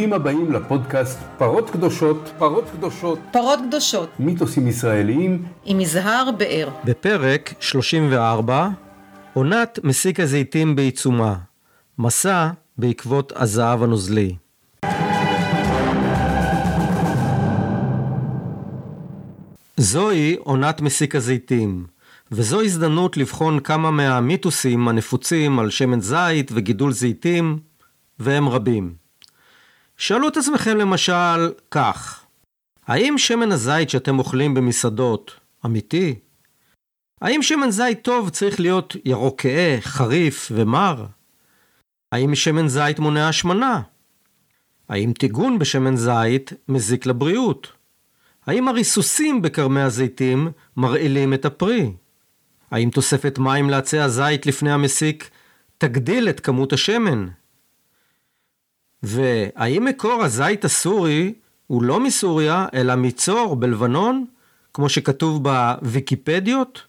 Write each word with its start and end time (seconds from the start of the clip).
ברוכים 0.00 0.12
הבאים 0.12 0.52
לפודקאסט 0.52 1.18
פרות 1.38 1.70
קדושות, 1.70 2.32
פרות 2.38 2.64
קדושות, 2.72 3.18
פרות 3.32 3.58
קדושות, 3.68 4.08
מיתוסים 4.18 4.68
ישראליים, 4.68 5.44
עם 5.64 5.80
יזהר 5.80 6.30
באר. 6.38 6.68
בפרק 6.84 7.54
34, 7.60 8.68
עונת 9.34 9.78
מסיק 9.82 10.20
הזיתים 10.20 10.76
בעיצומה, 10.76 11.34
מסע 11.98 12.50
בעקבות 12.78 13.32
הזהב 13.36 13.82
הנוזלי. 13.82 14.36
זוהי 19.76 20.36
עונת 20.38 20.80
מסיק 20.80 21.14
הזיתים, 21.14 21.86
וזו 22.32 22.62
הזדמנות 22.62 23.16
לבחון 23.16 23.60
כמה 23.60 23.90
מהמיתוסים 23.90 24.88
הנפוצים 24.88 25.58
על 25.58 25.70
שמן 25.70 26.00
זית 26.00 26.50
וגידול 26.54 26.92
זיתים, 26.92 27.58
והם 28.18 28.48
רבים. 28.48 28.99
שאלו 30.00 30.28
את 30.28 30.36
עצמכם 30.36 30.76
למשל 30.76 31.52
כך, 31.70 32.24
האם 32.86 33.18
שמן 33.18 33.52
הזית 33.52 33.90
שאתם 33.90 34.18
אוכלים 34.18 34.54
במסעדות 34.54 35.34
אמיתי? 35.66 36.14
האם 37.20 37.42
שמן 37.42 37.70
זית 37.70 38.02
טוב 38.02 38.28
צריך 38.28 38.60
להיות 38.60 38.96
ירוק 39.04 39.40
כהה, 39.40 39.80
חריף 39.80 40.52
ומר? 40.54 41.06
האם 42.12 42.34
שמן 42.34 42.68
זית 42.68 42.98
מונע 42.98 43.28
השמנה? 43.28 43.80
האם 44.88 45.12
טיגון 45.12 45.58
בשמן 45.58 45.96
זית 45.96 46.52
מזיק 46.68 47.06
לבריאות? 47.06 47.72
האם 48.46 48.68
הריסוסים 48.68 49.42
בכרמי 49.42 49.80
הזיתים 49.80 50.48
מרעילים 50.76 51.34
את 51.34 51.44
הפרי? 51.44 51.92
האם 52.70 52.90
תוספת 52.90 53.38
מים 53.38 53.70
לעצי 53.70 53.98
הזית 53.98 54.46
לפני 54.46 54.72
המסיק 54.72 55.30
תגדיל 55.78 56.28
את 56.28 56.40
כמות 56.40 56.72
השמן? 56.72 57.28
והאם 59.02 59.84
מקור 59.84 60.22
הזית 60.22 60.64
הסורי 60.64 61.34
הוא 61.66 61.82
לא 61.82 62.00
מסוריה, 62.00 62.66
אלא 62.74 62.94
מצור 62.96 63.56
בלבנון, 63.56 64.24
כמו 64.74 64.88
שכתוב 64.88 65.42
בוויקיפדיות? 65.42 66.82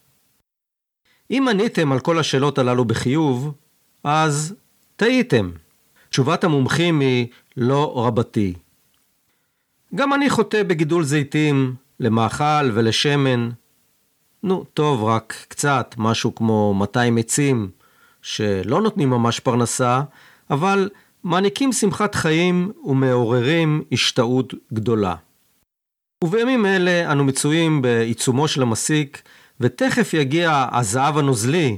אם 1.31 1.47
עניתם 1.49 1.91
על 1.91 1.99
כל 1.99 2.19
השאלות 2.19 2.57
הללו 2.57 2.85
בחיוב, 2.85 3.53
אז 4.03 4.55
טעיתם. 4.95 5.51
תשובת 6.09 6.43
המומחים 6.43 6.99
היא 6.99 7.27
לא 7.57 7.93
רבתי. 7.95 8.53
גם 9.95 10.13
אני 10.13 10.29
חוטא 10.29 10.63
בגידול 10.63 11.03
זיתים, 11.03 11.75
למאכל 11.99 12.71
ולשמן. 12.73 13.49
נו, 14.43 14.65
טוב, 14.73 15.03
רק 15.03 15.45
קצת, 15.47 15.95
משהו 15.97 16.35
כמו 16.35 16.73
200 16.73 17.17
עצים, 17.17 17.69
שלא 18.21 18.81
נותנים 18.81 19.09
ממש 19.09 19.39
פרנסה, 19.39 20.01
אבל 20.49 20.89
מעניקים 21.23 21.71
שמחת 21.71 22.15
חיים 22.15 22.71
ומעוררים 22.85 23.83
השתאות 23.91 24.53
גדולה. 24.73 25.15
ובימים 26.23 26.65
אלה 26.65 27.11
אנו 27.11 27.23
מצויים 27.23 27.81
בעיצומו 27.81 28.47
של 28.47 28.61
המסיק, 28.61 29.21
ותכף 29.59 30.13
יגיע 30.13 30.67
הזהב 30.71 31.17
הנוזלי, 31.17 31.77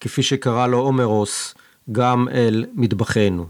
כפי 0.00 0.22
שקרא 0.22 0.66
לו 0.66 0.78
עומרוס, 0.78 1.54
גם 1.92 2.28
אל 2.32 2.64
מטבחנו. 2.74 3.46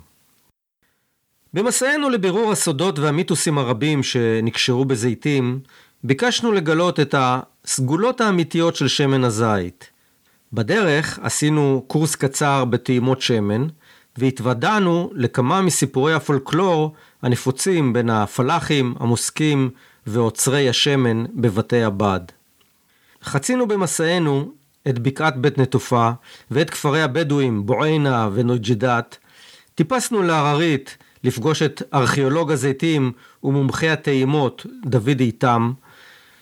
במסענו 1.55 2.11
לבירור 2.11 2.53
הסודות 2.53 2.99
והמיתוסים 2.99 3.59
הרבים 3.59 4.03
שנקשרו 4.03 4.85
בזיתים, 4.85 5.61
ביקשנו 6.05 6.53
לגלות 6.53 7.01
את 7.01 7.15
הסגולות 7.19 8.21
האמיתיות 8.21 8.77
של 8.77 8.89
שמן 8.89 9.25
הזית. 9.25 9.91
בדרך 10.53 11.19
עשינו 11.23 11.85
קורס 11.87 12.15
קצר 12.15 12.65
בטעימות 12.65 13.21
שמן, 13.21 13.67
והתוודענו 14.19 15.11
לכמה 15.15 15.63
מסיפורי 15.63 16.15
הפולקלור 16.15 16.93
הנפוצים 17.23 17.93
בין 17.93 18.11
הפלאחים, 18.11 18.95
המוסקים 19.01 19.71
ועוצרי 20.07 20.69
השמן 20.69 21.25
בבתי 21.35 21.83
הבד. 21.83 22.21
חצינו 23.23 23.69
במסענו 23.69 24.53
את 24.89 24.99
בקעת 24.99 25.37
בית 25.37 25.59
נטופה 25.59 26.11
ואת 26.51 26.71
כפרי 26.71 27.03
הבדואים 27.03 27.67
בועיינה 27.67 28.29
ונוג'ידת. 28.35 29.19
טיפסנו 29.75 30.23
להררית 30.23 30.97
לפגוש 31.25 31.63
את 31.63 31.83
ארכיאולוג 31.95 32.53
הזיתים 32.53 33.13
ומומחי 33.45 33.89
הטעימות 33.89 34.67
דוד 34.87 35.21
איתם. 35.21 35.73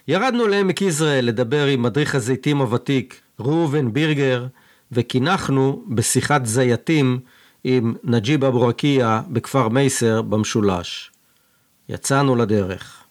ירדנו 0.08 0.46
לעמק 0.46 0.82
יזרעאל 0.82 1.24
לדבר 1.24 1.66
עם 1.66 1.82
מדריך 1.82 2.14
הזיתים 2.14 2.58
הוותיק 2.58 3.20
ראובן 3.40 3.92
בירגר 3.92 4.46
וקינחנו 4.92 5.82
בשיחת 5.88 6.46
זייתים 6.46 7.20
עם 7.64 7.94
נג'יב 8.04 8.44
אבו 8.44 8.66
רקיע 8.66 9.20
בכפר 9.28 9.68
מייסר 9.68 10.22
במשולש. 10.22 11.10
יצאנו 11.88 12.36
לדרך. 12.36 13.04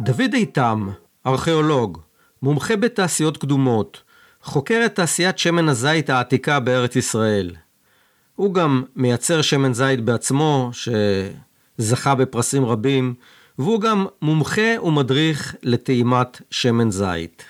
דוד 0.00 0.34
איתם, 0.34 0.88
ארכיאולוג, 1.26 1.98
מומחה 2.42 2.76
בתעשיות 2.76 3.36
קדומות, 3.36 4.02
חוקר 4.42 4.82
את 4.86 4.94
תעשיית 4.94 5.38
שמן 5.38 5.68
הזית 5.68 6.10
העתיקה 6.10 6.60
בארץ 6.60 6.96
ישראל. 6.96 7.50
הוא 8.40 8.54
גם 8.54 8.82
מייצר 8.96 9.42
שמן 9.42 9.74
זית 9.74 10.00
בעצמו, 10.00 10.70
שזכה 11.78 12.14
בפרסים 12.14 12.64
רבים, 12.64 13.14
והוא 13.58 13.80
גם 13.80 14.06
מומחה 14.22 14.82
ומדריך 14.82 15.56
לטעימת 15.62 16.42
שמן 16.50 16.90
זית. 16.90 17.44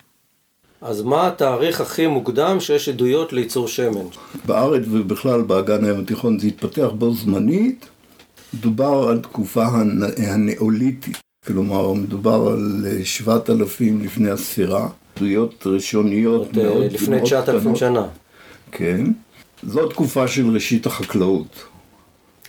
אז 0.80 1.02
מה 1.02 1.26
התאריך 1.26 1.80
הכי 1.80 2.06
מוקדם 2.06 2.60
שיש 2.60 2.88
עדויות 2.88 3.32
לייצור 3.32 3.68
שמן? 3.68 4.06
בארץ 4.46 4.82
ובכלל 4.90 5.42
באגן 5.42 5.84
הים 5.84 6.00
התיכון 6.00 6.38
זה 6.38 6.46
התפתח 6.46 6.88
בו 6.98 7.14
זמנית, 7.14 7.86
מדובר 8.54 9.08
על 9.08 9.18
תקופה 9.18 9.66
הנאוליתית, 10.18 11.18
כלומר 11.46 11.92
מדובר 11.92 12.48
על 12.52 12.86
שבעת 13.04 13.50
אלפים 13.50 14.04
לפני 14.04 14.30
הספירה, 14.30 14.88
עדויות 15.16 15.66
ראשוניות 15.66 16.56
מאוד, 16.56 16.66
מאוד 16.66 16.92
לפני 16.92 17.22
תשעת 17.22 17.48
אלפים 17.48 17.76
שנה. 17.76 18.06
כן. 18.72 19.04
זו 19.62 19.88
תקופה 19.88 20.28
של 20.28 20.50
ראשית 20.50 20.86
החקלאות. 20.86 21.64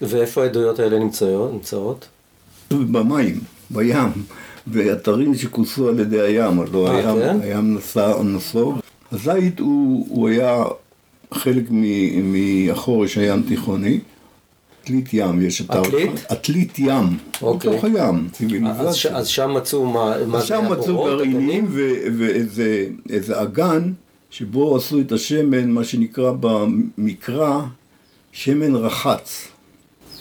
ואיפה 0.02 0.44
העדויות 0.44 0.80
האלה 0.80 1.00
נמצאות? 1.00 2.08
במים, 2.72 3.40
בים, 3.70 4.12
באתרים 4.68 5.36
שכוסו 5.36 5.90
על 5.90 6.00
ידי 6.00 6.22
הים, 6.22 6.60
הלוא 6.60 6.90
אה, 6.90 6.98
הים, 6.98 7.20
כן? 7.20 7.38
הים 7.42 7.76
נסע, 7.78 8.24
נסוג. 8.24 8.80
הזית 9.12 9.60
הוא, 9.60 10.06
הוא 10.10 10.30
היה 10.30 10.64
חלק 11.34 11.64
מהחורש 12.24 13.18
הים 13.18 13.44
תיכוני. 13.48 14.00
עתלית 14.84 15.14
ים, 15.14 15.42
יש 15.42 15.62
את 15.62 15.70
עתלית? 15.70 16.12
עתלית 16.30 16.80
ים, 16.80 17.18
אוקיי. 17.42 17.72
בתוך 17.72 17.84
הים, 17.84 18.28
אז, 18.68 18.96
ש, 18.96 19.06
אז 19.06 19.28
שם 19.28 19.54
מצאו 19.54 19.86
מה 19.86 20.16
אז 20.16 20.44
שם 20.44 20.66
מצאו 20.72 21.04
גרעינים 21.04 21.68
ואיזה 23.08 23.42
אגן 23.42 23.92
שבו 24.32 24.76
עשו 24.76 25.00
את 25.00 25.12
השמן, 25.12 25.70
מה 25.70 25.84
שנקרא 25.84 26.32
במקרא 26.40 27.62
שמן 28.32 28.76
רחץ. 28.76 29.48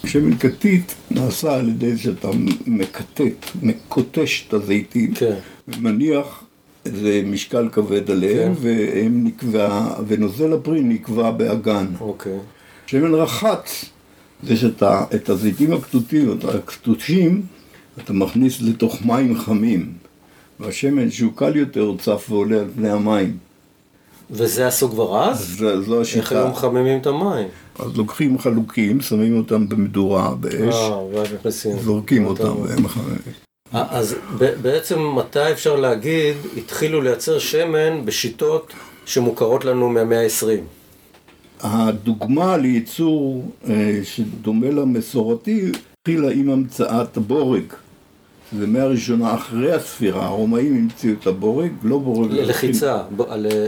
שמן 0.07 0.37
כתית 0.39 0.95
נעשה 1.11 1.55
על 1.55 1.69
ידי 1.69 1.99
שאתה 1.99 2.29
מקטט, 2.67 3.47
מקוטש 3.63 4.45
את 4.49 4.55
הזיתים, 4.55 5.15
כן. 5.15 5.35
ומניח 5.69 6.45
איזה 6.87 7.23
משקל 7.27 7.69
כבד 7.73 8.11
עליהם, 8.11 8.55
כן. 8.55 8.61
והם 8.63 9.25
נקבע, 9.25 9.95
ונוזל 10.07 10.53
הפרי 10.53 10.81
נקבע 10.81 11.31
באגן. 11.31 11.87
אוקיי. 12.01 12.39
שמן 12.87 13.15
רחץ 13.15 13.85
זה 14.43 14.57
שאתה, 14.57 15.05
את 15.15 15.29
הזיתים 15.29 15.73
הכתותים, 15.73 16.33
את 16.33 16.45
הכתושים, 16.45 17.43
אתה 17.99 18.13
מכניס 18.13 18.63
לתוך 18.63 19.07
מים 19.07 19.39
חמים, 19.39 19.93
והשמן 20.61 21.11
שהוא 21.11 21.33
קל 21.35 21.57
יותר 21.57 21.95
צף 21.99 22.27
ועולה 22.31 22.59
על 22.61 22.69
פני 22.77 22.91
המים. 22.91 23.50
וזה 24.31 24.67
עשו 24.67 24.91
כבר 24.91 25.25
אז? 25.25 25.57
זו, 25.59 25.83
זו 25.83 26.01
השיטה. 26.01 26.21
איך 26.21 26.33
היו 26.33 26.49
מחממים 26.49 27.01
את 27.01 27.07
המים? 27.07 27.49
אז 27.79 27.97
לוקחים 27.97 28.39
חלוקים, 28.39 29.01
שמים 29.01 29.39
אותם 29.39 29.69
במדורה, 29.69 30.35
באש, 30.35 30.75
אה. 30.75 31.77
זורקים 31.83 32.27
אותם 32.27 32.63
והם 32.63 32.83
מחממים. 32.83 33.19
אה, 33.75 33.85
אז 33.91 34.17
בעצם 34.63 34.99
מתי 35.17 35.53
אפשר 35.53 35.77
להגיד 35.77 36.37
התחילו 36.57 37.01
לייצר 37.01 37.39
שמן 37.39 38.05
בשיטות 38.05 38.73
שמוכרות 39.07 39.65
לנו 39.65 39.89
מהמאה 39.89 40.23
ה-20? 40.23 40.61
הדוגמה 41.61 42.57
לייצור 42.57 43.51
אה, 43.69 44.01
שדומה 44.05 44.71
למסורתי 44.71 45.73
התחילה 46.01 46.31
עם 46.33 46.51
המצאת 46.51 47.17
הבורג. 47.17 47.65
זה 48.59 48.67
מהראשונה 48.67 49.35
אחרי 49.35 49.73
הספירה, 49.73 50.27
הרומאים 50.27 50.77
המציאו 50.77 51.13
את 51.21 51.27
הבורג, 51.27 51.73
לא 51.83 51.99
בורג... 51.99 52.33
ללחיצה, 52.33 53.03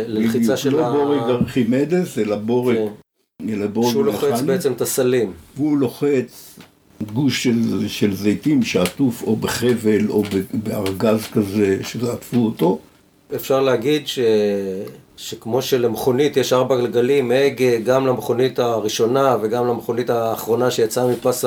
ללחיצה 0.06 0.56
של 0.56 0.70
לא 0.73 0.87
ה... 0.87 0.93
בורג 0.93 1.31
ארכימדס, 1.31 2.19
אלא 2.19 2.37
בורג... 2.37 2.76
כן. 2.76 3.49
אלא 3.49 3.67
בורג 3.67 3.90
שהוא 3.90 4.05
לוחץ 4.05 4.40
בעצם 4.40 4.73
את 4.73 4.81
הסלים. 4.81 5.32
והוא 5.56 5.79
לוחץ 5.79 6.58
גוש 7.12 7.43
של, 7.44 7.88
של 7.88 8.14
זיתים 8.14 8.62
שעטוף 8.62 9.23
או 9.23 9.37
בחבל 9.37 10.08
או 10.08 10.23
בארגז 10.52 11.26
כזה 11.32 11.79
שעטפו 11.82 12.44
אותו. 12.44 12.79
אפשר 13.34 13.61
להגיד 13.61 14.08
ש... 14.08 14.19
שכמו 15.17 15.62
שלמכונית 15.62 16.37
יש 16.37 16.52
ארבע 16.52 16.76
גלגלים, 16.76 17.31
הגה 17.31 17.79
גם 17.79 18.06
למכונית 18.06 18.58
הראשונה 18.58 19.37
וגם 19.43 19.67
למכונית 19.67 20.11
האחרונה 20.11 20.70
שיצאה 20.70 21.06
מפס 21.06 21.44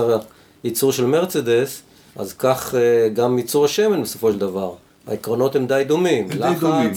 הייצור 0.64 0.92
של 0.92 1.06
מרצדס, 1.06 1.82
אז 2.16 2.34
כך 2.34 2.76
אה, 2.76 3.10
גם 3.10 3.38
ייצור 3.38 3.66
השמן 3.66 4.02
בסופו 4.02 4.32
של 4.32 4.40
דבר. 4.40 4.74
העקרונות 5.08 5.56
הם 5.56 5.68
די 5.68 5.84
דומים, 5.88 6.28
די 6.28 6.38
לחץ 6.38 6.60
דומים. 6.60 6.92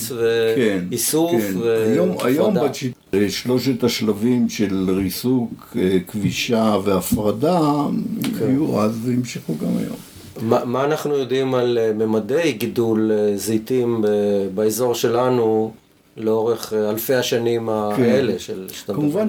ואיסוף 0.91 1.31
כן, 1.33 1.53
כן. 1.53 1.93
היום, 1.93 2.17
היום 2.25 2.57
והפרדה. 2.57 2.69
בשיט, 2.69 2.97
שלושת 3.29 3.85
השלבים 3.85 4.49
של 4.49 4.91
ריסוק, 4.91 5.77
אה, 5.77 5.99
כבישה 6.09 6.77
והפרדה, 6.85 7.61
כן. 8.39 8.47
היו 8.47 8.81
אז 8.81 8.99
והמשכו 9.05 9.55
גם 9.63 9.77
היום. 9.79 9.97
מה, 10.41 10.65
מה 10.65 10.85
אנחנו 10.85 11.15
יודעים 11.15 11.55
על 11.55 11.79
אה, 11.79 11.93
ממדי 11.93 12.53
גידול 12.53 13.13
אה, 13.13 13.37
זיתים 13.37 14.05
באזור 14.55 14.95
שלנו 14.95 15.73
לאורך 16.19 16.73
אה, 16.73 16.91
אלפי 16.91 17.15
השנים 17.15 17.69
האלה 17.69 18.39
של 18.39 18.69
שאתה 18.73 18.93
מדבר? 18.93 19.03
כן. 19.03 19.29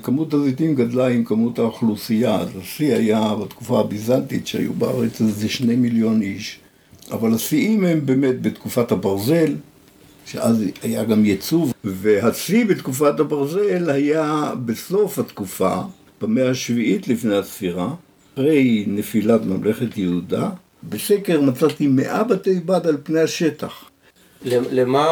שכמות 0.00 0.34
הזיתים 0.34 0.74
גדלה 0.74 1.06
עם 1.06 1.24
כמות 1.24 1.58
האוכלוסייה, 1.58 2.34
אז 2.34 2.48
השיא 2.62 2.94
היה 2.94 3.34
בתקופה 3.42 3.80
הביזנטית 3.80 4.46
שהיו 4.46 4.72
בארץ 4.72 5.20
איזה 5.20 5.48
שני 5.48 5.76
מיליון 5.76 6.22
איש, 6.22 6.58
אבל 7.10 7.34
השיאים 7.34 7.84
הם 7.84 8.06
באמת 8.06 8.42
בתקופת 8.42 8.92
הברזל, 8.92 9.54
שאז 10.26 10.64
היה 10.82 11.04
גם 11.04 11.24
ייצוא, 11.24 11.66
והשיא 11.84 12.64
בתקופת 12.64 13.20
הברזל 13.20 13.90
היה 13.90 14.52
בסוף 14.64 15.18
התקופה, 15.18 15.80
במאה 16.20 16.50
השביעית 16.50 17.08
לפני 17.08 17.36
הספירה, 17.36 17.94
אחרי 18.34 18.84
נפילת 18.88 19.40
ממלכת 19.44 19.98
יהודה, 19.98 20.50
בסקר 20.88 21.40
מצאתי 21.40 21.86
מאה 21.86 22.24
בתי 22.24 22.60
בד 22.60 22.86
על 22.86 22.96
פני 23.02 23.20
השטח. 23.20 23.84
למ- 24.44 24.64
למה 24.70 25.06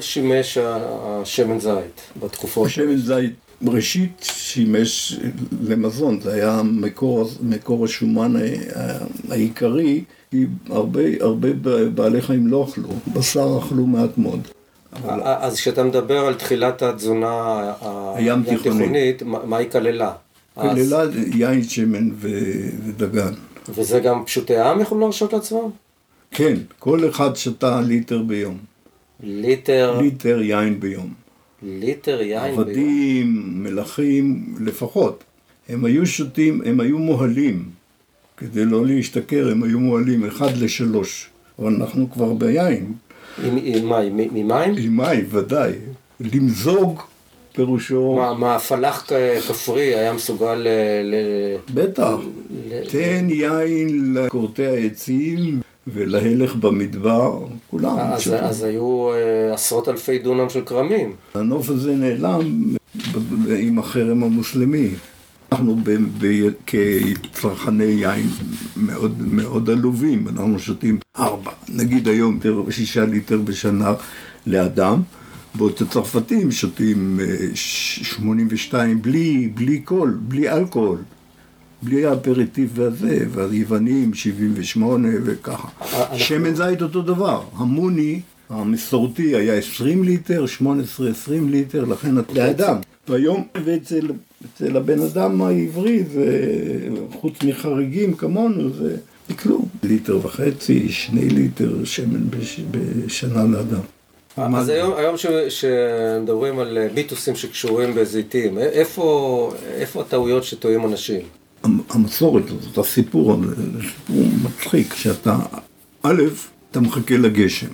שימש 0.00 0.58
השמן 0.60 1.58
זית 1.60 2.00
בתקופות? 2.22 2.70
שמן 2.70 2.96
זית 2.96 3.32
ראשית 3.66 4.12
שימש 4.22 5.18
למזון, 5.62 6.20
זה 6.20 6.32
היה 6.34 6.60
מקור, 6.64 7.28
מקור 7.42 7.84
השומן 7.84 8.36
ה- 8.36 8.40
ה- 8.80 8.98
העיקרי, 9.30 10.04
כי 10.30 10.46
הרבה, 10.70 11.00
הרבה 11.20 11.48
בעלי 11.94 12.22
חיים 12.22 12.46
לא 12.46 12.66
אכלו, 12.70 12.88
בשר 13.12 13.58
אכלו 13.66 13.86
מעט 13.86 14.18
מאוד. 14.18 14.40
אבל 14.92 15.20
אז 15.24 15.56
כשאתה 15.56 15.84
מדבר 15.84 16.18
על 16.26 16.34
תחילת 16.34 16.82
התזונה 16.82 17.72
הים 18.14 18.42
תיכונית. 18.42 18.60
התיכונית, 18.60 19.22
מה 19.22 19.56
היא 19.56 19.70
כללה? 19.70 20.12
אז- 20.56 20.76
כללה 20.78 21.04
יין, 21.34 21.62
שמן 21.62 22.10
ו- 22.14 22.28
ודגן. 22.86 23.32
וזה 23.68 24.00
גם 24.00 24.24
פשוטי 24.24 24.56
העם 24.56 24.80
יכולים 24.80 25.00
להרשות 25.02 25.32
לעצמם? 25.32 25.58
כן, 26.30 26.54
כל 26.78 27.08
אחד 27.08 27.36
שתה 27.36 27.80
ליטר 27.80 28.22
ביום. 28.22 28.58
ליטר, 29.22 30.00
ליטר 30.00 30.40
יין 30.42 30.80
ביום. 30.80 31.14
ליטר 31.62 32.20
יין 32.22 32.42
ביום. 32.44 32.60
עבדים, 32.60 33.42
מלכים, 33.62 34.54
לפחות. 34.60 35.24
הם 35.68 35.84
היו 35.84 36.06
שותים, 36.06 36.62
הם 36.66 36.80
היו 36.80 36.98
מוהלים. 36.98 37.64
כדי 38.36 38.64
לא 38.64 38.86
להשתכר, 38.86 39.48
הם 39.52 39.62
היו 39.62 39.80
מוהלים 39.80 40.24
אחד 40.24 40.56
לשלוש. 40.56 41.30
אבל 41.58 41.74
אנחנו 41.74 42.10
כבר 42.10 42.32
ביין. 42.32 42.92
עם- 43.44 43.58
עם 43.62 43.86
מה, 43.86 43.98
עם- 43.98 44.16
ממים? 44.16 44.74
עם 44.78 44.96
מים, 44.96 45.24
ודאי. 45.30 45.72
למזוג 46.20 47.02
פירושו... 47.52 48.14
מה, 48.16 48.34
מה, 48.34 48.58
פלח 48.58 49.06
כפרי 49.48 49.94
היה 49.94 50.12
מסוגל 50.12 50.54
ל... 50.54 50.68
ל- 51.04 51.56
בטח. 51.74 52.14
ל- 52.70 52.80
תן 52.90 53.26
יין 53.30 54.14
לכורתי 54.14 54.66
העצים 54.66 55.60
ולהלך 55.92 56.56
במדבר, 56.56 57.38
כולם. 57.70 57.96
אז. 57.98 58.32
אז 58.40 58.62
היו 58.62 59.10
אה, 59.12 59.54
עשרות 59.54 59.88
אלפי 59.88 60.18
דונם 60.18 60.48
של 60.48 60.60
כרמים. 60.66 61.12
הנוף 61.34 61.68
הזה 61.70 61.94
נעלם 61.96 62.64
עם 63.58 63.78
החרם 63.78 64.22
המוסלמי. 64.24 64.88
אנחנו 65.52 65.76
ב- 65.84 65.90
ב- 66.20 66.48
כצרכני 66.66 67.84
יין 67.84 68.26
מאוד 68.76 69.14
מאוד 69.32 69.70
עלובים, 69.70 70.28
אנחנו 70.28 70.58
שותים 70.58 70.98
ארבע, 71.18 71.50
נגיד 71.68 72.08
היום 72.08 72.38
שישה 72.70 73.04
ליטר 73.04 73.38
בשנה 73.38 73.94
לאדם, 74.46 75.02
בעוד 75.54 75.72
הצרפתים 75.80 76.50
שותים 76.50 77.20
אה, 77.22 77.36
ש- 77.54 78.00
82 78.02 79.02
בלי, 79.02 79.50
בלי 79.54 79.80
קול, 79.80 80.18
בלי 80.22 80.50
אלכוהול, 80.50 80.98
בלי 81.82 82.06
האפריטיב 82.06 82.70
והזה, 82.74 83.18
והיוונים 83.30 84.14
78 84.14 85.08
וככה. 85.24 85.68
שמן 86.14 86.54
זית 86.54 86.82
אותו 86.82 87.02
דבר, 87.02 87.42
המוני 87.56 88.20
המסורתי 88.50 89.36
היה 89.36 89.54
20 89.54 90.04
ליטר, 90.04 90.44
18-20 90.60 90.62
ליטר, 91.50 91.84
לכן 91.84 92.14
לאדם. 92.34 92.76
והיום 93.08 93.46
ואצל 93.64 94.10
אצל 94.44 94.76
הבן 94.76 95.02
אדם 95.02 95.42
העברי 95.42 96.04
זה, 96.12 96.48
חוץ 97.12 97.42
מחריגים 97.42 98.14
כמונו, 98.14 98.70
זה 98.70 98.96
כלום. 99.42 99.68
ליטר 99.82 100.26
וחצי, 100.26 100.88
שני 100.88 101.28
ליטר 101.28 101.84
שמן 101.84 102.30
בש, 102.30 102.60
בשנה 102.70 103.44
לאדם. 103.44 103.80
אז 104.36 104.68
היום, 104.68 104.94
היום 104.96 105.16
ש, 105.16 105.26
שמדברים 105.48 106.58
על 106.58 106.78
אה, 106.78 106.88
מיתוסים 106.94 107.36
שקשורים 107.36 107.94
בזיתים, 107.94 108.58
איפה, 108.58 109.52
איפה 109.74 110.00
הטעויות 110.00 110.44
שטועים 110.44 110.84
אנשים? 110.84 111.20
המ- 111.62 111.80
המסורת 111.90 112.42
הזאת, 112.46 112.78
הסיפור 112.78 113.32
הזה, 113.32 113.54
זה 113.54 113.78
סיפור 113.88 114.24
מצחיק, 114.44 114.94
שאתה, 114.94 115.36
א', 116.02 116.22
אתה 116.70 116.80
מחכה 116.80 117.16
לגשם, 117.16 117.66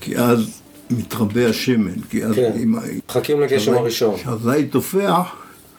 כי 0.00 0.16
אז 0.16 0.60
מתרבה 0.90 1.48
השמן, 1.48 2.00
כי 2.10 2.24
אז 2.24 2.34
כן. 2.34 2.52
אם 2.62 2.74
מחכים 3.08 3.40
לגשם 3.40 3.74
הראשון. 3.74 4.16
כשהזית 4.16 4.72
תופח, 4.72 5.34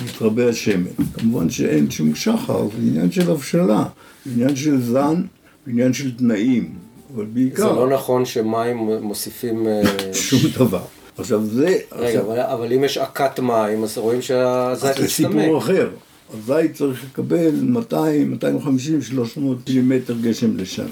מתרבה 0.05 0.49
השמן. 0.49 0.91
כמובן 1.19 1.49
שאין 1.49 1.91
שום 1.91 2.15
שחר, 2.15 2.63
זה 2.67 2.77
עניין 2.77 3.11
של 3.11 3.31
הבשלה, 3.31 3.83
זה 4.25 4.31
עניין 4.31 4.55
של 4.55 4.81
זן, 4.81 5.21
עניין 5.67 5.93
של 5.93 6.17
תנאים, 6.17 6.73
אבל 7.15 7.25
זה 7.25 7.31
בעיקר 7.33 7.71
לא 7.71 7.89
נכון 7.89 8.25
שמים 8.25 8.77
מוסיפים... 9.01 9.67
אה, 9.67 9.81
שום 10.13 10.39
דבר. 10.55 10.81
עכשיו 11.17 11.45
זה, 11.45 11.77
רגע, 11.91 12.07
עכשיו, 12.07 12.25
אבל, 12.31 12.39
אבל 12.39 12.73
אם 12.73 12.83
יש 12.83 12.97
עקת 12.97 13.39
מים, 13.39 13.83
אז 13.83 13.97
רואים 13.97 14.21
שהזית 14.21 14.95
זה 14.97 15.03
מסתמק. 15.03 15.31
סיפור 15.31 15.57
אחר. 15.57 15.89
הזית 16.33 16.73
צריך 16.73 17.03
לקבל 17.11 17.51
200, 17.61 18.31
250, 18.31 19.01
300 19.01 19.57
מילימטר 19.69 20.15
גשם 20.21 20.57
לשנה. 20.57 20.85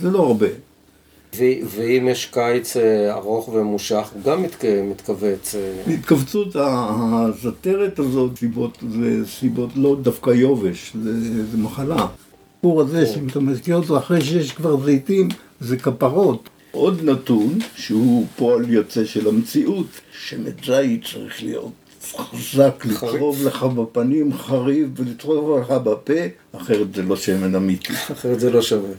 זה 0.00 0.10
לא 0.10 0.26
הרבה. 0.26 0.46
ו- 1.36 1.42
ואם 1.66 2.08
יש 2.10 2.26
קיץ 2.26 2.76
אה, 2.76 3.14
ארוך 3.14 3.48
וממושך, 3.48 4.08
הוא 4.14 4.22
גם 4.22 4.42
מתק- 4.42 4.64
מתכווץ. 4.90 5.54
אה, 5.54 5.94
התכווצות 5.94 6.56
הזתרת 6.56 7.98
הזאת, 7.98 8.38
סיבות, 8.38 8.78
זה 8.90 9.26
סיבות 9.26 9.70
לא 9.76 9.96
דווקא 10.02 10.30
יובש, 10.30 10.92
זה, 11.02 11.20
זה 11.50 11.58
מחלה. 11.58 12.06
הסיפור 12.54 12.80
הזה, 12.80 13.06
שאם 13.06 13.28
אתה 13.28 13.40
מזכיר 13.40 13.76
אותו 13.76 13.98
אחרי 13.98 14.20
שיש 14.20 14.52
כבר 14.52 14.84
זיתים, 14.84 15.28
זה 15.60 15.76
כפרות. 15.76 16.48
עוד 16.70 17.00
נתון, 17.04 17.58
שהוא 17.76 18.26
פועל 18.36 18.70
יוצא 18.70 19.04
של 19.04 19.28
המציאות, 19.28 19.86
שמן 20.28 20.50
זית 20.66 21.04
צריך 21.12 21.42
להיות 21.42 21.72
חזק, 22.12 22.84
לצרוב 22.84 23.46
לך 23.46 23.62
בפנים, 23.62 24.32
חריף 24.34 24.86
ולצרוב 24.96 25.60
לך 25.60 25.70
בפה, 25.70 26.12
אחרת 26.56 26.94
זה 26.94 27.02
לא 27.02 27.16
שמן 27.16 27.54
אמיתי. 27.54 27.92
אחרת 28.12 28.40
זה 28.40 28.50
לא 28.50 28.62
שווה. 28.62 28.90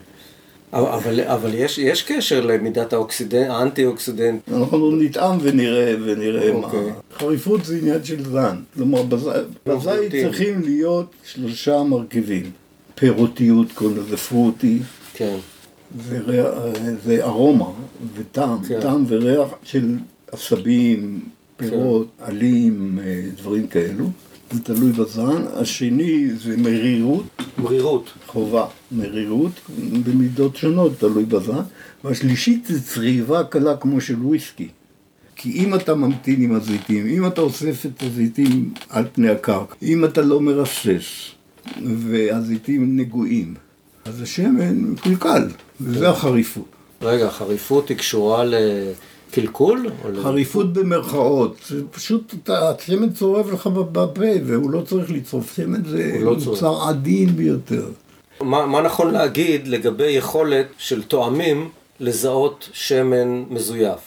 אבל, 0.74 1.22
אבל, 1.22 1.54
יש, 1.54 1.78
יש 1.78 2.02
קשר 2.04 2.46
למידת 2.46 2.94
האוקסידנט, 2.94 3.50
האנטי-אוקסידנט. 3.50 4.42
אנחנו 4.54 4.92
נטעם 4.92 5.38
ונראה, 5.42 5.96
ונראה 6.06 6.52
אוקיי. 6.52 6.80
מה. 6.80 6.92
חריפות 7.20 7.66
זה 7.66 7.78
עניין 7.78 8.04
של 8.04 8.24
זן. 8.32 8.56
כלומר, 8.74 9.02
בז- 9.04 9.70
בזית. 9.70 10.12
צריכים 10.12 10.62
להיות 10.62 11.06
שלושה 11.26 11.84
מרכיבים. 11.84 12.52
פירותיות, 12.96 13.68
קוראים 13.74 13.98
לזה 13.98 14.18
פרוטי, 14.18 14.80
כן. 15.14 15.36
וריח, 16.08 16.48
זה 17.06 17.24
ארומה 17.24 17.66
וטעם, 18.16 18.64
כן. 18.64 18.82
טעם 18.82 19.06
וריח 19.08 19.48
של 19.64 19.96
עשבים, 20.32 21.20
פירות, 21.58 22.08
עלים, 22.20 23.00
אה, 23.04 23.22
דברים 23.38 23.68
כאלו. 23.68 24.10
זה 24.52 24.64
תלוי 24.64 24.92
בזן. 24.92 25.44
השני 25.54 26.30
זה 26.36 26.58
מרירות, 26.58 27.26
מרירות. 27.58 28.10
חובה, 28.28 28.66
מרירות, 28.92 29.52
במידות 30.04 30.56
שונות, 30.56 31.00
תלוי 31.00 31.26
בזן. 31.26 31.62
והשלישית 32.04 32.66
זה 32.66 32.82
צריבה 32.84 33.44
קלה 33.44 33.78
כמו 33.78 34.02
של 34.02 34.16
וויסקי. 34.16 34.68
כי 35.36 35.52
אם 35.52 35.76
אתה 35.76 35.96
ממתין 35.96 36.42
עם 36.42 36.56
הזיתים, 36.56 37.08
אם 37.08 37.28
אתה 37.28 37.42
אוסף 37.42 37.86
את 37.86 38.04
הזיתים 38.04 38.74
על 38.90 39.06
פני 39.14 39.30
הקרקע, 39.30 39.76
אם 39.82 40.06
אתה 40.06 40.22
לא 40.22 40.42
מרסס, 40.42 41.32
והזיתים 41.84 42.98
נגועים, 42.98 43.54
אז 44.06 44.22
השמן 44.22 44.76
מקולקל, 44.76 45.48
וזה 45.82 46.10
החריפות. 46.10 46.66
רגע, 47.02 47.28
החריפות 47.28 47.90
היא 47.90 47.98
קשורה 47.98 48.44
קלקול? 49.36 49.86
או 50.04 50.12
ל- 50.12 50.24
חריפות 50.24 50.74
במרכאות, 50.74 51.72
פשוט, 51.92 52.34
השמן 52.50 53.10
צורב 53.14 53.54
לך 53.54 53.68
בפה 53.68 54.22
והוא 54.46 54.72
לא 54.72 54.82
צריך 54.82 55.12
לצרוף, 55.12 55.56
שמן 55.56 55.84
זה 55.86 56.18
לא. 56.22 56.36
מוצר 56.46 56.82
עדין 56.90 57.30
ביותר. 57.30 57.86
מה, 58.42 58.66
מה 58.66 58.82
נכון 58.82 59.12
להגיד 59.14 59.68
לגבי 59.68 60.08
יכולת 60.12 60.66
של 60.78 61.04
תואמים 61.04 61.70
לזהות 62.00 62.70
שמן 62.74 63.44
מזויף? 63.50 64.00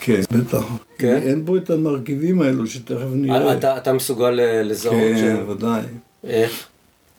כן, 0.00 0.20
בטח. 0.32 0.64
כן? 0.98 1.20
אין 1.22 1.44
בו 1.44 1.56
את 1.56 1.70
המרכיבים 1.70 2.42
האלו 2.42 2.66
שתכף 2.66 3.06
נראה. 3.12 3.52
אתה, 3.52 3.76
אתה 3.76 3.92
מסוגל 3.92 4.40
אה, 4.40 4.62
לזהות 4.62 4.94
כן, 4.94 5.18
שמן? 5.18 5.50
ודאי. 5.50 5.82
איך? 6.24 6.66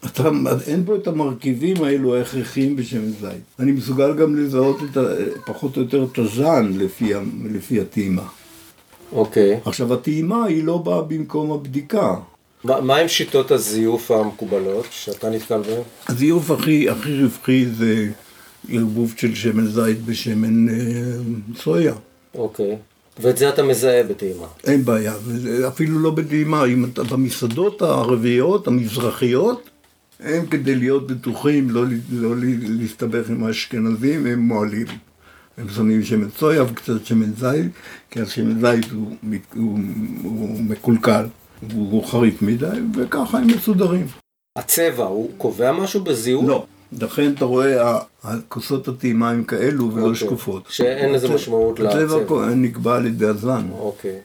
אתה, 0.06 0.30
אין 0.68 0.86
בו 0.86 0.96
את 0.96 1.08
המרכיבים 1.08 1.84
האלו 1.84 2.16
ההכרחיים 2.16 2.76
בשמן 2.76 3.12
זית. 3.22 3.42
אני 3.60 3.72
מסוגל 3.72 4.14
גם 4.14 4.36
לזהות 4.36 4.78
את 4.92 4.98
ה, 4.98 5.02
פחות 5.46 5.78
או 5.78 5.82
יותר 5.82 6.08
את 6.12 6.18
הזן 6.18 6.72
לפי, 6.78 7.14
לפי 7.52 7.82
הטעימה. 7.82 8.24
אוקיי. 9.12 9.60
עכשיו, 9.66 9.94
הטעימה 9.94 10.46
היא 10.46 10.64
לא 10.64 10.78
באה 10.78 11.02
במקום 11.02 11.52
הבדיקה. 11.52 12.16
מה, 12.64 12.82
מה 12.82 12.98
עם 12.98 13.08
שיטות 13.08 13.52
הזיוף 13.52 14.12
המקובלות 14.12 14.86
שאתה 14.92 15.30
נתקל 15.30 15.62
בהן? 15.62 15.82
הזיוף 16.08 16.52
הכי, 16.52 16.90
הכי 16.90 17.24
רווחי 17.24 17.66
זה 17.66 18.10
ערבוב 18.70 19.14
של 19.18 19.36
שמן 19.36 19.66
זית 19.66 20.06
בשמן 20.06 20.70
אה, 20.70 20.76
סויה. 21.58 21.94
אוקיי. 22.36 22.78
ואת 23.20 23.38
זה 23.38 23.50
אתה 23.50 23.64
מזהה 23.64 24.04
בטעימה. 24.04 24.46
אין 24.64 24.86
בעיה, 24.86 25.14
אפילו 25.68 26.00
לא 26.00 26.12
בטעימה, 26.12 26.66
אם 26.66 26.86
אתה 26.86 27.04
במסעדות 27.04 27.82
הרביעיות, 27.82 28.68
המזרחיות, 28.68 29.70
הם 30.22 30.46
כדי 30.46 30.76
להיות 30.76 31.08
בטוחים, 31.12 31.70
לא, 31.70 31.84
לא 32.12 32.36
ל- 32.38 32.80
להסתבך 32.82 33.30
עם 33.30 33.44
האשכנזים, 33.44 34.26
הם 34.26 34.40
מועלים. 34.40 34.86
הם 35.58 35.70
שמים 35.70 36.04
שמן 36.04 36.28
סויה 36.38 36.64
וקצת 36.64 37.06
שמן 37.06 37.32
זית, 37.38 37.72
כי 38.10 38.22
השמן 38.22 38.60
זית 38.62 38.92
הוא, 38.92 39.16
מת- 39.24 39.54
הוא, 39.56 39.80
הוא 40.24 40.62
מקולקל, 40.64 41.26
הוא 41.74 42.06
חריף 42.06 42.42
מדי, 42.42 42.66
וככה 42.96 43.38
הם 43.38 43.48
מסודרים. 43.48 44.08
הצבע, 44.58 45.04
הוא 45.06 45.30
קובע 45.38 45.72
משהו 45.72 46.04
בזיהוי? 46.04 46.48
לא, 46.48 46.66
לכן 47.02 47.32
אתה 47.38 47.46
רואה, 47.46 47.98
הכוסות 48.24 48.88
הטעימה 48.88 49.30
הם 49.30 49.44
כאלו 49.44 49.94
ולא 49.94 50.02
אוקיי. 50.04 50.16
שקופות. 50.16 50.64
שאין 50.70 51.14
לזה 51.14 51.26
הצבע- 51.28 51.36
משמעות 51.36 51.80
הצבע 51.80 52.04
לצבע. 52.04 52.18
פה 52.28 52.46
נקבע 52.56 52.96
על 52.96 53.06
ידי 53.06 53.26
הזן 53.26 53.64
אוקיי. 53.72 54.16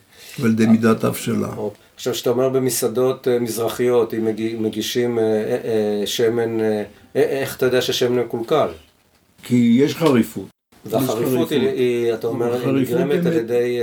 ועל 0.40 0.50
ידי 0.50 0.66
מידת 0.66 1.04
ההבשלה. 1.04 1.48
אוקיי. 1.56 1.85
עכשיו, 1.96 2.12
כשאתה 2.12 2.30
אומר 2.30 2.48
במסעדות 2.48 3.28
אה, 3.28 3.38
מזרחיות, 3.38 4.14
אם 4.14 4.28
מגישים 4.62 5.18
אה, 5.18 5.24
אה, 5.24 6.06
שמן, 6.06 6.58
איך 7.14 7.56
אתה 7.56 7.66
יודע 7.66 7.80
שהשמן 7.82 8.18
מקולקל? 8.18 8.68
כי 9.42 9.76
יש 9.80 9.94
חריפות. 9.94 10.46
והחריפות 10.86 11.50
היא, 11.50 11.68
היא, 11.68 12.14
אתה 12.14 12.26
אומר, 12.26 12.52
היא 12.54 12.60
החריפות 12.62 12.96
נגרמת 13.00 13.26
על 13.26 13.32
ידי 13.32 13.78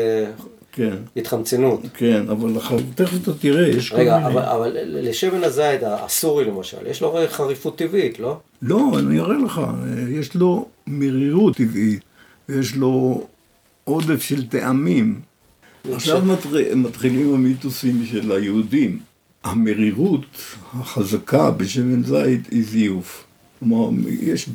כן, 0.71 0.95
התחמצנות. 1.17 1.81
כן, 1.93 2.23
אבל 2.29 2.57
הח- 2.57 2.71
תכף 2.95 3.17
אתה 3.23 3.33
תראה, 3.33 3.67
יש 3.67 3.91
כל 3.91 3.97
רגע, 3.97 4.17
מיני... 4.17 4.29
אבל, 4.29 4.41
אבל 4.41 4.71
לשמן 4.85 5.43
הזית 5.43 5.79
הסורי 5.83 6.45
למשל, 6.45 6.77
יש 6.87 7.01
לו 7.01 7.17
חריפות 7.29 7.77
טבעית, 7.77 8.19
לא? 8.19 8.39
לא, 8.61 8.91
אני 8.99 9.19
אראה 9.19 9.37
לך, 9.37 9.61
יש 10.09 10.35
לו 10.35 10.65
מרירות 10.87 11.55
טבעית, 11.55 11.99
יש 12.49 12.75
לו 12.75 13.23
עודף 13.83 14.21
של 14.21 14.47
טעמים. 14.47 15.19
עכשיו 15.91 16.21
מתח- 16.25 16.75
מתחילים 16.75 17.33
המיתוסים 17.33 18.05
של 18.05 18.31
היהודים. 18.31 18.99
המרירות 19.43 20.25
החזקה 20.73 21.51
בשמן 21.51 22.03
זית 22.03 22.47
היא 22.51 22.63
זיוף. 22.65 23.23
כלומר, 23.59 23.89
יש 24.21 24.49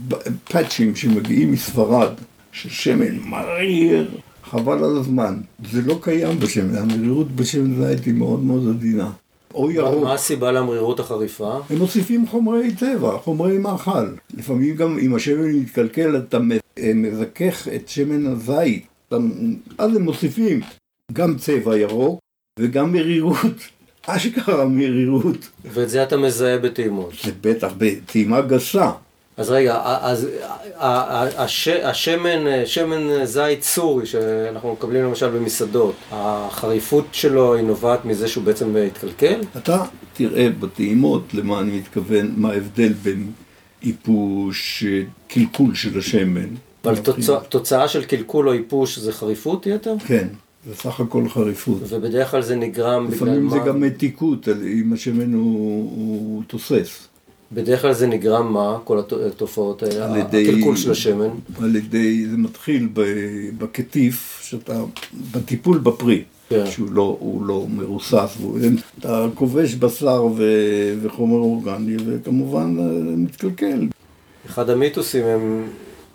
פאצ'ים 0.45 0.97
שמגיעים 0.97 1.53
מספרד, 1.53 2.09
של 2.53 2.69
שמן 2.69 3.19
מריר, 3.19 4.11
חבל 4.45 4.85
על 4.85 4.97
הזמן. 4.97 5.37
זה 5.73 5.83
לא 5.83 5.99
קיים 6.03 6.41
בשמן, 6.41 6.77
המרירות 6.77 7.33
בשמן 7.37 7.75
זית 7.87 8.05
היא 8.05 8.15
מאוד 8.15 8.43
מאוד 8.45 8.69
עדינה. 8.69 9.11
או 9.55 9.67
מה, 9.67 9.73
ירוק. 9.75 10.05
מה 10.05 10.15
הסיבה 10.15 10.53
למרירות 10.53 11.01
החריפה? 11.01 11.59
הם 11.71 11.79
מוסיפים 11.79 12.27
חומרי 12.27 12.75
צבע, 12.75 13.19
חומרי 13.19 13.59
מאכל. 13.59 14.07
לפעמים 14.35 14.75
גם 14.77 14.99
אם 14.99 15.15
השמן 15.15 15.53
מתקלקל, 15.53 16.17
אתה 16.17 16.39
אה, 16.79 16.93
מזכך 16.95 17.69
את 17.77 17.89
שמן 17.89 18.27
הזית. 18.27 18.87
אז 19.79 19.97
הם 19.97 20.03
מוסיפים 20.03 20.61
גם 21.13 21.37
צבע 21.39 21.77
ירוק 21.79 22.19
וגם 22.61 22.93
מרירות. 22.93 23.37
אשכרה 24.07 24.65
מרירות. 24.65 25.49
ואת 25.65 25.89
זה 25.91 26.03
אתה 26.03 26.17
מזהה 26.17 26.59
בטעימות. 26.59 27.13
זה 27.25 27.31
בטח 27.41 27.73
בטעימה 27.79 28.41
גסה. 28.41 28.91
אז 29.37 29.51
רגע, 29.51 29.81
אז 29.85 30.29
הש- 30.77 31.69
השמן, 31.69 32.67
שמן 32.67 33.25
זית 33.25 33.63
סורי 33.63 34.07
שאנחנו 34.07 34.73
מקבלים 34.73 35.05
למשל 35.05 35.29
במסעדות, 35.31 35.95
החריפות 36.11 37.07
שלו 37.13 37.55
היא 37.55 37.65
נובעת 37.65 38.05
מזה 38.05 38.29
שהוא 38.29 38.45
בעצם 38.45 38.77
התקלקל? 38.87 39.41
אתה 39.57 39.85
תראה 40.13 40.49
בטעימות 40.61 41.23
למה 41.35 41.61
אני 41.61 41.79
מתכוון, 41.79 42.35
מה 42.37 42.51
ההבדל 42.51 42.93
בין 42.93 43.31
איפוש, 43.87 44.85
קלקול 45.29 45.75
של 45.75 45.99
השמן. 45.99 46.49
אבל 46.85 46.97
תוצא, 46.97 47.39
תוצאה 47.49 47.89
של 47.89 48.05
קלקול 48.05 48.49
או 48.49 48.53
איפוש 48.53 48.99
זה 48.99 49.13
חריפות 49.13 49.67
יתר? 49.67 49.95
כן, 50.07 50.29
זה 50.69 50.75
סך 50.75 51.01
הכל 51.01 51.29
חריפות. 51.29 51.79
ובדרך 51.89 52.31
כלל 52.31 52.43
זה 52.43 52.57
נגרם 52.57 53.07
בגלל 53.07 53.17
לפעמים 53.17 53.45
מה? 53.47 53.51
זה 53.51 53.59
גם 53.59 53.81
מתיקות, 53.81 54.49
אם 54.49 54.93
השמן 54.93 55.33
הוא, 55.33 55.43
הוא 55.97 56.43
תוסס. 56.47 57.09
בדרך 57.53 57.83
כלל 57.83 57.93
זה 57.93 58.07
נגרם 58.07 58.53
מה? 58.53 58.79
כל 58.85 58.99
הת- 58.99 59.13
התופעות 59.13 59.83
האלה? 59.83 60.23
הקלקול 60.23 60.77
של 60.77 60.91
השמן? 60.91 61.29
על 61.63 61.77
ידי, 61.77 62.27
זה 62.31 62.37
מתחיל 62.37 62.89
בקטיף, 63.59 64.41
שאתה, 64.43 64.81
בטיפול 65.33 65.79
בפרי, 65.79 66.25
כן. 66.49 66.65
שהוא 66.71 66.93
לא, 66.93 67.19
לא 67.47 67.67
מרוסס, 67.77 68.37
אתה 68.99 69.27
כובש 69.35 69.75
בשר 69.75 70.27
ו, 70.37 70.43
וחומר 71.03 71.37
אורגני, 71.39 71.97
וכמובן 72.07 72.77
אה, 72.79 72.85
מתקלקל. 73.17 73.87
אחד 74.47 74.71
המיתוסים 74.71 75.25
הם 75.25 75.65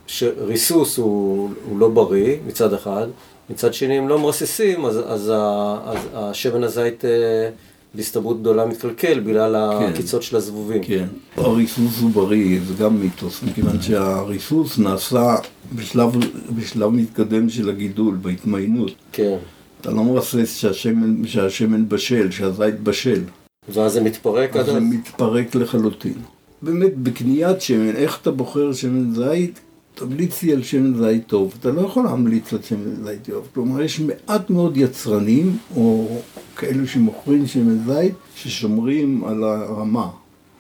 שריסוס 0.08 0.98
הוא, 0.98 1.50
הוא 1.70 1.80
לא 1.80 1.90
בריא 1.90 2.36
מצד 2.48 2.74
אחד, 2.74 3.08
מצד 3.50 3.74
שני 3.74 3.98
הם 3.98 4.08
לא 4.10 4.20
מרססים, 4.20 4.86
אז, 4.86 5.00
אז, 5.08 5.30
ה- 5.36 5.80
אז 5.86 5.98
השמן 6.14 6.64
הזית 6.64 7.06
אה, 7.06 7.50
בהסתברות 7.96 8.40
גדולה 8.42 8.66
מתקלקל 8.66 9.20
בגלל 9.20 9.56
העקיצות 9.56 10.24
של 10.24 10.36
הזבובים. 10.36 10.84
כן. 10.84 11.06
הריסוס 11.38 12.00
הוא 12.02 12.12
בריא, 12.12 12.60
זה 12.68 12.74
גם 12.84 13.00
מיתוס, 13.00 13.44
מכיוון 13.44 13.82
שהריסוס 13.82 14.78
נעשה 14.80 15.36
בשלב, 15.76 16.10
בשלב 16.56 16.90
מתקדם 16.90 17.50
של 17.50 17.70
הגידול, 17.70 18.16
בהתמיינות. 18.22 18.92
כן. 19.12 19.38
אתה 19.82 19.92
לא 19.92 20.04
מרסס 20.04 20.58
שהשמן, 20.58 21.28
שהשמן 21.28 21.90
בשל, 21.90 22.32
שהזית 22.32 22.80
בשל. 22.80 23.22
ואז 23.70 23.94
זה 23.94 24.02
מתפרק 24.02 24.56
אז 24.58 24.68
עד 24.70 24.74
זה? 24.74 24.80
מתפרק 24.80 25.56
לחלוטין. 25.56 26.14
באמת, 26.62 26.98
בקניית 26.98 27.62
שמן, 27.62 27.96
איך 27.96 28.20
אתה 28.22 28.32
בוחר 28.32 28.74
שמן 28.74 29.14
זית? 29.16 29.60
תמליץ 29.96 30.44
לי 30.44 30.54
על 30.54 30.64
שמן 30.64 30.98
זית 30.98 31.28
טוב. 31.28 31.54
אתה 31.60 31.72
לא 31.72 31.82
יכול 31.82 32.04
להמליץ 32.04 32.54
על 32.54 32.60
שמן 32.62 33.06
זית 33.06 33.24
טוב. 33.24 33.48
כלומר, 33.54 33.82
יש 33.82 34.00
מעט 34.00 34.50
מאוד 34.50 34.78
יצרנים, 34.78 35.58
או 35.76 36.18
כאלו 36.56 36.88
שמוכרים 36.88 37.48
שמן 37.48 37.78
זית, 37.86 38.14
ששומרים 38.36 39.24
על 39.24 39.44
הרמה. 39.44 40.10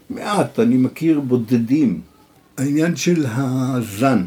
מעט, 0.10 0.60
אני 0.60 0.78
מכיר 0.78 1.20
בודדים. 1.20 2.02
העניין 2.58 2.96
של 2.96 3.25
הזן, 3.28 4.24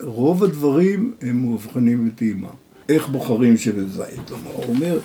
רוב 0.00 0.44
הדברים 0.44 1.12
הם 1.22 1.42
מאובחנים 1.42 2.08
בטעימה. 2.08 2.48
איך 2.88 3.08
בוחרים 3.08 3.56
שמן 3.56 3.88
זית? 3.88 4.28
כלומר, 4.28 4.50
הוא 4.52 4.64
אומר, 4.74 4.98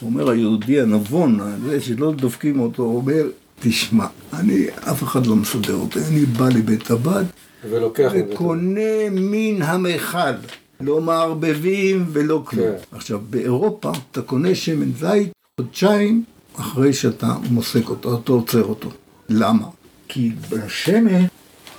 הוא 0.00 0.10
אומר 0.10 0.30
היהודי 0.30 0.80
הנבון, 0.80 1.40
זה 1.64 1.80
שלא 1.80 2.12
דופקים 2.12 2.60
אותו, 2.60 2.82
הוא 2.82 2.96
אומר, 2.96 3.26
תשמע, 3.60 4.06
אני, 4.32 4.66
אף 4.90 5.02
אחד 5.02 5.26
לא 5.26 5.36
מסדר 5.36 5.74
אותי, 5.74 5.98
אני 6.08 6.26
בא 6.26 6.48
לבית 6.48 6.90
הבד 6.90 7.24
ולוקח. 7.70 8.12
וקונה 8.14 9.10
מן 9.10 9.62
המכל. 9.62 10.34
לא 10.80 11.00
מערבבים 11.00 12.04
ולא 12.12 12.42
כלום. 12.44 12.66
כן. 12.66 12.96
עכשיו, 12.96 13.20
באירופה 13.30 13.92
אתה 14.10 14.22
קונה 14.22 14.54
שמן 14.54 14.92
זית 14.92 15.32
חודשיים 15.60 16.24
אחרי 16.56 16.92
שאתה 16.92 17.34
מוסק 17.50 17.88
אותו, 17.88 18.18
אתה 18.18 18.32
עוצר 18.32 18.64
אותו. 18.64 18.88
למה? 19.28 19.66
כי 20.08 20.32
בשמן, 20.50 21.24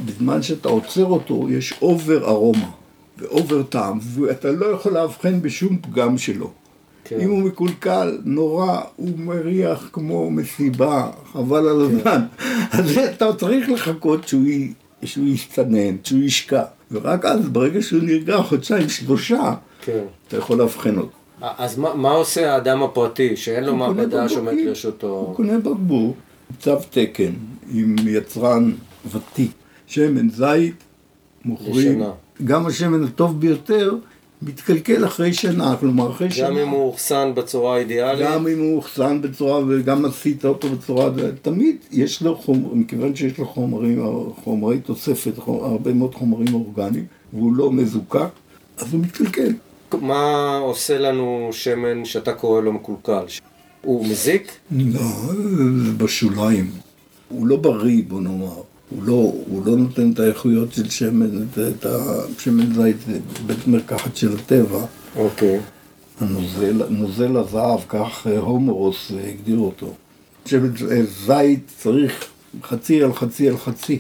בזמן 0.06 0.42
שאתה 0.42 0.70
עוצר 0.70 1.06
אותו, 1.06 1.48
יש 1.50 1.74
over 1.82 2.30
ארומה 2.30 2.70
ו 3.18 3.27
over 3.27 3.64
טעם, 3.63 4.00
ואתה 4.13 4.51
לא 4.51 4.65
יכול 4.65 4.94
לאבחן 4.94 5.42
בשום 5.42 5.77
פגם 5.77 6.18
שלו. 6.18 6.51
כן. 7.04 7.20
אם 7.20 7.30
הוא 7.30 7.39
מקולקל, 7.44 8.18
נורא, 8.25 8.82
הוא 8.96 9.20
מריח 9.20 9.89
כמו 9.94 10.32
מסיבה, 10.32 11.10
חבל 11.34 11.68
על 11.68 11.82
הזמן. 11.82 12.25
אז 12.80 12.98
אתה 12.98 13.34
צריך 13.34 13.70
לחכות 13.70 14.27
שהוא, 14.27 14.44
שהוא 15.06 15.28
יסתנן, 15.28 15.96
שהוא 16.04 16.24
ישקע. 16.24 16.64
ורק 16.92 17.26
אז, 17.26 17.50
ברגע 17.50 17.82
שהוא 17.82 18.04
נרגע 18.04 18.38
חודשיים, 18.38 18.90
שלושה, 18.90 19.54
כן. 19.82 20.04
אתה 20.28 20.38
יכול 20.38 20.58
לאבחן 20.58 20.98
אותו. 20.98 21.18
אז 21.42 21.78
מה, 21.78 21.94
מה 21.94 22.12
עושה 22.12 22.54
האדם 22.54 22.84
הפרטי 22.84 23.36
שאין 23.36 23.64
לו 23.64 23.76
מעבדה 23.76 24.30
שעומדת 24.30 24.46
בקבוקים. 24.48 24.68
לרשותו? 24.68 25.08
הוא 25.08 25.36
קונה 25.36 25.58
בקבוק, 25.58 26.18
צו 26.60 26.76
תקן, 26.90 27.32
עם 27.74 27.96
יצרן 28.08 28.72
ותיק. 29.12 29.52
שמן 29.88 30.30
זית, 30.30 30.76
מוכרים, 31.46 32.00
לשנה. 32.00 32.12
גם 32.44 32.66
השמן 32.66 33.04
הטוב 33.04 33.40
ביותר, 33.40 33.96
מתקלקל 34.46 35.06
אחרי 35.06 35.34
שנה, 35.34 35.75
כלומר 35.80 36.12
אחרי 36.12 36.32
שנה. 36.32 36.50
גם 36.50 36.58
אם 36.58 36.70
הוא 36.70 36.84
אוחסן 36.84 37.32
בצורה 37.36 37.75
האידיאלית? 37.75 38.28
גם 38.28 38.48
אם 38.48 38.60
הוא 38.60 38.75
אוחסן 38.75 39.22
בצורה, 39.22 39.62
וגם 39.68 40.06
עשית 40.06 40.46
אותו 40.46 40.70
בצורה, 40.70 41.10
תמיד 41.42 41.75
יש 41.92 42.22
לו 42.22 42.36
חומר, 42.36 42.74
מכיוון 42.74 43.16
שיש 43.16 43.38
לו 43.38 43.46
חומרים, 43.46 44.04
חומרי 44.44 44.80
תוספת, 44.80 45.38
חומר, 45.38 45.66
הרבה 45.66 45.94
מאוד 45.94 46.16
חומרים 46.16 46.54
אורגניים, 46.54 47.06
והוא 47.34 47.56
לא 47.56 47.72
מזוקק, 47.72 48.30
אז 48.78 48.94
הוא 48.94 49.02
מתקלקל. 49.02 49.54
מה 50.02 50.58
עושה 50.58 51.00
לנו 51.00 51.50
שמן 51.52 52.06
שאתה 52.06 52.34
קורא 52.34 52.62
לו 52.62 52.74
מקולקל? 52.74 53.25
הוא 53.82 54.06
מזיק? 54.08 54.52
לא, 54.72 55.02
בשוליים. 55.98 56.72
הוא 57.30 57.48
לא 57.48 57.56
בריא, 57.56 58.02
בוא 58.08 58.22
נאמר. 58.22 58.62
הוא 58.89 59.04
לא, 59.04 59.34
הוא 59.48 59.65
לא 59.65 59.75
נותן 59.75 60.12
את 60.12 60.20
האיכויות 60.20 60.74
של 60.74 60.89
שמן, 60.89 61.44
את, 61.44 61.58
את 61.58 61.86
השמן 61.86 62.74
זית, 62.74 62.98
בית 63.46 63.68
מרקחת 63.68 64.15
של 64.15 64.34
הטבע. 64.34 64.86
אוקיי. 65.15 65.60
הנוזל, 66.22 66.82
נוזל 66.89 67.38
הזהב, 67.38 67.80
כך 67.89 68.27
אה, 68.27 68.39
הומורוס 68.39 69.12
אה, 69.12 69.30
הגדיר 69.30 69.58
אותו. 69.58 69.94
שמן 70.46 70.72
אה, 70.92 71.01
זית 71.25 71.72
צריך 71.77 72.25
חצי 72.63 73.04
על 73.04 73.13
חצי 73.13 73.50
על 73.50 73.58
חצי. 73.58 74.00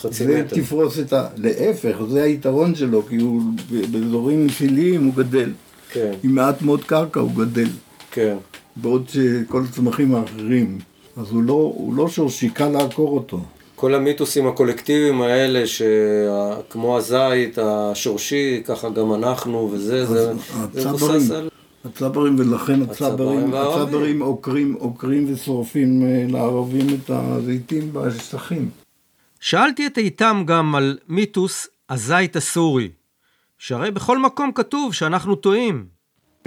חצי 0.00 0.24
זה 0.24 0.42
מטר. 0.44 0.56
תפרוס 0.56 0.98
את 0.98 1.12
ה... 1.12 1.26
להפך, 1.36 1.96
זה 2.10 2.22
היתרון 2.22 2.74
שלו, 2.74 3.06
כי 3.06 3.16
הוא 3.16 3.42
באזורים 3.90 4.46
נפיליים 4.46 5.04
הוא 5.04 5.14
גדל. 5.14 5.52
כן, 5.90 6.12
עם 6.22 6.34
מעט 6.34 6.62
מאוד 6.62 6.84
קרקע 6.84 7.20
הוא 7.20 7.30
גדל. 7.34 7.68
כן. 8.10 8.36
בעוד 8.76 9.08
שכל 9.08 9.62
הצמחים 9.70 10.14
האחרים, 10.14 10.78
אז 11.16 11.30
הוא 11.30 11.42
לא, 11.42 11.72
הוא 11.76 11.94
לא 11.94 12.08
שורשי, 12.08 12.48
קל 12.48 12.68
לעקור 12.68 13.16
אותו. 13.16 13.40
כל 13.76 13.94
המיתוסים 13.94 14.46
הקולקטיביים 14.46 15.22
האלה, 15.22 15.66
שכמו 15.66 16.98
הזית 16.98 17.58
השורשי, 17.58 18.62
ככה 18.66 18.88
גם 18.88 19.14
אנחנו 19.14 19.70
וזה, 19.72 20.06
זה 20.06 20.32
זה 20.72 20.88
מבוסס 20.88 21.30
על... 21.30 21.48
הצברים, 21.84 22.38
ולכן 22.38 22.82
הצברים. 22.82 23.54
הצברים 23.54 24.22
עוקרים, 24.22 24.74
עוקרים 24.78 25.32
ושורפים 25.32 26.02
אה, 26.02 26.24
לערבים 26.28 26.86
את 26.88 27.10
הזיתים 27.10 27.92
בשטחים. 27.92 28.70
שאלתי 29.40 29.86
את 29.86 29.98
איתם 29.98 30.42
גם 30.46 30.74
על 30.74 30.98
מיתוס 31.08 31.68
הזית 31.90 32.36
הסורי, 32.36 32.88
שהרי 33.58 33.90
בכל 33.90 34.18
מקום 34.18 34.52
כתוב 34.52 34.94
שאנחנו 34.94 35.36
טועים. 35.36 35.86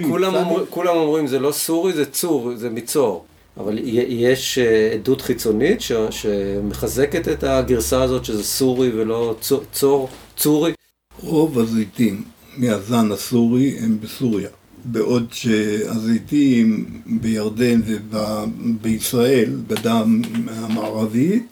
כולם, 0.02 0.34
אומר, 0.34 0.66
כולם 0.66 0.96
אומרים 0.96 1.26
זה 1.26 1.38
לא 1.38 1.52
סורי, 1.52 1.92
זה 1.92 2.06
צור, 2.06 2.52
זה 2.54 2.70
מצור. 2.70 3.26
אבל 3.58 3.78
יש 4.08 4.58
אה, 4.58 4.92
עדות 4.92 5.20
חיצונית 5.20 5.80
ש, 5.80 5.92
שמחזקת 6.10 7.28
את 7.28 7.44
הגרסה 7.44 8.02
הזאת 8.02 8.24
שזה 8.24 8.44
סורי 8.44 8.90
ולא 8.90 9.36
צור, 9.40 9.62
צור 9.72 10.08
צורי. 10.36 10.72
רוב 11.20 11.58
הזיתים 11.58 12.24
מהזן 12.56 13.12
הסורי 13.12 13.76
הם 13.78 13.98
בסוריה. 14.00 14.48
בעוד 14.84 15.26
שהזיתים 15.32 16.84
בירדן 17.06 17.80
ובישראל, 18.10 19.50
בגדה 19.66 20.02
המערבית, 20.46 21.46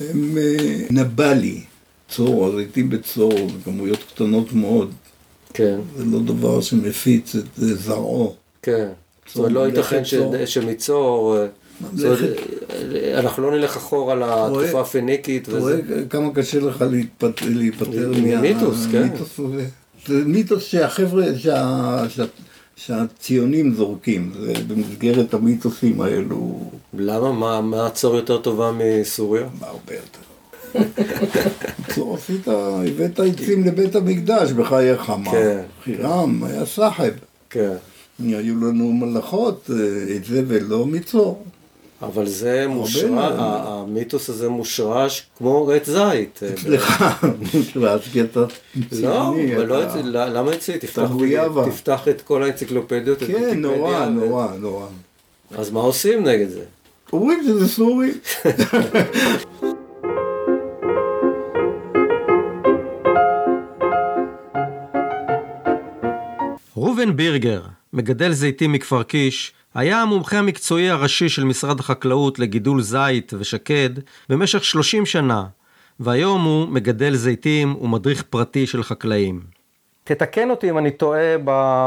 הם 0.00 0.38
אה, 0.38 0.86
נבלי, 0.90 1.60
צור, 2.08 2.46
הזיתים 2.46 2.90
בצור, 2.90 3.46
בכמויות 3.46 3.98
קטנות 4.14 4.52
מאוד. 4.52 4.92
כן, 5.54 5.80
זה 5.96 6.04
לא 6.04 6.20
דבר 6.20 6.60
שמפיץ 6.60 7.34
את 7.34 7.62
אה, 7.62 7.74
זרעו. 7.74 8.34
כן. 8.62 8.88
זאת 9.34 9.38
אומרת, 9.38 9.52
לא 9.52 9.66
ייתכן 9.66 10.02
צור. 10.04 10.34
שמצור, 10.46 11.36
אה, 11.36 11.46
אה, 12.04 13.18
אנחנו 13.18 13.42
לא 13.42 13.56
נלך 13.58 13.76
אחורה 13.76 14.14
לתקופה 14.14 14.80
הפניקית 14.80 15.48
אתה 15.48 15.58
רואה. 15.58 15.76
כמה 16.10 16.34
קשה 16.34 16.60
לך 16.60 16.84
להיפטר, 17.48 18.14
כן. 18.14 18.22
מהמיתוס 18.30 18.86
הזה. 19.38 19.64
זה 20.06 20.24
מיתוס 20.26 20.62
שהחבר'ה, 20.64 21.24
שה, 21.38 22.04
שה, 22.08 22.24
שהציונים 22.76 23.74
זורקים, 23.74 24.32
זה 24.40 24.52
במסגרת 24.68 25.34
המיתוסים 25.34 26.00
האלו, 26.00 26.70
למה? 26.94 27.32
מה- 27.32 27.60
מה 27.60 27.86
הצור 27.86 28.16
יותר 28.16 28.38
טובה 28.38 28.72
מסוריה? 28.78 29.46
הרבה 29.60 29.92
יותר. 29.94 30.18
בקיצור, 31.78 32.14
עשית, 32.16 32.48
הבאת 32.48 33.20
עצים 33.20 33.64
לבית 33.64 33.94
המקדש 33.96 34.52
בחייך, 34.52 35.10
מה? 35.10 35.30
כן. 35.30 35.60
חירם, 35.84 36.44
היה 36.44 36.66
סחב. 36.66 37.04
כן. 37.50 37.72
היו 38.28 38.54
לנו 38.56 38.92
מלאכות, 38.92 39.70
אה, 39.72 39.76
את 40.16 40.24
זה 40.24 40.42
ולא 40.48 40.86
מצור. 40.86 41.44
אבל 42.02 42.26
זה 42.26 42.64
מושרש, 42.68 43.04
המיתוס 43.38 44.28
הזה 44.28 44.48
מושרש 44.48 45.26
כמו 45.38 45.70
עץ 45.70 45.90
זית. 45.90 46.40
סליחה, 46.56 47.12
מושרש, 47.54 48.08
כי 48.12 48.20
אתה 48.22 48.40
לא, 48.40 48.46
ציוני, 48.90 49.54
לא 49.66 49.82
אתה- 49.82 49.90
אצלי, 49.90 50.02
למה 50.12 50.52
אצלי? 50.54 50.78
תפתח, 50.78 52.08
את 52.08 52.20
כל 52.22 52.42
האנציקלופדיות, 52.42 53.18
כן, 53.18 53.58
נורא, 53.60 54.06
נורא, 54.06 54.46
נורא. 54.60 54.86
אז 55.58 55.70
מה 55.70 55.80
עושים 55.80 56.24
נגד 56.28 56.48
זה? 56.48 56.64
אומרים 57.12 57.42
שזה 57.44 57.68
סורי. 57.68 58.10
ראובן 66.76 67.16
בירגר, 67.16 67.62
מגדל 67.94 68.32
זיתים 68.32 68.72
מכפר 68.72 69.02
קיש, 69.02 69.52
היה 69.74 70.02
המומחה 70.02 70.38
המקצועי 70.38 70.90
הראשי 70.90 71.28
של 71.28 71.44
משרד 71.44 71.80
החקלאות 71.80 72.38
לגידול 72.38 72.82
זית 72.82 73.32
ושקד 73.38 73.90
במשך 74.28 74.64
30 74.64 75.06
שנה, 75.06 75.44
והיום 76.00 76.44
הוא 76.44 76.68
מגדל 76.68 77.14
זיתים 77.14 77.76
ומדריך 77.80 78.22
פרטי 78.22 78.66
של 78.66 78.82
חקלאים. 78.82 79.40
תתקן 80.04 80.50
אותי 80.50 80.70
אם 80.70 80.78
אני 80.78 80.90
טועה 80.90 81.36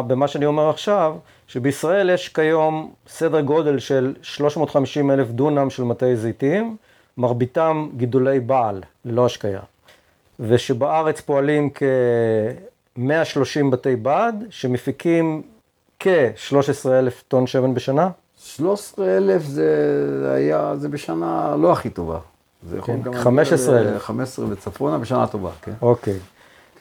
במה 0.07 0.27
שאני 0.27 0.45
אומר 0.45 0.69
עכשיו, 0.69 1.15
שבישראל 1.47 2.09
יש 2.09 2.29
כיום 2.29 2.93
סדר 3.07 3.41
גודל 3.41 3.79
של 3.79 4.13
350 4.21 5.11
אלף 5.11 5.27
דונם 5.27 5.69
של 5.69 5.83
מטעי 5.83 6.15
זיתים, 6.15 6.75
מרביתם 7.17 7.89
גידולי 7.97 8.39
בעל, 8.39 8.81
ללא 9.05 9.25
השקיה. 9.25 9.59
ושבארץ 10.39 11.21
פועלים 11.21 11.69
כ-130 11.69 13.71
בתי 13.71 13.95
בד, 13.95 14.33
שמפיקים 14.49 15.41
כ-13 16.05 16.89
אלף 16.89 17.23
טון 17.27 17.47
שמן 17.47 17.73
בשנה. 17.73 18.09
13 18.37 19.17
אלף 19.17 19.41
זה 19.43 19.71
היה, 20.35 20.75
זה 20.75 20.89
בשנה 20.89 21.55
לא 21.59 21.71
הכי 21.71 21.89
טובה. 21.89 22.19
זה 22.69 22.77
יכול 22.77 22.95
כן, 22.95 23.01
גם... 23.01 23.13
15,000. 23.13 23.99
15 23.99 24.45
וצפונה 24.49 24.97
בשנה 24.97 25.27
טובה, 25.27 25.49
כן. 25.61 25.71
אוקיי. 25.81 26.19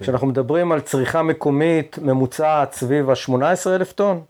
כשאנחנו 0.01 0.27
מדברים 0.27 0.73
על 0.73 0.81
צריכה 0.81 1.23
מקומית 1.23 1.99
ממוצעת 2.03 2.73
סביב 2.73 3.11
ה-18 3.11 3.35
אלף 3.67 3.93
טון, 3.93 4.21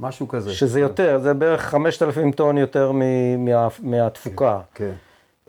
משהו 0.00 0.28
כזה. 0.28 0.50
שזה 0.54 0.80
יותר, 0.80 1.18
זה 1.22 1.34
בערך 1.34 1.60
5,000 1.62 2.32
טון 2.32 2.58
יותר 2.58 2.92
מ- 2.94 3.44
מה, 3.44 3.68
מהתפוקה. 3.82 4.58
כן. 4.74 4.92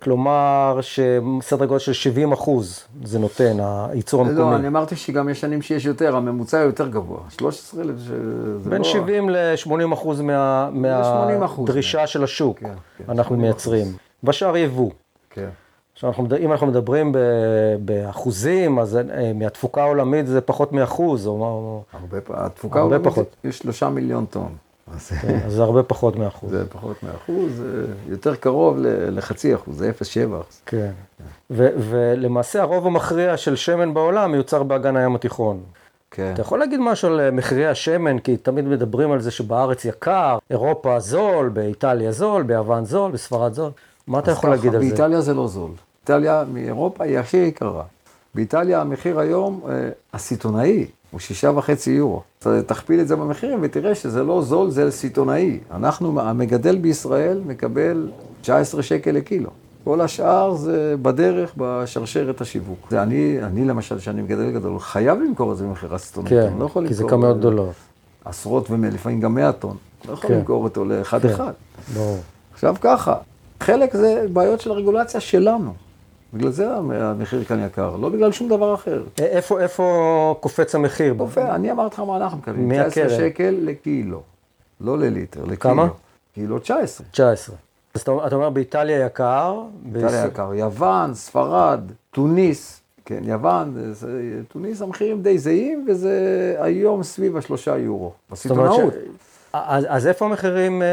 כלומר, 0.01 0.79
שסדר 0.81 1.65
גודל 1.65 1.79
של 1.79 1.93
70 1.93 2.31
אחוז 2.31 2.83
זה 3.03 3.19
נותן, 3.19 3.57
הייצור 3.59 4.23
לא, 4.23 4.29
המקומי. 4.29 4.55
אני 4.55 4.67
אמרתי 4.67 4.95
שגם 4.95 5.29
יש 5.29 5.41
שנים 5.41 5.61
שיש 5.61 5.85
יותר, 5.85 6.15
הממוצע 6.15 6.57
יותר 6.57 6.87
גבוה. 6.87 7.19
13 7.29 7.81
אלף 7.83 7.97
זה 7.97 8.15
זה 8.59 8.69
בין 8.69 8.81
לא... 8.81 8.87
70 8.87 9.29
ל-80 9.29 9.93
אחוז 9.93 10.21
מה, 10.21 10.69
ל-80%, 10.73 11.59
מהדרישה 11.59 12.07
של 12.07 12.23
השוק, 12.23 12.59
כן, 12.59 12.73
כן, 12.97 13.03
אנחנו 13.09 13.35
80%. 13.35 13.39
מייצרים. 13.39 13.87
בשאר 14.23 14.57
יבוא. 14.57 14.91
כן. 15.29 15.49
עכשיו, 15.93 16.09
אנחנו, 16.09 16.27
אם 16.39 16.51
אנחנו 16.51 16.67
מדברים 16.67 17.11
ב, 17.11 17.17
באחוזים, 17.79 18.79
אז 18.79 18.97
אה, 18.97 19.33
מהתפוקה 19.35 19.81
העולמית 19.83 20.27
זה 20.27 20.41
פחות 20.41 20.71
מאחוז, 20.71 21.27
או, 21.27 21.31
או, 21.31 21.83
הרבה 21.93 22.21
פ... 22.21 22.31
התפוקה 22.31 22.79
העולמית 22.79 23.07
פחות. 23.07 23.35
יש 23.43 23.57
שלושה 23.57 23.89
מיליון 23.89 24.25
טון. 24.25 24.55
אז 24.95 25.09
כן, 25.21 25.39
אז 25.45 25.53
זה 25.53 25.63
הרבה 25.63 25.83
פחות 25.83 26.15
מאחוז. 26.15 26.51
זה 26.51 26.69
פחות 26.69 27.03
מאחוז, 27.03 27.63
יותר 28.07 28.35
קרוב 28.35 28.77
לחצי 29.11 29.55
אחוז, 29.55 29.77
זה 29.77 29.89
0.7 29.89 30.41
אחוז. 30.41 30.61
כן. 30.65 30.91
ולמעשה 31.49 32.61
הרוב 32.61 32.87
המכריע 32.87 33.37
של 33.37 33.55
שמן 33.55 33.93
בעולם 33.93 34.31
מיוצר 34.31 34.63
באגן 34.63 34.97
הים 34.97 35.15
התיכון. 35.15 35.59
כן. 36.11 36.31
אתה 36.33 36.41
יכול 36.41 36.59
להגיד 36.59 36.79
משהו 36.79 37.07
על 37.07 37.19
אה, 37.19 37.31
מחירי 37.31 37.67
השמן, 37.67 38.19
כי 38.19 38.37
תמיד 38.37 38.65
מדברים 38.65 39.11
על 39.11 39.21
זה 39.21 39.31
שבארץ 39.31 39.85
יקר, 39.85 40.37
אירופה 40.49 40.99
זול, 40.99 41.49
באיטליה 41.49 42.11
זול, 42.11 42.43
ביוון 42.43 42.85
זול, 42.85 43.11
בספרד 43.11 43.53
זול. 43.53 43.71
מה 44.07 44.19
אתה 44.19 44.31
יכול 44.31 44.49
להגיד 44.49 44.75
על 44.75 44.81
זה? 44.81 44.87
באיטליה 44.89 45.21
זה 45.21 45.33
לא 45.33 45.47
זול. 45.47 45.71
איטליה 46.01 46.43
מאירופה 46.53 47.03
היא 47.03 47.19
הכי 47.19 47.37
יקרה. 47.37 47.83
באיטליה 48.35 48.81
המחיר 48.81 49.19
היום, 49.19 49.61
אה, 49.69 49.89
הסיטונאי, 50.13 50.85
הוא 51.11 51.19
שישה 51.19 51.51
וחצי 51.55 51.91
יורו. 51.91 52.21
תכפיל 52.65 52.99
את 52.99 53.07
זה 53.07 53.15
במחירים 53.15 53.59
ותראה 53.61 53.95
שזה 53.95 54.23
לא 54.23 54.41
זול, 54.41 54.69
זה 54.69 54.91
סיטונאי. 54.91 55.59
אנחנו, 55.71 56.21
המגדל 56.21 56.75
בישראל 56.77 57.41
מקבל 57.45 58.11
19 58.41 58.83
שקל 58.83 59.11
לקילו. 59.11 59.49
כל 59.83 60.01
השאר 60.01 60.55
זה 60.55 60.95
בדרך 61.01 61.53
בשרשרת 61.57 62.41
השיווק. 62.41 62.87
זה 62.89 63.03
אני, 63.03 63.37
אני 63.43 63.65
למשל, 63.65 63.99
שאני 63.99 64.21
מגדל 64.21 64.51
גדול, 64.51 64.79
חייב 64.79 65.19
למכור 65.19 65.51
את 65.51 65.57
זה 65.57 65.65
במכירה 65.65 65.97
סיטונאית. 65.97 66.33
כן, 66.33 66.53
לא 66.59 66.69
כי 66.87 66.93
זה 66.93 67.03
כמויות 67.03 67.35
אה, 67.35 67.39
גדולות. 67.39 67.73
עשרות 68.25 68.71
ולפעמים 68.71 69.19
גם 69.19 69.35
100 69.35 69.51
טון. 69.51 69.77
לא 70.07 70.13
יכול 70.13 70.29
כן. 70.29 70.37
למכור 70.37 70.63
אותו 70.63 70.85
לאחד 70.85 71.21
כן. 71.21 71.29
אחד. 71.29 71.51
ברור. 71.93 72.17
עכשיו 72.53 72.75
ככה, 72.81 73.15
חלק 73.59 73.95
זה 73.95 74.25
בעיות 74.33 74.61
של 74.61 74.71
הרגולציה 74.71 75.19
שלנו. 75.19 75.73
בגלל 76.33 76.51
זה 76.51 76.75
המחיר 76.75 77.43
כאן 77.43 77.65
יקר, 77.65 77.95
לא 77.95 78.09
בגלל 78.09 78.31
שום 78.31 78.49
דבר 78.49 78.73
אחר. 78.73 79.03
איפה, 79.19 79.59
איפה 79.61 79.83
קופץ 80.39 80.75
המחיר? 80.75 81.15
יפה, 81.27 81.55
אני 81.55 81.71
אמרתי 81.71 81.93
לך 81.93 81.99
מה 81.99 82.17
אנחנו 82.17 82.37
מקבלים. 82.37 82.67
מהקרן. 82.67 82.89
19 82.89 83.09
שקל 83.17 83.55
לקילו, 83.61 84.21
לא 84.81 84.97
לליטר, 84.99 85.39
לקילו. 85.43 85.57
כמה? 85.59 85.87
קילו 86.33 86.59
19. 86.59 87.07
19. 87.11 87.55
אז 87.93 88.01
אתה, 88.01 88.11
אתה 88.27 88.35
אומר 88.35 88.49
באיטליה 88.49 89.05
יקר, 89.05 89.61
איטליה 89.85 90.05
בישראל- 90.07 90.27
יקר. 90.27 90.53
יוון, 90.53 91.13
ספרד, 91.13 91.79
תוניס, 92.11 92.81
כן, 93.05 93.19
יוון, 93.23 93.93
תוניס 94.47 94.81
המחירים 94.81 95.21
די 95.21 95.37
זהים, 95.37 95.85
וזה 95.89 96.15
היום 96.59 97.03
סביב 97.03 97.37
השלושה 97.37 97.77
יורו. 97.77 98.11
בסיטונאות. 98.31 98.93
אז, 99.53 99.85
אז 99.89 100.07
איפה 100.07 100.25
המחירים 100.25 100.81
אה, 100.81 100.87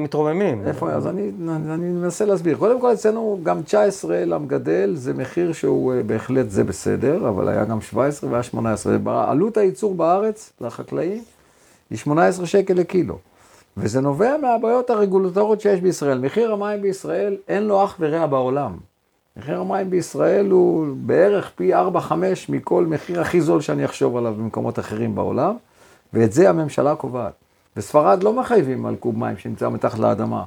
מתרוממים? 0.00 0.62
איפה, 0.66 0.90
אז 0.90 1.06
אני, 1.06 1.30
אני 1.48 1.88
מנסה 1.88 2.24
להסביר. 2.24 2.56
קודם 2.56 2.80
כל 2.80 2.92
אצלנו 2.92 3.40
גם 3.42 3.62
19 3.62 4.24
למגדל 4.24 4.92
זה 4.94 5.14
מחיר 5.14 5.52
שהוא 5.52 5.92
אה, 5.92 6.02
בהחלט 6.02 6.50
זה 6.50 6.64
בסדר, 6.64 7.28
אבל 7.28 7.48
היה 7.48 7.64
גם 7.64 7.80
17 7.80 8.30
והיה 8.30 8.42
18. 8.42 8.96
עלות 9.06 9.56
הייצור 9.56 9.94
בארץ 9.94 10.52
לחקלאים 10.60 11.22
היא 11.90 11.98
18 11.98 12.46
שקל 12.46 12.74
לקילו. 12.74 13.18
וזה 13.76 14.00
נובע 14.00 14.36
מהבעיות 14.42 14.90
הרגולטוריות 14.90 15.60
שיש 15.60 15.80
בישראל. 15.80 16.18
מחיר 16.18 16.52
המים 16.52 16.82
בישראל 16.82 17.36
אין 17.48 17.62
לו 17.62 17.84
אח 17.84 17.96
ורע 18.00 18.26
בעולם. 18.26 18.76
מחיר 19.36 19.60
המים 19.60 19.90
בישראל 19.90 20.50
הוא 20.50 20.86
בערך 20.96 21.50
פי 21.54 21.74
4-5 21.74 21.76
מכל 22.48 22.86
מחיר 22.86 23.20
הכי 23.20 23.40
זול 23.40 23.60
שאני 23.60 23.84
אחשוב 23.84 24.16
עליו 24.16 24.34
במקומות 24.34 24.78
אחרים 24.78 25.14
בעולם, 25.14 25.56
ואת 26.12 26.32
זה 26.32 26.50
הממשלה 26.50 26.94
קובעת. 26.94 27.49
בספרד 27.76 28.22
לא 28.22 28.32
מחייבים 28.32 28.86
על 28.86 28.96
קוב 28.96 29.18
מים 29.18 29.38
שנמצא 29.38 29.68
מתחת 29.68 29.98
לאדמה, 29.98 30.44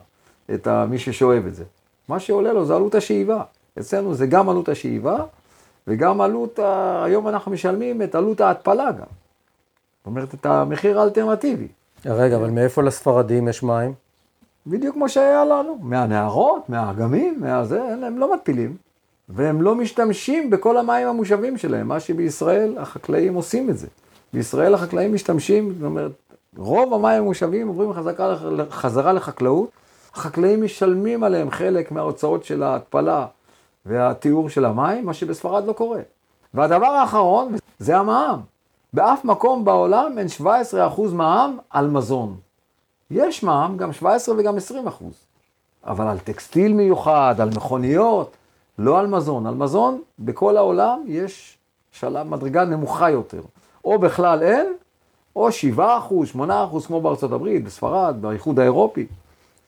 את 0.53 0.67
מי 0.67 0.99
ששואב 0.99 1.45
את 1.47 1.55
זה. 1.55 1.63
מה 2.09 2.19
שעולה 2.19 2.53
לו 2.53 2.65
זה 2.65 2.75
עלות 2.75 2.95
השאיבה. 2.95 3.43
אצלנו 3.79 4.13
זה 4.13 4.27
גם 4.27 4.49
עלות 4.49 4.69
השאיבה, 4.69 5.23
וגם 5.87 6.21
עלות, 6.21 6.59
ה... 6.59 7.03
היום 7.05 7.27
אנחנו 7.27 7.51
משלמים 7.51 8.01
את 8.01 8.15
עלות 8.15 8.41
ההתפלה 8.41 8.91
גם. 8.91 9.05
זאת 9.97 10.05
אומרת, 10.05 10.33
את 10.33 10.45
המחיר 10.45 10.99
האלטרנטיבי. 10.99 11.67
רגע, 12.05 12.35
אבל 12.35 12.49
מאיפה 12.49 12.83
לספרדים 12.83 13.47
יש 13.47 13.63
מים? 13.63 13.93
בדיוק 14.67 14.95
כמו 14.95 15.09
שהיה 15.09 15.45
לנו, 15.45 15.77
מהנהרות, 15.81 16.69
מהאגמים, 16.69 17.37
מהזה, 17.39 17.83
הם 17.83 18.17
לא 18.17 18.33
מתפילים. 18.33 18.75
והם 19.29 19.61
לא 19.61 19.75
משתמשים 19.75 20.49
בכל 20.49 20.77
המים 20.77 21.07
המושבים 21.07 21.57
שלהם, 21.57 21.87
מה 21.87 21.99
שבישראל 21.99 22.77
החקלאים 22.77 23.33
עושים 23.33 23.69
את 23.69 23.77
זה. 23.77 23.87
בישראל 24.33 24.73
החקלאים 24.73 25.13
משתמשים, 25.13 25.73
זאת 25.73 25.83
אומרת, 25.83 26.11
רוב 26.57 26.93
המים 26.93 27.21
המושבים 27.23 27.67
עוברים 27.67 27.93
חזקה, 27.93 28.27
לח- 28.27 28.71
חזרה 28.73 29.13
לחקלאות, 29.13 29.69
החקלאים 30.13 30.63
משלמים 30.63 31.23
עליהם 31.23 31.51
חלק 31.51 31.91
מההוצאות 31.91 32.43
של 32.45 32.63
ההתפלה 32.63 33.25
והטיהור 33.85 34.49
של 34.49 34.65
המים, 34.65 35.05
מה 35.05 35.13
שבספרד 35.13 35.65
לא 35.67 35.73
קורה. 35.73 35.99
והדבר 36.53 36.85
האחרון 36.87 37.55
זה 37.79 37.97
המע"מ. 37.97 38.39
באף 38.93 39.25
מקום 39.25 39.65
בעולם 39.65 40.17
אין 40.17 40.27
17% 40.41 40.43
מע"מ 41.13 41.57
על 41.69 41.87
מזון. 41.87 42.35
יש 43.11 43.43
מע"מ, 43.43 43.77
גם 43.77 43.93
17 43.93 44.35
וגם 44.37 44.57
20 44.57 44.87
אחוז. 44.87 45.13
אבל 45.85 46.07
על 46.07 46.19
טקסטיל 46.19 46.73
מיוחד, 46.73 47.35
על 47.39 47.49
מכוניות, 47.55 48.31
לא 48.79 48.99
על 48.99 49.07
מזון. 49.07 49.47
על 49.47 49.53
מזון, 49.55 50.01
בכל 50.19 50.57
העולם 50.57 51.01
יש 51.07 51.57
שלב 51.91 52.27
מדרגה 52.27 52.65
נמוכה 52.65 53.09
יותר. 53.09 53.41
או 53.85 53.99
בכלל 53.99 54.43
אין, 54.43 54.73
או 55.35 55.51
7 55.51 55.97
אחוז, 55.97 56.27
8 56.27 56.63
אחוז, 56.63 56.85
כמו 56.85 57.01
בארצות 57.01 57.31
הברית, 57.31 57.63
בספרד, 57.63 58.15
באיחוד 58.21 58.59
האירופי. 58.59 59.05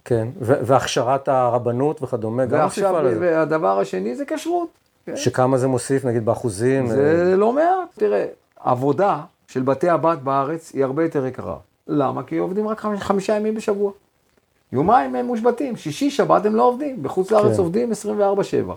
כן, 0.06 0.28
והכשרת 0.42 1.28
הרבנות 1.28 2.04
וכדומה, 2.04 2.46
גם 2.46 2.64
מוסיפה 2.64 3.02
לזה. 3.02 3.18
והדבר 3.22 3.80
השני 3.80 4.16
זה 4.16 4.26
כשרות. 4.26 4.70
כן. 5.06 5.16
שכמה 5.16 5.58
זה 5.58 5.68
מוסיף, 5.68 6.06
נגיד 6.06 6.26
באחוזים? 6.26 6.86
אה, 6.86 6.96
זה 6.96 7.36
לא 7.38 7.54
מעט. 7.54 7.90
תראה, 7.96 8.26
עבודה 8.60 9.20
של 9.48 9.62
בתי 9.62 9.90
הבת 9.90 10.18
בארץ 10.18 10.72
היא 10.74 10.84
הרבה 10.84 11.04
יותר 11.04 11.26
יקרה. 11.26 11.56
למה? 11.88 12.24
כי 12.24 12.38
עובדים 12.38 12.68
רק 12.68 12.80
חמישה 13.00 13.36
ימים 13.36 13.56
בשבוע. 13.56 13.92
יומיים 14.72 15.16
הם 15.16 15.26
מושבתים, 15.26 15.76
שישי, 15.76 16.12
שבת 16.12 16.46
הם 16.46 16.56
לא 16.56 16.64
עובדים. 16.64 17.04
בחוץ 17.04 17.32
לארץ 17.32 17.54
כן. 17.54 17.60
עובדים 17.60 17.92
24-7. 17.92 18.72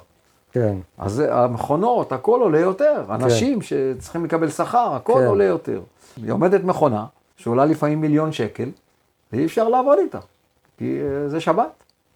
כן, 0.59 0.77
אז 0.99 1.23
המכונות, 1.31 2.13
הכל 2.13 2.41
עולה 2.41 2.59
יותר. 2.59 3.05
אנשים 3.11 3.63
שצריכים 3.63 4.25
לקבל 4.25 4.51
שכר, 4.51 4.95
הכל 4.95 5.13
כן. 5.13 5.27
עולה 5.27 5.45
יותר. 5.45 5.81
היא 6.17 6.33
עומדת 6.33 6.65
מכונה, 6.65 7.05
שעולה 7.37 7.65
לפעמים 7.65 8.01
מיליון 8.01 8.33
שקל, 8.33 8.71
ואי 9.33 9.45
אפשר 9.45 9.69
לעבוד 9.69 9.99
איתה. 9.99 10.19
כי 10.79 10.99
אה, 11.01 11.29
זה 11.29 11.41
שבת. 11.41 11.71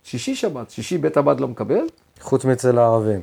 שישי 0.04 0.34
שבת, 0.34 0.70
שישי 0.70 0.98
בית 0.98 1.16
הבד 1.16 1.40
לא 1.40 1.48
מקבל, 1.48 1.84
חוץ 2.20 2.44
מאצל 2.44 2.78
הערבים. 2.78 3.20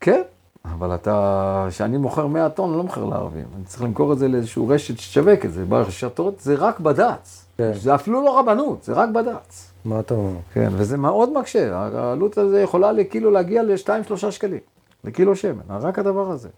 כן, 0.00 0.22
אבל 0.64 0.94
אתה, 0.94 1.66
כשאני 1.70 1.98
מוכר 1.98 2.26
100 2.26 2.48
טון, 2.48 2.68
אני 2.68 2.78
לא 2.78 2.82
מוכר 2.82 3.04
לערבים. 3.04 3.44
אני 3.56 3.64
צריך 3.64 3.82
למכור 3.82 4.12
את 4.12 4.18
זה 4.18 4.28
לאיזשהו 4.28 4.68
רשת 4.68 4.98
שתשווק 4.98 5.44
את 5.44 5.52
זה. 5.52 5.64
ברשתות 5.64 6.40
זה 6.40 6.54
רק 6.54 6.80
בד"ץ. 6.80 7.46
כן. 7.58 7.72
זה 7.74 7.94
אפילו 7.94 8.22
לא 8.24 8.38
רבנות, 8.38 8.82
זה 8.82 8.92
רק 8.92 9.08
בד"ץ. 9.08 9.70
מה 9.86 10.00
אתה 10.00 10.14
אומר? 10.14 10.36
כן, 10.52 10.68
וזה 10.72 10.96
מאוד 10.98 11.32
מקשה. 11.38 11.76
העלות 11.76 12.38
הזה 12.38 12.60
יכולה 12.62 12.92
לקילו 12.92 13.30
להגיע 13.30 13.62
ל-2-3 13.62 14.30
שקלים. 14.30 14.58
לקילו 15.04 15.36
שמן, 15.36 15.60
רק 15.80 15.98
הדבר 15.98 16.30
הזה. 16.30 16.48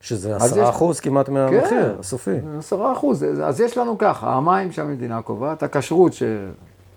שזה 0.00 0.36
אז 0.36 0.42
עשרה 0.44 0.62
יש- 0.62 0.68
אחוז 0.68 1.00
כמעט 1.00 1.28
מהמחיר 1.28 1.96
הסופי. 2.00 2.30
10 2.58 2.92
אחוז. 2.92 3.24
אז 3.44 3.60
יש 3.60 3.78
לנו 3.78 3.98
ככה, 3.98 4.32
המים 4.34 4.72
שהמדינה 4.72 5.22
קובעת, 5.22 5.62
הכשרות 5.62 6.12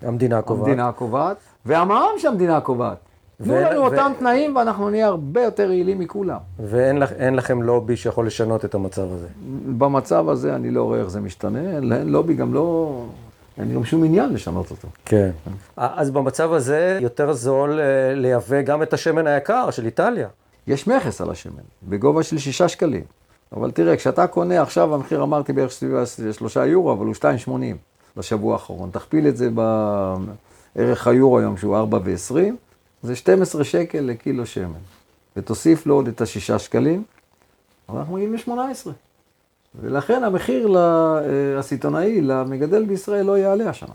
המדינה 0.02 0.42
קובעת. 0.42 0.64
שהמדינה 0.66 0.92
קובעת, 0.92 1.36
והמע"מ 1.66 2.18
שהמדינה 2.18 2.60
קובעת. 2.60 2.96
תנו 3.44 3.54
לנו 3.54 3.80
ו- 3.80 3.84
אותם 3.84 4.12
תנאים 4.18 4.56
ואנחנו 4.56 4.90
נהיה 4.90 5.06
הרבה 5.06 5.42
יותר 5.42 5.70
יעילים 5.70 5.98
מכולם. 5.98 6.38
ואין 6.58 6.98
לכ- 6.98 7.12
לכם 7.32 7.62
לובי 7.62 7.96
שיכול 7.96 8.26
לשנות 8.26 8.64
את 8.64 8.74
המצב 8.74 9.12
הזה. 9.12 9.26
במצב 9.78 10.28
הזה 10.28 10.54
אני 10.54 10.70
לא 10.70 10.82
רואה 10.82 10.98
איך 11.00 11.08
זה 11.10 11.20
משתנה, 11.20 11.80
לובי 12.04 12.34
גם 12.34 12.54
לא, 12.54 12.92
אין 13.58 13.74
גם 13.74 13.84
שום 13.84 14.04
עניין 14.04 14.32
לשנות 14.32 14.70
אותו. 14.70 14.88
כן. 15.04 15.30
אז 15.76 16.10
במצב 16.10 16.52
הזה 16.52 16.98
יותר 17.02 17.32
זול 17.32 17.80
אה, 17.80 18.14
לייבא 18.14 18.62
גם 18.62 18.82
את 18.82 18.92
השמן 18.92 19.26
היקר 19.26 19.70
של 19.70 19.86
איטליה. 19.86 20.28
יש 20.66 20.86
מכס 20.86 21.20
על 21.20 21.30
השמן, 21.30 21.62
בגובה 21.82 22.22
של 22.22 22.38
שישה 22.38 22.68
שקלים. 22.68 23.04
אבל 23.52 23.70
תראה, 23.70 23.96
כשאתה 23.96 24.26
קונה 24.26 24.62
עכשיו, 24.62 24.94
המחיר 24.94 25.22
אמרתי 25.22 25.52
בערך 25.52 25.70
סביב 25.70 26.32
שלושה 26.32 26.66
יורו, 26.66 26.92
אבל 26.92 27.06
הוא 27.06 27.14
2.80 27.14 27.50
לשבוע 28.16 28.52
האחרון. 28.52 28.90
תכפיל 28.90 29.28
את 29.28 29.36
זה 29.36 29.48
בערך 30.76 31.06
היורו 31.06 31.38
היום, 31.38 31.56
שהוא 31.56 31.76
4 31.76 31.98
ו-20, 32.04 32.34
זה 33.02 33.16
12 33.16 33.64
שקל 33.64 34.00
לקילו 34.00 34.46
שמן. 34.46 34.72
ותוסיף 35.36 35.86
לו 35.86 35.94
עוד 35.94 36.08
את 36.08 36.20
השישה 36.20 36.58
שקלים, 36.58 37.02
אבל 37.88 37.98
אנחנו 37.98 38.14
מגיעים 38.14 38.34
ל-18. 38.34 38.90
ולכן 39.82 40.24
המחיר 40.24 40.76
אה, 40.78 41.20
הסיטונאי 41.58 42.20
למגדל 42.20 42.84
בישראל 42.84 43.26
לא 43.26 43.38
יעלה 43.38 43.70
השנה. 43.70 43.94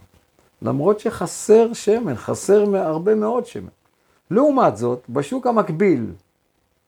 למרות 0.61 0.99
שחסר 0.99 1.73
שמן, 1.73 2.15
חסר 2.15 2.75
הרבה 2.77 3.15
מאוד 3.15 3.45
שמן. 3.45 3.69
לעומת 4.31 4.77
זאת, 4.77 4.99
בשוק 5.09 5.47
המקביל, 5.47 6.05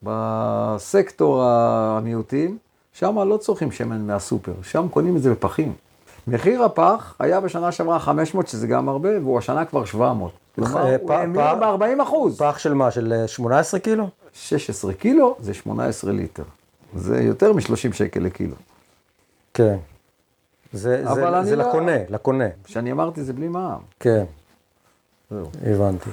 בסקטור 0.04 1.44
המיעוטים, 1.44 2.58
שם 2.94 3.20
לא 3.20 3.38
צורכים 3.38 3.72
שמן 3.72 4.08
מהסופר, 4.08 4.54
שם 4.64 4.88
קונים 4.92 5.18
את 5.18 5.22
זה 5.22 5.32
בפחים. 5.32 5.74
מחיר 6.28 6.64
הפח 6.64 7.16
היה 7.20 7.40
בשנה 7.42 7.72
שעברה 7.72 8.00
500, 8.00 8.48
שזה 8.48 8.68
גם 8.68 8.90
הרבה, 8.90 9.10
והוא 9.20 9.38
השנה 9.38 9.66
כבר 9.66 9.86
700. 9.86 10.32
כלומר, 10.56 10.78
אה, 10.88 10.96
הוא 11.02 11.14
האמיר 11.14 11.42
פ- 11.42 11.60
ב-40 11.60 12.04
אחוז. 12.04 12.38
פח 12.38 12.58
של 12.58 12.74
מה? 12.74 12.92
של 12.92 13.14
אה, 13.14 13.28
18 13.28 13.80
קילו? 13.80 14.10
16 14.34 14.94
קילו 14.94 15.36
זה 15.40 15.54
18 15.54 16.12
ליטר. 16.12 16.44
זה 16.96 17.22
יותר 17.22 17.54
מ-30 17.54 17.94
שקל 17.94 18.20
לקילו. 18.20 18.56
כן. 19.56 19.78
זה, 20.74 21.04
זה, 21.14 21.44
זה 21.44 21.56
לא- 21.56 21.68
לקונה, 21.70 21.98
לקונה. 22.10 22.48
כשאני 22.64 22.92
אמרתי 22.92 23.24
זה 23.24 23.34
בלי 23.34 23.48
מע"מ. 23.48 23.82
כן, 24.00 24.24
זהו. 25.32 25.46
הבנתי. 25.66 26.10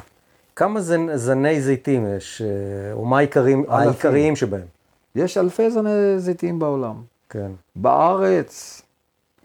כמה 0.57 0.81
זנ, 0.81 1.17
זני 1.17 1.61
זיתים 1.61 2.07
יש, 2.17 2.43
אה, 2.43 2.93
או 2.93 3.05
מה 3.05 3.19
העיקרים. 3.19 3.65
העיקריים 3.69 4.37
שבהם? 4.37 4.67
יש 5.15 5.37
אלפי 5.39 5.71
זני 5.71 6.19
זיתים 6.19 6.59
בעולם. 6.59 6.95
כן. 7.29 7.51
בארץ 7.77 8.83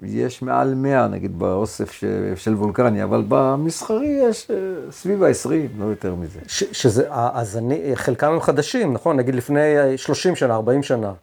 יש 0.04 0.42
מעל 0.42 0.74
100, 0.76 1.08
נגיד, 1.08 1.40
באוסף 1.40 1.92
ש... 1.92 2.04
של 2.36 2.54
וולקני, 2.54 3.04
אבל 3.04 3.24
במסחרי 3.28 4.20
יש 4.30 4.52
אה, 4.52 4.56
סביב 4.92 5.24
ה-20, 5.24 5.50
לא 5.80 5.86
יותר 5.86 6.16
מזה. 6.16 6.40
ש, 6.48 6.64
שזה, 6.72 7.08
הזני, 7.10 7.92
חלקם 7.96 8.32
הם 8.32 8.40
חדשים, 8.42 8.94
נכון? 8.94 9.18
נגיד 9.18 9.36
לפני 9.36 9.78
אה, 9.80 9.98
30 9.98 10.36
שנה, 10.36 10.56
40 10.56 10.84
שנה. 10.84 11.14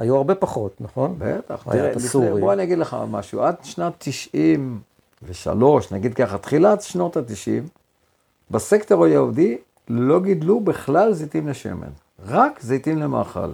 היו 0.00 0.16
הרבה 0.16 0.34
פחות, 0.34 0.80
נכון? 0.80 1.14
בטח. 1.18 1.62
היה 1.66 1.90
את 1.90 1.96
הסורי. 1.96 2.40
בוא 2.40 2.52
אני 2.52 2.62
אגיד 2.62 2.78
לך 2.78 2.96
משהו. 3.10 3.42
עד 3.42 3.54
שנת 3.62 3.92
93, 3.98 5.92
נגיד 5.92 6.14
ככה, 6.14 6.38
תחילת 6.38 6.82
שנות 6.82 7.16
ה-90, 7.16 7.68
בסקטור 8.50 9.04
היהודי 9.04 9.58
לא 9.88 10.20
גידלו 10.20 10.60
בכלל 10.60 11.12
זיתים 11.12 11.48
לשמן, 11.48 11.88
רק 12.26 12.60
זיתים 12.60 12.98
למאכל. 12.98 13.50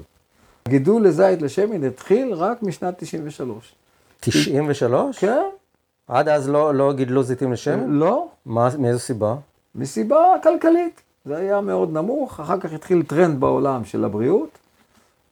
גידול 0.68 1.06
לזית 1.06 1.42
לשמן 1.42 1.84
התחיל 1.84 2.34
רק 2.34 2.62
משנת 2.62 2.94
93. 2.98 3.74
93? 4.20 5.18
כן? 5.18 5.42
עד 6.08 6.28
אז 6.28 6.48
לא, 6.48 6.74
לא 6.74 6.92
גידלו 6.92 7.22
זיתים 7.22 7.52
לשמן? 7.52 7.90
לא, 7.90 8.28
מה, 8.46 8.68
מאיזו 8.78 8.98
סיבה? 8.98 9.34
מסיבה 9.74 10.34
כלכלית. 10.42 11.00
זה 11.24 11.36
היה 11.36 11.60
מאוד 11.60 11.92
נמוך, 11.92 12.40
אחר 12.40 12.60
כך 12.60 12.72
התחיל 12.72 13.02
טרנד 13.02 13.40
בעולם 13.40 13.84
של 13.84 14.04
הבריאות. 14.04 14.58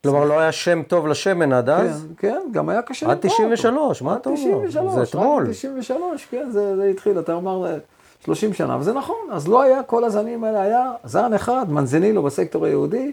כלומר, 0.04 0.24
לא 0.24 0.40
היה 0.40 0.52
שם 0.52 0.82
טוב 0.82 1.06
לשמן 1.06 1.52
עד 1.52 1.66
כן, 1.66 1.72
אז? 1.72 2.06
כן, 2.18 2.40
גם 2.52 2.68
היה 2.68 2.82
קשה 2.82 3.06
עד 3.06 3.12
למכור 3.12 3.30
אותו. 3.30 3.54
93, 3.54 4.02
מה 4.02 4.12
עד 4.12 4.20
אתה 4.20 4.30
אומר? 4.30 4.68
93, 4.68 4.94
זה 4.94 5.02
אתמול. 5.02 5.46
93, 5.50 6.26
כן, 6.30 6.50
זה, 6.50 6.76
זה 6.76 6.84
התחיל, 6.84 7.18
אתה 7.18 7.32
אומר 7.32 7.66
אה, 7.66 7.76
30 8.24 8.52
שנה, 8.52 8.76
וזה 8.80 8.92
נכון, 8.92 9.28
אז 9.32 9.48
לא 9.48 9.62
היה 9.62 9.82
כל 9.82 10.04
הזנים 10.04 10.44
האלה, 10.44 10.62
היה 10.62 10.92
זן 11.04 11.34
אחד, 11.34 11.66
מנזנילו 11.68 12.22
בסקטור 12.22 12.64
היהודי, 12.64 13.12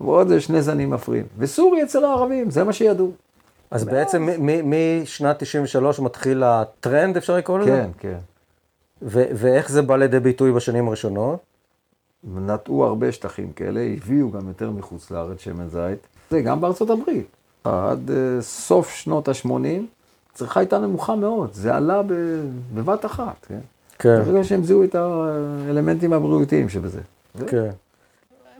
ועוד 0.00 0.38
שני 0.38 0.62
זנים 0.62 0.90
מפריעים. 0.90 1.26
וסורי 1.38 1.82
אצל 1.82 2.04
הערבים, 2.04 2.50
זה 2.50 2.64
מה 2.64 2.72
שידעו. 2.72 3.10
אז 3.70 3.84
בעצם 3.84 4.28
משנת 4.64 5.38
93 5.38 6.00
מתחיל 6.00 6.42
הטרנד, 6.42 7.16
אפשר 7.16 7.36
לקרוא 7.36 7.58
לזה? 7.58 7.70
כן, 7.70 7.90
כן. 7.98 8.18
ואיך 9.02 9.70
זה 9.70 9.82
בא 9.82 9.96
לידי 9.96 10.20
ביטוי 10.20 10.52
בשנים 10.52 10.88
הראשונות? 10.88 11.40
נטעו 12.24 12.84
הרבה 12.84 13.12
שטחים 13.12 13.52
כאלה, 13.52 13.80
הביאו 13.80 14.30
גם 14.30 14.48
יותר 14.48 14.70
מחוץ 14.70 15.10
לארץ 15.10 15.40
שמן 15.40 15.68
זית. 15.68 16.06
זה 16.32 16.42
גם 16.42 16.60
בארצות 16.60 16.90
הברית. 16.90 17.26
עד 17.64 18.10
אה, 18.10 18.42
סוף 18.42 18.90
שנות 18.90 19.28
ה-80, 19.28 19.50
צריכה 20.34 20.60
הייתה 20.60 20.78
נמוכה 20.78 21.16
מאוד, 21.16 21.52
זה 21.52 21.74
עלה 21.74 22.02
בבת 22.74 23.04
אחת, 23.04 23.46
כן? 23.48 23.58
כן. 23.98 24.22
ברגע 24.22 24.44
שהם 24.44 24.64
זיהו 24.64 24.84
את 24.84 24.94
האלמנטים 24.94 26.12
הבריאותיים 26.12 26.68
שבזה. 26.68 27.00
כן. 27.46 27.70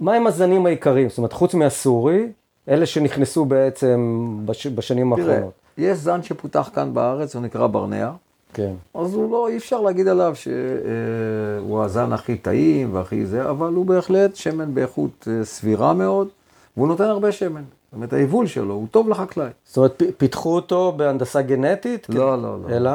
מה 0.00 0.14
הם 0.14 0.26
הזנים 0.26 0.66
העיקריים? 0.66 1.08
זאת 1.08 1.18
אומרת, 1.18 1.32
חוץ 1.32 1.54
מהסורי, 1.54 2.26
אלה 2.68 2.86
שנכנסו 2.86 3.44
בעצם 3.44 4.28
בש... 4.44 4.66
בשנים 4.66 5.16
תראה, 5.16 5.26
האחרונות. 5.28 5.52
יש 5.78 5.98
זן 5.98 6.22
שפותח 6.22 6.70
כאן 6.74 6.94
בארץ, 6.94 7.34
הוא 7.34 7.42
נקרא 7.42 7.66
ברנע, 7.66 8.10
כן. 8.54 8.72
אז 8.94 9.14
הוא 9.14 9.32
לא, 9.32 9.48
אי 9.48 9.56
אפשר 9.56 9.80
להגיד 9.80 10.08
עליו 10.08 10.34
שהוא 10.36 11.82
הזן 11.82 12.12
הכי 12.12 12.36
טעים 12.36 12.94
והכי 12.94 13.26
זה, 13.26 13.50
אבל 13.50 13.72
הוא 13.72 13.86
בהחלט 13.86 14.36
שמן 14.36 14.74
באיכות 14.74 15.28
אה, 15.30 15.44
סבירה 15.44 15.94
מאוד, 15.94 16.28
והוא 16.76 16.88
נותן 16.88 17.04
הרבה 17.04 17.32
שמן. 17.32 17.62
זאת 17.62 17.96
אומרת, 17.96 18.12
היבול 18.12 18.46
שלו 18.46 18.74
הוא 18.74 18.86
טוב 18.90 19.08
לחקלאי. 19.08 19.48
זאת 19.64 19.76
אומרת, 19.76 20.02
פיתחו 20.16 20.54
אותו 20.54 20.92
בהנדסה 20.96 21.42
גנטית? 21.42 22.06
לא, 22.08 22.42
לא, 22.42 22.58
לא. 22.62 22.68
אלא? 22.76 22.90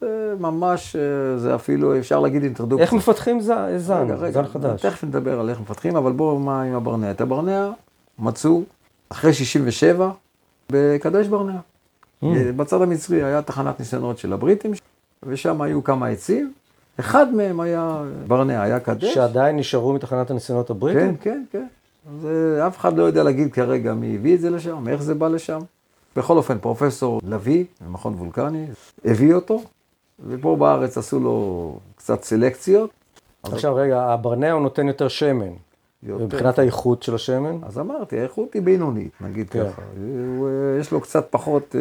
זה 0.00 0.34
ממש, 0.40 0.96
אה, 0.96 1.38
זה 1.38 1.54
אפילו, 1.54 1.98
אפשר 1.98 2.20
להגיד 2.20 2.42
אינטרדוקציה. 2.42 2.84
איך 2.84 2.92
מפתחים 2.92 3.40
ז- 3.40 3.50
זן? 3.76 4.02
רגע, 4.04 4.14
רגע, 4.14 4.42
זן 4.42 4.48
חדש. 4.48 4.82
תכף 4.82 5.04
נדבר 5.04 5.40
על 5.40 5.50
איך 5.50 5.60
מפתחים, 5.60 5.96
אבל 5.96 6.12
בואו, 6.12 6.38
מה 6.38 6.62
עם 6.62 6.74
הברנע? 6.74 7.10
את 7.10 7.20
הברנע 7.20 7.70
מצאו 8.18 8.62
אחרי 9.08 9.32
67 9.32 10.10
בקדש 10.70 11.26
ברנע. 11.26 11.58
Mm. 12.22 12.26
בצד 12.56 12.82
המצרי 12.82 13.22
היה 13.24 13.42
תחנת 13.42 13.80
ניסיונות 13.80 14.18
של 14.18 14.32
הבריטים, 14.32 14.72
ושם 15.22 15.62
היו 15.62 15.84
כמה 15.84 16.08
עצים. 16.08 16.52
אחד 17.00 17.34
מהם 17.34 17.60
היה 17.60 18.02
ברנע, 18.26 18.62
היה 18.62 18.80
קדש. 18.80 19.14
שעדיין 19.14 19.56
נשארו 19.56 19.92
מתחנת 19.92 20.30
הניסיונות 20.30 20.66
כן, 20.68 20.72
הבריטים? 20.74 21.16
כן, 21.16 21.44
כן. 21.52 21.58
אז 21.58 21.66
אה, 22.24 22.66
אף 22.66 22.78
אחד 22.78 22.96
לא 22.96 23.02
יודע 23.02 23.22
להגיד 23.22 23.52
כרגע 23.52 23.94
מי 23.94 24.14
הביא 24.14 24.34
את 24.34 24.40
זה 24.40 24.50
לשם, 24.50 24.88
איך 24.88 25.02
זה 25.02 25.14
בא 25.14 25.28
לשם. 25.28 25.60
בכל 26.16 26.36
אופן, 26.36 26.58
פרופסור 26.58 27.20
לביא, 27.24 27.64
ממכון 27.86 28.14
וולקני, 28.14 28.66
הביא 29.04 29.34
אותו, 29.34 29.62
ופה 30.28 30.56
בארץ 30.56 30.98
עשו 30.98 31.20
לו 31.20 31.78
קצת 31.96 32.24
סלקציות. 32.24 32.90
עכשיו 33.42 33.74
רגע, 33.74 34.02
הברנע 34.02 34.52
הוא 34.52 34.62
נותן 34.62 34.88
יותר 34.88 35.08
שמן. 35.08 35.52
יותר. 36.02 36.24
מבחינת 36.24 36.58
האיכות 36.58 37.02
של 37.02 37.14
השמן? 37.14 37.58
אז 37.62 37.78
אמרתי, 37.78 38.20
האיכות 38.20 38.54
היא 38.54 38.62
בינונית, 38.62 39.12
נגיד 39.20 39.50
כן. 39.50 39.64
ככה. 39.70 39.82
הוא, 39.96 40.48
אה, 40.48 40.80
יש 40.80 40.92
לו 40.92 41.00
קצת 41.00 41.26
פחות 41.30 41.76
אה, 41.78 41.80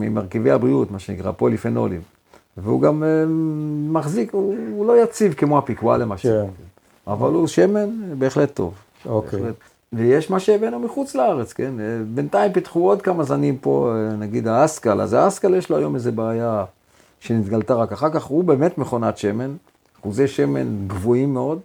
ממרכיבי 0.00 0.50
הבריאות, 0.50 0.90
מה 0.90 0.98
שנקרא 0.98 1.32
פוליפנולים. 1.32 2.00
והוא 2.56 2.82
גם 2.82 3.02
אה, 3.02 3.24
מחזיק, 3.92 4.34
הוא, 4.34 4.54
הוא 4.72 4.86
לא 4.86 5.02
יציב 5.02 5.34
כמו 5.34 5.58
הפיקווה 5.58 5.98
למשל. 5.98 6.28
כן. 6.28 6.50
אבל 7.12 7.30
הוא 7.30 7.46
שמן 7.46 7.88
בהחלט 8.18 8.54
טוב. 8.54 8.74
אוקיי. 9.06 9.40
בהחלט. 9.40 9.54
ויש 9.92 10.30
מה 10.30 10.40
שהבאנו 10.40 10.78
מחוץ 10.78 11.14
לארץ, 11.14 11.52
כן? 11.52 11.80
אה, 11.80 11.84
בינתיים 12.14 12.52
פיתחו 12.52 12.88
עוד 12.88 13.02
כמה 13.02 13.24
זנים 13.24 13.58
פה, 13.58 13.92
אה, 13.94 14.16
נגיד 14.16 14.48
האסקל, 14.48 15.00
אז 15.00 15.12
האסקל 15.12 15.54
יש 15.54 15.70
לו 15.70 15.76
היום 15.76 15.94
איזה 15.94 16.12
בעיה 16.12 16.64
שנתגלתה 17.20 17.74
רק 17.74 17.92
אחר 17.92 18.10
כך, 18.10 18.24
הוא 18.24 18.44
באמת 18.44 18.78
מכונת 18.78 19.18
שמן, 19.18 19.56
אחוזי 20.00 20.28
שמן 20.28 20.86
גבוהים 20.86 21.34
מאוד, 21.34 21.60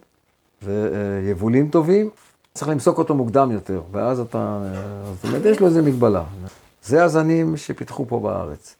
ויבולים 0.62 1.68
טובים, 1.68 2.10
צריך 2.54 2.68
למסוק 2.68 2.98
אותו 2.98 3.14
מוקדם 3.14 3.50
יותר, 3.50 3.82
ואז 3.92 4.20
אתה, 4.20 4.38
אה, 4.38 5.12
זאת 5.14 5.24
אומרת, 5.24 5.44
יש 5.44 5.60
לו 5.60 5.66
איזה 5.66 5.82
מגבלה. 5.82 6.22
זה 6.82 7.04
הזנים 7.04 7.56
שפיתחו 7.56 8.06
פה 8.08 8.20
בארץ. 8.20 8.76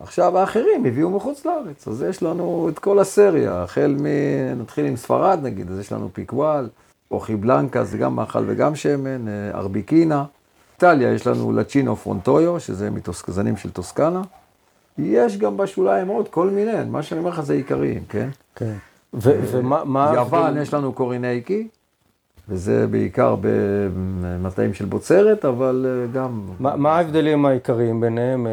עכשיו 0.00 0.38
האחרים 0.38 0.84
הביאו 0.84 1.10
מחוץ 1.10 1.44
לארץ, 1.46 1.88
אז 1.88 2.02
יש 2.02 2.22
לנו 2.22 2.68
את 2.72 2.78
כל 2.78 2.98
הסריה, 2.98 3.62
החל 3.62 3.96
מ... 4.00 4.06
נתחיל 4.60 4.86
עם 4.86 4.96
ספרד 4.96 5.38
נגיד, 5.42 5.70
אז 5.70 5.78
יש 5.78 5.92
לנו 5.92 6.08
פיקוואל, 6.12 6.68
אוכי 7.10 7.36
בלנקה 7.36 7.84
זה 7.84 7.98
גם 7.98 8.16
מאכל 8.16 8.44
וגם 8.46 8.74
שמן, 8.74 9.28
אה, 9.28 9.50
ארביקינה. 9.54 10.24
איטליה 10.74 11.12
יש 11.12 11.26
לנו 11.26 11.52
לצ'ינו 11.52 11.96
פרונטויו, 11.96 12.60
שזה 12.60 12.90
מתוסקזנים 12.90 13.56
של 13.56 13.70
טוסקנה. 13.70 14.22
יש 14.98 15.38
גם 15.38 15.56
בשוליים 15.56 16.08
עוד 16.08 16.28
כל 16.28 16.50
מיני, 16.50 16.72
מה 16.90 17.02
שאני 17.02 17.20
אומר 17.20 17.30
לך 17.30 17.40
זה 17.40 17.54
עיקריים, 17.54 18.02
כן? 18.08 18.28
כן. 18.54 18.74
ו- 19.14 19.40
ומה... 19.52 19.84
מה 19.84 20.12
יוון? 20.14 20.58
יש 20.58 20.74
לנו 20.74 20.92
קורינייקי, 20.92 21.68
וזה 22.48 22.86
בעיקר 22.86 23.36
במטעים 23.40 24.74
של 24.74 24.84
בוצרת, 24.84 25.44
אבל 25.44 25.86
אה, 25.88 26.06
גם... 26.12 26.40
מה 26.60 26.76
מה 26.76 26.96
ההבדלים 26.96 27.46
העיקריים 27.46 28.00
ביניהם? 28.00 28.46
אה, 28.46 28.52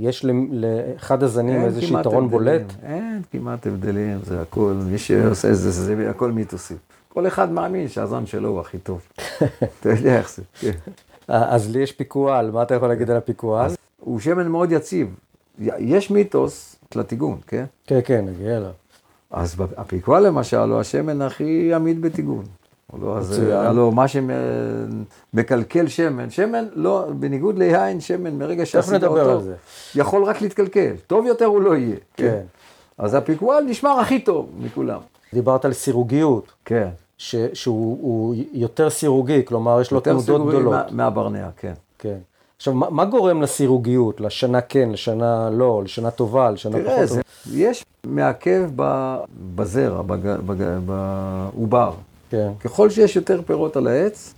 יש 0.00 0.24
לאחד 0.50 1.22
הזנים 1.22 1.64
איזשהו 1.64 2.00
יתרון 2.00 2.24
הבדלים. 2.24 2.30
בולט? 2.30 2.72
אין 2.82 3.22
כמעט 3.32 3.66
הבדלים, 3.66 4.18
זה 4.22 4.40
הכל, 4.40 4.72
מי 4.90 4.98
שעושה 4.98 5.48
את 5.48 5.56
זה, 5.56 5.70
זה 5.70 6.10
הכל 6.10 6.32
מיתוסים. 6.32 6.76
כל 7.16 7.26
אחד 7.26 7.52
מאמין 7.52 7.88
שהזן 7.88 8.26
שלו 8.26 8.48
הוא 8.48 8.60
הכי 8.60 8.78
טוב. 8.78 9.00
אתה 9.80 9.88
יודע 9.88 10.18
איך 10.18 10.30
זה, 10.30 10.42
כן. 10.60 10.70
אה, 11.30 11.54
אז 11.54 11.70
לי 11.70 11.82
יש 11.82 11.92
פיקואל, 11.92 12.50
מה 12.50 12.62
אתה 12.62 12.74
יכול 12.74 12.88
להגיד 12.88 13.10
על 13.10 13.16
הפיקואל? 13.16 13.70
הוא 14.00 14.20
שמן 14.20 14.48
מאוד 14.48 14.72
יציב. 14.72 15.14
יש 15.78 16.10
מיתוס 16.10 16.76
לטיגון, 16.94 17.38
כן? 17.46 17.64
כן, 17.86 18.00
כן, 18.04 18.24
נגיע 18.24 18.56
אליו. 18.56 18.70
אז 19.30 19.56
הפיקווה 19.76 20.20
למשל, 20.20 20.56
הוא 20.56 20.80
השמן 20.80 21.22
הכי 21.22 21.74
עמיד 21.74 22.02
בטיגון. 22.02 22.44
לא, 23.00 23.18
אז. 23.18 23.38
הלוא 23.52 23.92
מה 23.92 24.04
שמקלקל 24.08 25.88
שמן, 25.88 26.30
שמן 26.30 26.64
לא, 26.74 27.06
בניגוד 27.18 27.58
ליין, 27.58 28.00
שמן 28.00 28.38
מרגע 28.38 28.66
שעשית 28.66 29.04
אותו. 29.04 29.40
יכול 29.94 30.24
רק 30.24 30.42
להתקלקל. 30.42 30.94
טוב 31.06 31.26
יותר 31.26 31.44
הוא 31.44 31.62
לא 31.62 31.76
יהיה. 31.76 31.96
כן. 32.16 32.40
אז 32.98 33.14
הפיקוואל 33.14 33.64
נשמר 33.64 34.00
הכי 34.00 34.20
טוב 34.20 34.50
מכולם. 34.58 35.00
דיברת 35.32 35.64
על 35.64 35.72
סירוגיות, 35.72 36.52
כן. 36.64 36.88
ש- 37.18 37.34
שהוא 37.52 37.98
הוא 38.00 38.34
יותר 38.52 38.90
סירוגי, 38.90 39.44
כלומר 39.44 39.80
יש 39.80 39.90
לו 39.90 39.96
יותר 39.96 40.10
תנודות 40.10 40.26
סירוגי 40.26 40.50
גדולות. 40.56 40.72
מה- 40.74 40.84
מהברנע, 40.90 41.48
כן. 41.56 41.72
כן. 41.98 42.16
עכשיו, 42.56 42.74
מה, 42.74 42.90
מה 42.90 43.04
גורם 43.04 43.42
לסירוגיות? 43.42 44.20
לשנה 44.20 44.60
כן, 44.60 44.88
לשנה 44.92 45.50
לא, 45.50 45.82
לשנה 45.84 46.10
טובה, 46.10 46.50
לשנה 46.50 46.72
תראה, 46.78 46.96
פחות 46.96 47.08
זה, 47.08 47.20
טובה? 47.44 47.56
יש 47.58 47.84
מעכב 48.06 48.70
ב- 48.76 49.16
בזרע, 49.56 50.02
בעובר. 50.86 51.92
כן. 52.30 52.50
ככל 52.60 52.90
שיש 52.90 53.16
יותר 53.16 53.40
פירות 53.46 53.76
על 53.76 53.86
העץ, 53.86 54.34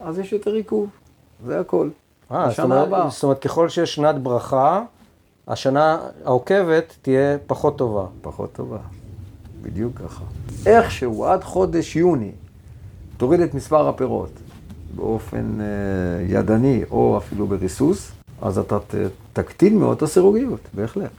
אז 0.00 0.18
יש 0.18 0.32
יותר 0.32 0.50
עיכוב. 0.54 0.88
זה 1.46 1.60
הכל. 1.60 1.88
אה, 2.32 2.50
זאת 2.50 2.60
אומרת. 2.60 2.88
זאת 3.12 3.22
אומרת, 3.22 3.38
ככל 3.38 3.68
שיש 3.68 3.94
שנת 3.94 4.14
ברכה, 4.22 4.82
השנה 5.48 5.98
העוקבת 6.24 6.96
תהיה 7.02 7.38
פחות 7.46 7.78
טובה. 7.78 8.04
פחות 8.22 8.52
טובה. 8.52 8.78
בדיוק 9.62 9.98
ככה. 9.98 10.24
איכשהו 10.66 11.24
עד 11.24 11.44
חודש 11.44 11.96
יוני 11.96 12.30
תוריד 13.16 13.40
את 13.40 13.54
מספר 13.54 13.88
הפירות 13.88 14.30
באופן 14.94 15.58
אה, 15.60 15.66
ידני 16.28 16.82
או 16.90 17.18
אפילו 17.18 17.46
בריסוס, 17.46 18.12
אז 18.42 18.58
אתה 18.58 18.78
ת, 18.78 18.94
תקטין 19.32 19.78
מאוד 19.78 19.96
את 19.96 20.02
הסירוגיות, 20.02 20.60
בהחלט. 20.74 21.10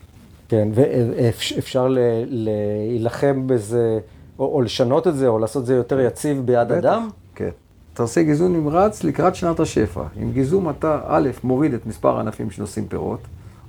כן, 0.50 0.68
ואפשר 0.74 1.96
להילחם 2.28 3.48
בזה, 3.48 4.00
או, 4.40 4.46
או 4.46 4.62
לשנות 4.62 5.08
את 5.08 5.16
זה, 5.16 5.28
או 5.28 5.40
לעשות 5.40 5.62
את 5.62 5.68
זה 5.68 5.76
יותר 5.76 6.00
יציב 6.00 6.42
ביד 6.46 6.68
בטח. 6.68 6.78
אדם? 6.78 7.10
כן. 7.36 7.50
אתה 7.94 8.04
עושה 8.04 8.24
גיזום 8.24 8.54
נמרץ 8.54 9.04
לקראת 9.04 9.36
שנת 9.36 9.60
השפע. 9.60 10.04
עם 10.16 10.32
גיזום 10.32 10.70
אתה, 10.70 11.00
א', 11.08 11.30
מוריד 11.44 11.74
את 11.74 11.86
מספר 11.86 12.18
הענפים 12.18 12.52
שנושאים 12.52 12.88
פירות, 12.88 13.20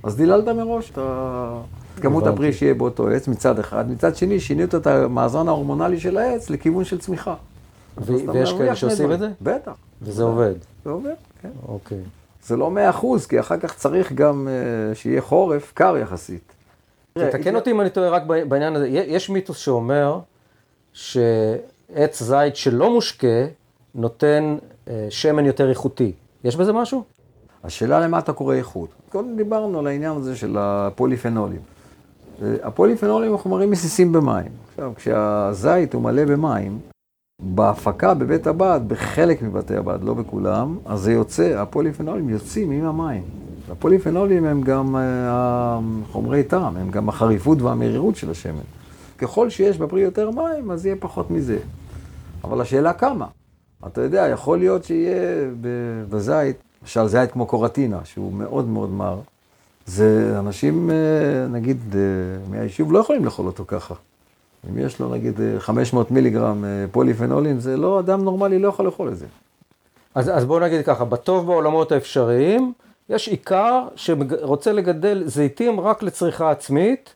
אז 0.03 0.15
דיללת 0.15 0.47
מראש 0.47 0.91
את 0.91 0.97
כמות. 2.01 2.27
הפרי 2.27 2.53
שיהיה 2.53 2.73
באותו 2.73 3.07
עץ 3.07 3.27
מצד 3.27 3.59
אחד. 3.59 3.91
מצד 3.91 4.15
שני, 4.15 4.39
שינית 4.39 4.75
את 4.75 4.87
המאזן 4.87 5.47
ההורמונלי 5.47 5.99
של 5.99 6.17
העץ 6.17 6.49
לכיוון 6.49 6.83
של 6.83 6.97
צמיחה. 6.99 7.35
ויש 7.97 8.53
כאלה 8.53 8.75
שעושים 8.75 9.11
את. 9.11 9.19
זה? 9.19 9.27
בטח. 9.41 9.71
וזה 10.01 10.23
עובד. 10.23 10.53
זה 10.85 10.89
עובד, 10.89 11.13
כן. 11.41 11.49
אוקיי. 11.67 11.97
זה 12.45 12.57
לא 12.57 12.71
מאה 12.71 12.89
אחוז, 12.89 13.25
כי 13.25 13.39
אחר 13.39 13.57
כך 13.57 13.75
צריך 13.75 14.13
גם 14.13 14.47
אה, 14.47 14.95
שיהיה 14.95 15.21
חורף 15.21 15.71
קר 15.75 15.97
יחסית. 15.97 16.53
תתקן 17.13 17.55
אותי 17.55 17.71
אם 17.71 17.81
אני 17.81 17.89
טועה 17.89 18.09
רק 18.09 18.23
בעניין 18.23 18.75
הזה. 18.75 18.87
יש 18.87 19.29
מיתוס 19.29 19.57
שאומר 19.57 20.19
שעץ 20.93 22.23
זית 22.23 22.55
שלא 22.55 22.93
מושקה 22.93 23.45
נותן 23.95 24.57
אה, 24.87 25.07
שמן 25.09 25.45
יותר 25.45 25.69
איכותי. 25.69 26.11
יש 26.43 26.55
בזה 26.55 26.73
משהו? 26.73 27.03
השאלה 27.63 27.99
למה 27.99 28.19
אתה 28.19 28.33
קורא 28.33 28.55
איכות. 28.55 28.89
קודם 29.09 29.35
דיברנו 29.37 29.79
על 29.79 29.87
העניין 29.87 30.11
הזה 30.17 30.35
של 30.35 30.57
הפוליפנולים. 30.59 31.72
הפוליפנולים 32.63 33.31
הם 33.31 33.37
חומרים 33.37 33.71
מסיסים 33.71 34.11
במים. 34.11 34.51
עכשיו, 34.69 34.91
כשהזית 34.95 35.93
הוא 35.93 36.01
מלא 36.01 36.25
במים, 36.25 36.79
בהפקה 37.41 38.13
בבית 38.13 38.47
הבד, 38.47 38.81
בחלק 38.87 39.41
מבתי 39.41 39.75
הבד, 39.75 40.03
לא 40.03 40.13
בכולם, 40.13 40.77
אז 40.85 40.99
זה 40.99 41.13
יוצא, 41.13 41.59
הפוליפנולים 41.59 42.29
יוצאים 42.29 42.71
עם 42.71 42.85
המים. 42.85 43.23
הפוליפנולים 43.71 44.45
הם 44.45 44.61
גם 44.61 44.95
אה, 44.95 45.79
חומרי 46.11 46.43
טעם, 46.43 46.77
הם 46.77 46.91
גם 46.91 47.09
החריפות 47.09 47.61
והמרירות 47.61 48.15
של 48.15 48.31
השמן. 48.31 48.63
ככל 49.17 49.49
שיש 49.49 49.77
בפרי 49.77 50.01
יותר 50.01 50.31
מים, 50.31 50.71
אז 50.71 50.85
יהיה 50.85 50.95
פחות 50.99 51.31
מזה. 51.31 51.57
אבל 52.43 52.61
השאלה 52.61 52.93
כמה. 52.93 53.25
אתה 53.87 54.01
יודע, 54.01 54.27
יכול 54.27 54.57
להיות 54.57 54.83
שיהיה 54.83 55.47
בזית, 56.09 56.57
למשל 56.81 57.07
זית 57.07 57.31
כמו 57.31 57.45
קורטינה, 57.45 57.99
שהוא 58.03 58.33
מאוד 58.33 58.67
מאוד 58.67 58.89
מר. 58.89 59.19
זה 59.85 60.35
אנשים, 60.39 60.89
אה, 60.89 61.47
נגיד, 61.49 61.95
אה, 61.95 62.01
מהיישוב 62.49 62.91
לא 62.91 62.99
יכולים 62.99 63.25
לאכול 63.25 63.45
אותו 63.45 63.63
ככה. 63.67 63.93
אם 64.69 64.77
יש 64.77 64.99
לו 64.99 65.09
נגיד 65.09 65.39
500 65.59 66.11
מיליגרם 66.11 66.65
פוליפנולים, 66.91 67.59
זה 67.59 67.77
לא, 67.77 67.99
אדם 67.99 68.23
נורמלי 68.23 68.59
לא 68.59 68.67
יכול 68.67 68.85
לאכול 68.85 69.09
את 69.09 69.17
זה. 69.17 69.25
אז, 70.15 70.29
אז 70.29 70.45
בואו 70.45 70.59
נגיד 70.59 70.85
ככה, 70.85 71.05
בטוב 71.05 71.45
בעולמות 71.45 71.91
האפשריים, 71.91 72.73
יש 73.09 73.27
עיקר 73.27 73.87
שרוצה 73.95 74.71
לגדל 74.71 75.23
זיתים 75.25 75.79
רק 75.79 76.03
לצריכה 76.03 76.51
עצמית, 76.51 77.15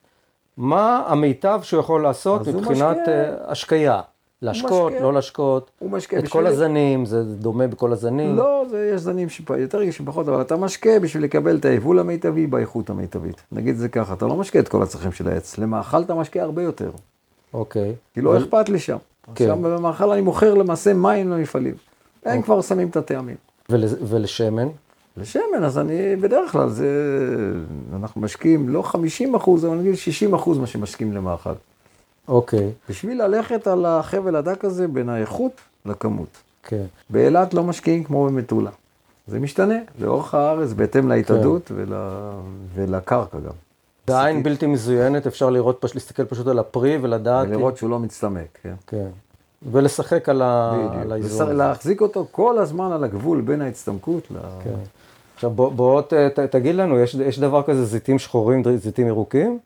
מה 0.58 1.04
המיטב 1.08 1.60
שהוא 1.64 1.80
יכול 1.80 2.04
לעשות 2.04 2.48
מבחינת 2.48 2.98
uh, 2.98 3.10
השקיה? 3.52 4.02
להשקות, 4.42 4.94
לא 5.02 5.14
להשקות, 5.14 5.72
הוא 5.80 5.92
משקה 5.92 6.18
את 6.18 6.24
בשביל... 6.24 6.42
כל 6.42 6.48
הזנים, 6.48 7.06
זה 7.06 7.24
דומה 7.24 7.68
בכל 7.68 7.94
הזנים? 7.94 8.36
לא, 8.36 8.66
זה, 8.70 8.92
יש 8.96 9.02
זנים 9.02 9.30
שיותר 9.30 9.78
רגישים 9.78 10.06
פחות, 10.06 10.28
אבל 10.28 10.42
אתה 10.42 10.56
משקה 10.56 11.00
בשביל 11.00 11.24
לקבל 11.24 11.58
את 11.58 11.66
היבול 11.66 12.00
המיטבי 12.00 12.48
באיכות 12.48 12.90
המיטבית. 12.90 13.42
נגיד 13.52 13.76
זה 13.76 13.90
ככה, 13.90 14.14
אתה 14.14 14.26
לא 14.26 14.36
משקה 14.36 14.60
את 14.60 14.68
כל 14.68 14.84
הצרכים 14.84 15.12
של 15.12 15.28
העץ, 15.28 15.58
למאכל 15.58 16.02
אתה 16.02 16.16
משקה 16.16 16.42
הרבה 16.42 16.64
יותר. 16.64 16.92
אוקיי. 17.54 17.94
כי 18.14 18.22
לא 18.22 18.38
אכפת 18.38 18.70
לי 18.70 18.80
שם. 18.80 18.98
כן. 19.36 19.44
עכשיו 19.44 19.58
במאכל 19.58 20.12
אני 20.12 20.22
מוכר 20.22 20.54
למעשה 20.54 20.94
מים 20.94 21.30
למפעלים. 21.30 21.76
הם 22.26 22.32
אוקיי. 22.32 22.44
כבר 22.44 22.62
שמים 22.62 22.88
את 22.88 22.96
הטעמים. 22.96 23.36
ול, 23.70 23.84
ולשמן? 24.02 24.68
לשמן, 25.18 25.64
אז 25.64 25.78
אני 25.78 26.16
בדרך 26.16 26.52
כלל, 26.52 26.70
זה, 26.70 26.90
אנחנו 27.96 28.22
משקיעים 28.22 28.70
לא 28.70 28.82
50 28.82 29.36
אחוז, 29.36 29.66
אבל 29.66 29.76
נגיד 29.76 29.96
60 29.96 30.34
אחוז 30.34 30.58
מה 30.58 30.68
שמשקיעים 30.68 31.14
למאכל. 31.14 31.54
אוקיי. 32.28 32.72
בשביל 32.90 33.24
ללכת 33.24 33.68
על 33.68 33.86
החבל 33.86 34.36
הדק 34.36 34.66
הזה 34.66 34.88
בין 34.88 35.10
האיכות 35.10 35.52
לכמות. 35.86 36.28
כן. 36.64 36.86
באילת 37.10 37.54
לא 37.54 37.64
משקיעים 37.64 38.04
כמו 38.04 38.26
במטולה. 38.26 38.72
זה 39.28 39.40
משתנה 39.40 39.76
לאורך 40.00 40.34
הארץ 40.34 40.74
בהתאם 40.74 41.10
להתאדות 41.10 41.68
כן. 41.68 41.74
ול... 41.78 41.94
ולקרקע 42.76 43.38
גם. 43.40 43.54
בעין 44.08 44.44
בלתי 44.44 44.68
מזוינת 44.68 45.28
אפשר 45.28 45.50
לראות, 45.50 45.78
פש... 45.82 45.94
להסתכל 45.96 46.26
פשוט 46.26 46.48
על 46.48 46.60
הפרי 46.60 46.98
ולדעת... 47.02 47.48
ולראות 47.50 47.78
שהוא 47.78 47.90
לא 47.90 48.00
מצטמק, 48.00 48.58
כן. 48.64 48.74
כן. 48.88 49.08
ולשחק 49.72 50.30
על, 50.30 50.42
ה... 50.42 50.72
על 50.72 50.98
בדיוק. 51.00 51.12
האיזון. 51.12 51.50
לס- 51.50 51.56
להחזיק 51.56 52.02
אותו 52.02 52.28
כל 52.32 52.58
הזמן 52.58 52.92
על 52.92 53.04
הגבול 53.04 53.42
בין 53.42 53.62
ההצטמקות 53.62 54.32
ל... 54.32 54.36
כן. 54.64 54.74
עכשיו 55.36 55.50
בוא, 55.50 55.72
בוא 55.72 56.02
ת, 56.02 56.14
ת, 56.14 56.40
תגיד 56.40 56.76
לנו, 56.76 57.00
יש, 57.00 57.14
יש 57.16 57.40
דבר 57.40 57.64
כזה 57.64 57.86
זיתים 57.86 58.20
שחורים, 58.20 58.64
זיתים 58.78 59.08
ירוקים? 59.08 59.60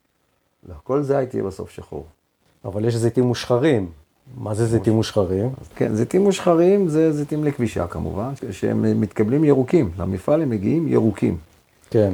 לא, 0.69 0.75
כל 0.83 1.01
זית 1.01 1.33
יהיה 1.33 1.43
בסוף 1.43 1.69
שחור. 1.69 2.05
אבל 2.65 2.85
יש 2.85 2.95
זיתים 2.95 3.23
מושחרים. 3.23 3.89
מה 4.37 4.53
זה 4.53 4.65
זיתים 4.65 4.93
מושחרים? 4.93 5.49
כן, 5.75 5.95
זיתים 5.95 6.23
מושחרים 6.23 6.87
זה 6.87 7.11
זיתים 7.11 7.43
לכבישה 7.43 7.87
כמובן, 7.87 8.33
שהם 8.51 9.01
מתקבלים 9.01 9.43
ירוקים, 9.43 9.91
למפעל 9.97 10.41
הם 10.41 10.49
מגיעים 10.49 10.87
ירוקים. 10.87 11.37
כן. 11.89 12.13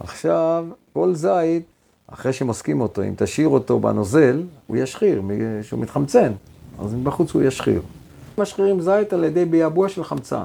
עכשיו, 0.00 0.66
כל 0.92 1.14
זית, 1.14 1.62
אחרי 2.06 2.32
שמוסקים 2.32 2.80
אותו, 2.80 3.02
אם 3.02 3.14
תשאיר 3.16 3.48
אותו 3.48 3.80
בנוזל, 3.80 4.42
הוא 4.66 4.76
ישחיר, 4.76 5.22
שהוא 5.62 5.80
מתחמצן, 5.80 6.32
אז 6.78 6.94
בחוץ 6.94 7.34
הוא 7.34 7.42
ישחיר. 7.42 7.82
משחירים 8.38 8.80
זית 8.80 9.12
על 9.12 9.24
ידי 9.24 9.44
ביעבוע 9.44 9.88
של 9.88 10.04
חמצן. 10.04 10.44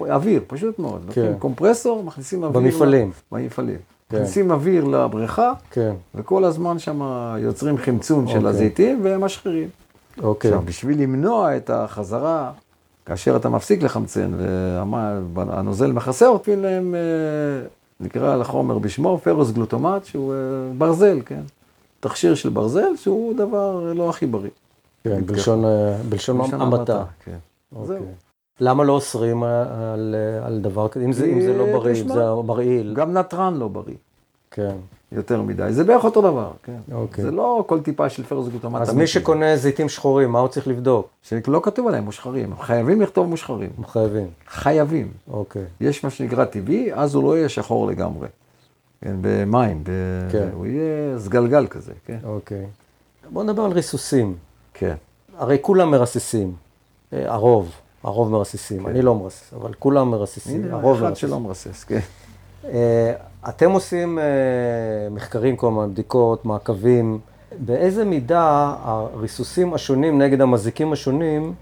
אוויר, 0.00 0.42
פשוט 0.46 0.78
מאוד. 0.78 1.10
כן. 1.12 1.32
קומפרסור, 1.38 2.04
מכניסים 2.04 2.44
אוויר... 2.44 2.60
במפעלים. 2.62 3.10
במפעלים. 3.32 3.78
כן. 4.12 4.16
מכניסים 4.16 4.50
אוויר 4.50 4.84
לבריכה, 4.84 5.52
כן. 5.70 5.94
וכל 6.14 6.44
הזמן 6.44 6.78
שם 6.78 7.00
יוצרים 7.38 7.78
חמצון 7.78 8.28
של 8.28 8.36
אוקיי. 8.36 8.50
הזיתים 8.50 9.00
והם 9.02 9.20
משחירים. 9.20 9.68
אוקיי. 10.22 10.50
עכשיו, 10.50 10.66
בשביל 10.66 11.02
למנוע 11.02 11.56
את 11.56 11.70
החזרה, 11.70 12.52
כאשר 13.06 13.36
אתה 13.36 13.48
מפסיק 13.48 13.82
לחמצן 13.82 14.32
והנוזל 15.34 15.92
מכסה 15.92 16.26
אותי 16.26 16.56
להם, 16.56 16.94
אה, 16.94 17.66
נקרא 18.00 18.36
לחומר 18.36 18.78
בשמו, 18.78 19.18
פרוס 19.18 19.50
גלוטומט, 19.50 20.04
שהוא 20.04 20.34
אה, 20.34 20.38
ברזל, 20.78 21.20
כן? 21.26 21.42
תכשיר 22.00 22.34
של 22.34 22.48
ברזל, 22.48 22.96
שהוא 22.96 23.34
דבר 23.34 23.92
לא 23.94 24.10
הכי 24.10 24.26
בריא. 24.26 24.50
כן, 25.04 25.26
בלשון, 25.26 25.64
אה, 25.64 25.96
המעטה. 26.52 27.04
כן. 27.24 27.36
אוקיי. 27.76 27.96
זהו. 27.96 28.06
למה 28.60 28.84
לא 28.84 28.92
אוסרים 28.92 29.42
על, 29.42 30.14
על 30.44 30.60
דבר 30.60 30.88
כזה? 30.88 31.04
אם 31.04 31.12
זה, 31.12 31.26
אם 31.26 31.40
זה 31.40 31.58
לא 31.58 31.64
כי, 31.64 31.72
בריא, 31.72 32.02
אם 32.02 32.08
זה 32.08 32.34
מרעיל. 32.44 32.94
גם 32.94 33.12
נתרן 33.12 33.54
לא 33.54 33.68
בריא, 33.68 33.96
כן. 34.50 34.76
יותר 35.12 35.42
מדי. 35.42 35.72
זה 35.72 35.84
בערך 35.84 36.04
אותו 36.04 36.22
דבר, 36.22 36.50
כן. 36.62 36.76
אוקיי. 36.92 37.24
זה 37.24 37.30
לא 37.30 37.64
כל 37.66 37.80
טיפה 37.80 38.08
של 38.08 38.24
פרוס 38.24 38.48
גלוטומט. 38.48 38.80
אז. 38.80 38.94
מי 38.94 39.06
שקונה 39.06 39.56
זיתים 39.56 39.88
שחורים, 39.88 40.30
מה 40.30 40.38
הוא 40.38 40.48
צריך 40.48 40.68
לבדוק? 40.68 41.08
שלא 41.22 41.60
כתוב 41.62 41.88
עליהם 41.88 42.04
מושחרים, 42.04 42.56
חייבים 42.60 43.00
לכתוב 43.00 43.26
מושחרים. 43.26 43.70
הם 43.78 43.86
חייבים. 43.86 44.26
חייבים. 44.48 45.08
אוקיי. 45.30 45.64
יש 45.80 46.04
מה 46.04 46.10
שנקרא 46.10 46.44
טבעי, 46.44 46.94
אז 46.94 47.14
הוא 47.14 47.24
לא 47.24 47.36
יהיה 47.38 47.48
שחור 47.48 47.86
לגמרי. 47.86 48.28
כן, 49.00 49.16
במים, 49.20 49.84
ב... 49.84 49.90
כן. 50.32 50.48
הוא 50.54 50.66
יהיה 50.66 51.18
סגלגל 51.18 51.66
כזה, 51.66 51.92
כן? 52.06 52.18
אוקיי. 52.24 52.66
בואו 53.30 53.44
נדבר 53.44 53.62
על 53.62 53.72
ריסוסים. 53.72 54.34
כן. 54.74 54.94
הרי 55.38 55.58
כולם 55.60 55.90
מרססים. 55.90 56.52
אה, 57.12 57.32
הרוב, 57.32 57.72
הרוב 58.04 58.30
מרססים. 58.30 58.86
אני 58.86 59.02
לא 59.02 59.14
מרסס, 59.14 59.54
אבל 59.54 59.72
כולם 59.78 60.10
מרססים. 60.10 60.64
הנה, 60.64 60.72
הרוב 60.76 60.96
אחד 60.96 61.08
מרססים. 61.08 61.28
שלא 61.28 61.40
מרסס, 61.40 61.84
כן. 61.84 61.98
אה, 62.64 63.12
אתם 63.48 63.70
עושים 63.70 64.18
אה, 64.18 64.24
מחקרים, 65.10 65.56
כל 65.56 65.66
הזמן, 65.68 65.90
בדיקות, 65.90 66.44
מעקבים. 66.44 67.18
באיזה 67.58 68.04
מידה 68.04 68.74
הריסוסים 68.82 69.74
השונים 69.74 70.22
נגד 70.22 70.40
המזיקים 70.40 70.92
השונים 70.92 71.52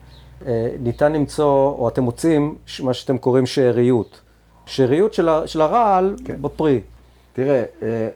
אה, 0.47 0.71
ניתן 0.83 1.13
למצוא, 1.13 1.75
או 1.79 1.89
אתם 1.89 2.03
מוצאים 2.03 2.55
מה 2.83 2.95
שאתם 2.95 3.19
קוראים 3.19 3.47
שאריות. 3.47 4.21
שאריות 4.67 5.15
של, 5.15 5.29
ה- 5.29 5.47
של 5.47 5.61
הרעל 5.61 6.17
כן. 6.25 6.43
בפרי. 6.43 6.81
תראה, 7.33 7.65
אה, 7.83 8.09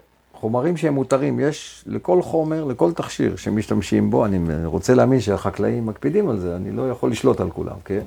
חומרים 0.45 0.77
שהם 0.77 0.95
מותרים, 0.95 1.41
יש 1.41 1.85
לכל 1.87 2.23
חומר, 2.23 2.65
לכל 2.65 2.93
תכשיר 2.93 3.37
שמשתמשים 3.37 4.11
בו, 4.11 4.25
אני 4.25 4.39
רוצה 4.65 4.95
להאמין 4.95 5.21
שהחקלאים 5.21 5.87
מקפידים 5.87 6.29
על 6.29 6.39
זה, 6.39 6.57
אני 6.57 6.73
לא 6.73 6.91
יכול 6.91 7.11
לשלוט 7.11 7.41
על 7.41 7.51
כולם, 7.51 7.77
כן? 7.85 8.01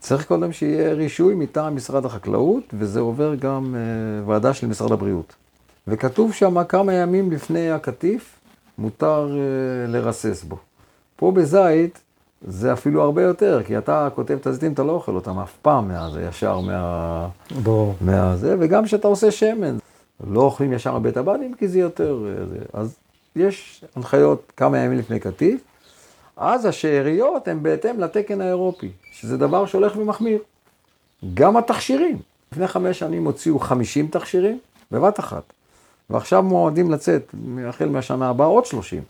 צריך 0.00 0.26
קודם 0.26 0.52
שיהיה 0.52 0.92
רישוי 0.92 1.34
מטעם 1.34 1.76
משרד 1.76 2.04
החקלאות, 2.04 2.62
וזה 2.72 3.00
עובר 3.00 3.34
גם 3.34 3.74
אה, 3.74 4.26
ועדה 4.26 4.54
של 4.54 4.66
משרד 4.66 4.92
הבריאות. 4.92 5.34
וכתוב 5.88 6.32
שם 6.32 6.64
כמה 6.64 6.92
ימים 6.92 7.30
לפני 7.30 7.70
הקטיף, 7.70 8.36
מותר 8.78 9.30
אה, 9.32 9.92
לרסס 9.92 10.44
בו. 10.44 10.56
פה 11.16 11.32
בזית 11.32 11.98
זה 12.46 12.72
אפילו 12.72 13.02
הרבה 13.02 13.22
יותר, 13.22 13.62
כי 13.66 13.78
אתה 13.78 14.08
כותב 14.14 14.34
את 14.40 14.46
הזיתים, 14.46 14.72
אתה 14.72 14.82
לא 14.82 14.92
אוכל 14.92 15.14
אותם 15.14 15.38
אף 15.38 15.52
פעם 15.62 15.88
מהזה, 15.88 16.22
ישר 16.28 16.60
מה... 16.60 17.28
ברור. 17.62 17.94
מהזה, 18.00 18.56
וגם 18.58 18.84
כשאתה 18.84 19.08
עושה 19.08 19.30
שמן, 19.30 19.76
לא 20.26 20.40
אוכלים 20.40 20.72
ישר 20.72 20.98
מבית 20.98 21.16
הבדים, 21.16 21.54
כי 21.54 21.68
זה 21.68 21.78
יותר... 21.78 22.26
אה. 22.26 22.80
אז 22.80 22.96
יש 23.36 23.84
הנחיות 23.96 24.52
כמה 24.56 24.78
ימים 24.78 24.98
לפני 24.98 25.20
קטיף, 25.20 25.60
אז 26.36 26.66
השאריות 26.66 27.48
הן 27.48 27.62
בהתאם 27.62 28.00
לתקן 28.00 28.40
האירופי, 28.40 28.90
שזה 29.12 29.36
דבר 29.36 29.66
שהולך 29.66 29.96
ומחמיר. 29.96 30.38
גם 31.34 31.56
התכשירים. 31.56 32.18
לפני 32.52 32.66
חמש 32.66 32.98
שנים 32.98 33.24
הוציאו 33.24 33.58
50 33.58 34.06
תכשירים 34.06 34.58
בבת 34.90 35.20
אחת, 35.20 35.42
ועכשיו 36.10 36.42
מועדים 36.42 36.90
לצאת, 36.90 37.34
החל 37.66 37.88
מהשנה 37.88 38.28
הבאה, 38.28 38.46
עוד 38.46 38.66
30. 38.66 39.02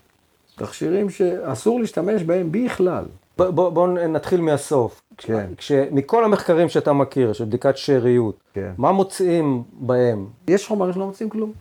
תכשירים 0.55 1.09
שאסור 1.09 1.79
להשתמש 1.79 2.23
בהם 2.23 2.51
בכלל. 2.51 3.05
בואו 3.37 3.53
בוא, 3.53 3.69
בוא 3.69 3.87
נתחיל 3.87 4.41
מהסוף. 4.41 5.01
כן. 5.17 5.45
כש, 5.57 5.71
מכל 5.71 6.23
המחקרים 6.25 6.69
שאתה 6.69 6.93
מכיר, 6.93 7.33
של 7.33 7.45
בדיקת 7.45 7.77
שאריות, 7.77 8.35
כן. 8.53 8.71
מה 8.77 8.91
מוצאים 8.91 9.63
בהם? 9.73 10.25
יש 10.47 10.67
חומרים 10.67 10.93
שלא 10.93 11.05
מוצאים 11.05 11.29
כלום. 11.29 11.51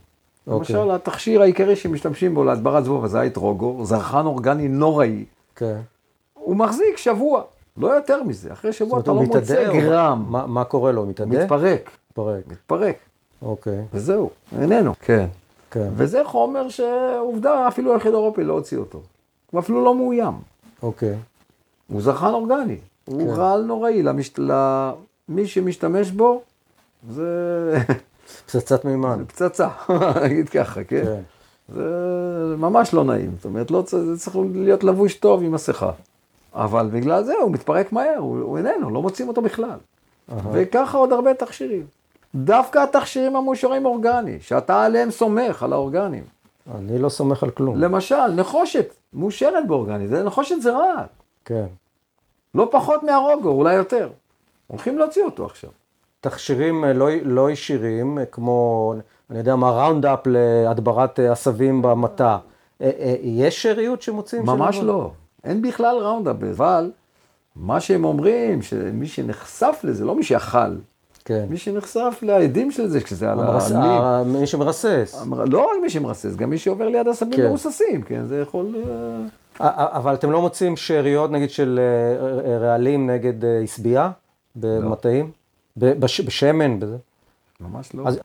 אוקיי. 0.47 0.77
למשל, 0.77 0.91
התכשיר 0.91 1.43
העיקרי 1.43 1.77
שמשתמשים 1.77 2.35
בו 2.35 2.45
להדברת 2.45 2.85
זבוב 2.85 3.05
הזית 3.05 3.37
רוגו, 3.37 3.85
זרחן 3.85 4.27
אורגני 4.27 4.69
נוראי, 4.69 5.25
כן. 5.57 5.81
הוא 6.35 6.57
מחזיק 6.57 6.97
שבוע, 6.97 7.43
לא 7.77 7.89
יותר 7.89 8.23
מזה. 8.23 8.53
אחרי 8.53 8.73
שבוע 8.73 9.01
אתה 9.01 9.13
לא 9.13 9.23
מוצא 9.23 9.73
גרם. 9.73 10.25
מה, 10.29 10.47
מה 10.47 10.65
קורה 10.65 10.93
לו? 10.93 11.01
הוא 11.01 11.09
מתאדה? 11.09 11.45
מתפרק, 11.45 11.91
מתפרק. 12.11 12.43
מתפרק, 12.47 12.97
אוקיי, 13.43 13.83
וזהו, 13.93 14.31
איננו. 14.61 14.93
כן. 15.01 15.27
כן. 15.71 15.89
וזה 15.97 16.23
חומר 16.25 16.69
שעובדה, 16.69 17.69
אפילו 17.69 17.93
היחיד 17.93 18.13
האירופי 18.13 18.45
לא 18.45 18.53
הוציא 18.53 18.79
אותו. 18.79 19.01
הוא 19.51 19.61
אפילו 19.61 19.85
לא 19.85 19.95
מאוים. 19.95 20.35
אוקיי. 20.83 21.15
הוא 21.89 22.03
זרחן 22.03 22.35
אורגני. 22.35 22.77
הוא 23.05 23.21
כן. 23.21 23.41
רעל 23.41 23.63
נוראי. 23.63 24.03
למש... 24.03 24.31
למי 24.39 25.47
שמשתמש 25.47 26.11
בו, 26.11 26.43
זה 27.11 27.79
פצצת 28.47 28.85
מימן. 28.85 29.25
פצצה, 29.29 29.69
נגיד 30.25 30.49
ככה, 30.49 30.85
כן? 30.85 31.05
כן. 31.05 31.21
זה 31.69 31.85
ממש 32.59 32.95
לא 32.95 33.05
נעים. 33.05 33.31
זאת 33.37 33.45
אומרת, 33.45 33.71
לא 33.71 33.83
צריך, 33.83 34.03
זה 34.03 34.19
צריך 34.19 34.37
להיות 34.55 34.85
לבוש 34.85 35.15
טוב 35.15 35.43
עם 35.43 35.53
מסכה. 35.53 35.91
אבל 36.55 36.89
בגלל 36.93 37.25
זה 37.25 37.35
הוא 37.43 37.51
מתפרק 37.51 37.93
מהר, 37.93 38.17
הוא, 38.19 38.41
הוא 38.41 38.59
איננו, 38.59 38.91
לא 38.91 39.03
מוצאים 39.03 39.29
אותו 39.29 39.43
בכלל. 39.43 39.79
וככה 40.53 40.99
עוד 40.99 41.13
הרבה 41.13 41.35
תכשירים. 41.35 41.87
דווקא 42.35 42.79
התכשירים 42.79 43.37
המאושרים 43.37 43.87
אורגני, 43.87 44.39
שאתה 44.41 44.83
עליהם 44.83 45.11
סומך, 45.11 45.63
על 45.63 45.73
האורגנים. 45.73 46.25
אני 46.75 46.99
לא 46.99 47.09
סומך 47.09 47.43
על 47.43 47.51
כלום. 47.51 47.77
למשל, 47.79 48.27
נחושת 48.27 48.95
מאושרת 49.13 49.67
באורגני, 49.67 50.09
זה 50.09 50.23
נחושת 50.23 50.61
זה 50.61 50.73
רע. 50.73 51.05
כן. 51.45 51.65
לא 52.55 52.69
פחות 52.73 53.03
מהרוגו, 53.03 53.49
אולי 53.49 53.75
יותר. 53.75 54.09
הולכים 54.67 54.99
להוציא 54.99 55.25
אותו 55.25 55.47
עכשיו. 55.47 55.71
תכשירים 56.21 56.85
אה, 56.85 56.93
לא, 56.93 57.09
לא 57.23 57.51
ישירים, 57.51 58.19
אה, 58.19 58.25
כמו, 58.27 58.95
אני 59.31 59.39
יודע 59.39 59.57
מה, 59.57 59.71
ראונדאפ 59.71 60.21
להדברת 60.27 61.21
אה, 61.21 61.33
עשבים 61.33 61.83
במטע. 61.83 62.37
יש 63.23 63.63
שאריות 63.63 64.03
שמוצאים? 64.03 64.43
ממש 64.47 64.77
של- 64.77 64.85
לא. 64.85 65.11
אין 65.45 65.63
בכלל 65.63 65.97
ראונדאפ, 65.97 66.37
אבל 66.51 66.91
מה 67.57 67.81
שהם 67.81 68.05
אומרים, 68.05 68.63
שמי 68.63 69.07
שנחשף 69.07 69.81
לזה, 69.85 70.05
לא 70.05 70.15
מי 70.15 70.23
שאכל, 70.23 70.59
כן. 71.25 71.45
מי 71.51 71.57
שנחשף 71.57 72.19
לעדים 72.23 72.71
של 72.71 72.89
זה, 72.89 73.01
כשזה 73.01 73.33
על 73.33 73.41
המרס- 73.41 73.73
העלים. 73.73 74.33
מי 74.41 74.47
שמרסס. 74.47 75.23
לא 75.47 75.61
רק 75.61 75.77
מי 75.83 75.91
שמרסס, 75.91 76.37
גם 76.37 76.51
מי 76.51 76.59
שעובר 76.59 76.89
ליד 76.89 77.09
עשבים 77.09 77.33
כן. 77.37 77.47
מרוססים, 77.49 78.03
כן, 78.03 78.25
זה 78.27 78.41
יכול... 78.41 78.75
אבל 79.61 80.15
אתם 80.15 80.31
לא 80.31 80.41
מוצאים 80.41 80.77
שאריות, 80.77 81.31
נגיד, 81.31 81.51
של 81.51 81.81
אה, 81.83 82.51
אה, 82.53 82.59
רעלים 82.59 83.11
נגד 83.11 83.45
אה, 83.45 83.61
עשבייה 83.63 84.11
במטעים? 84.57 85.31
בש- 85.77 86.21
בשמן? 86.21 86.81
בזה? 86.81 86.97
ממש 87.61 87.95
לא. 87.95 88.03
אז- 88.07 88.21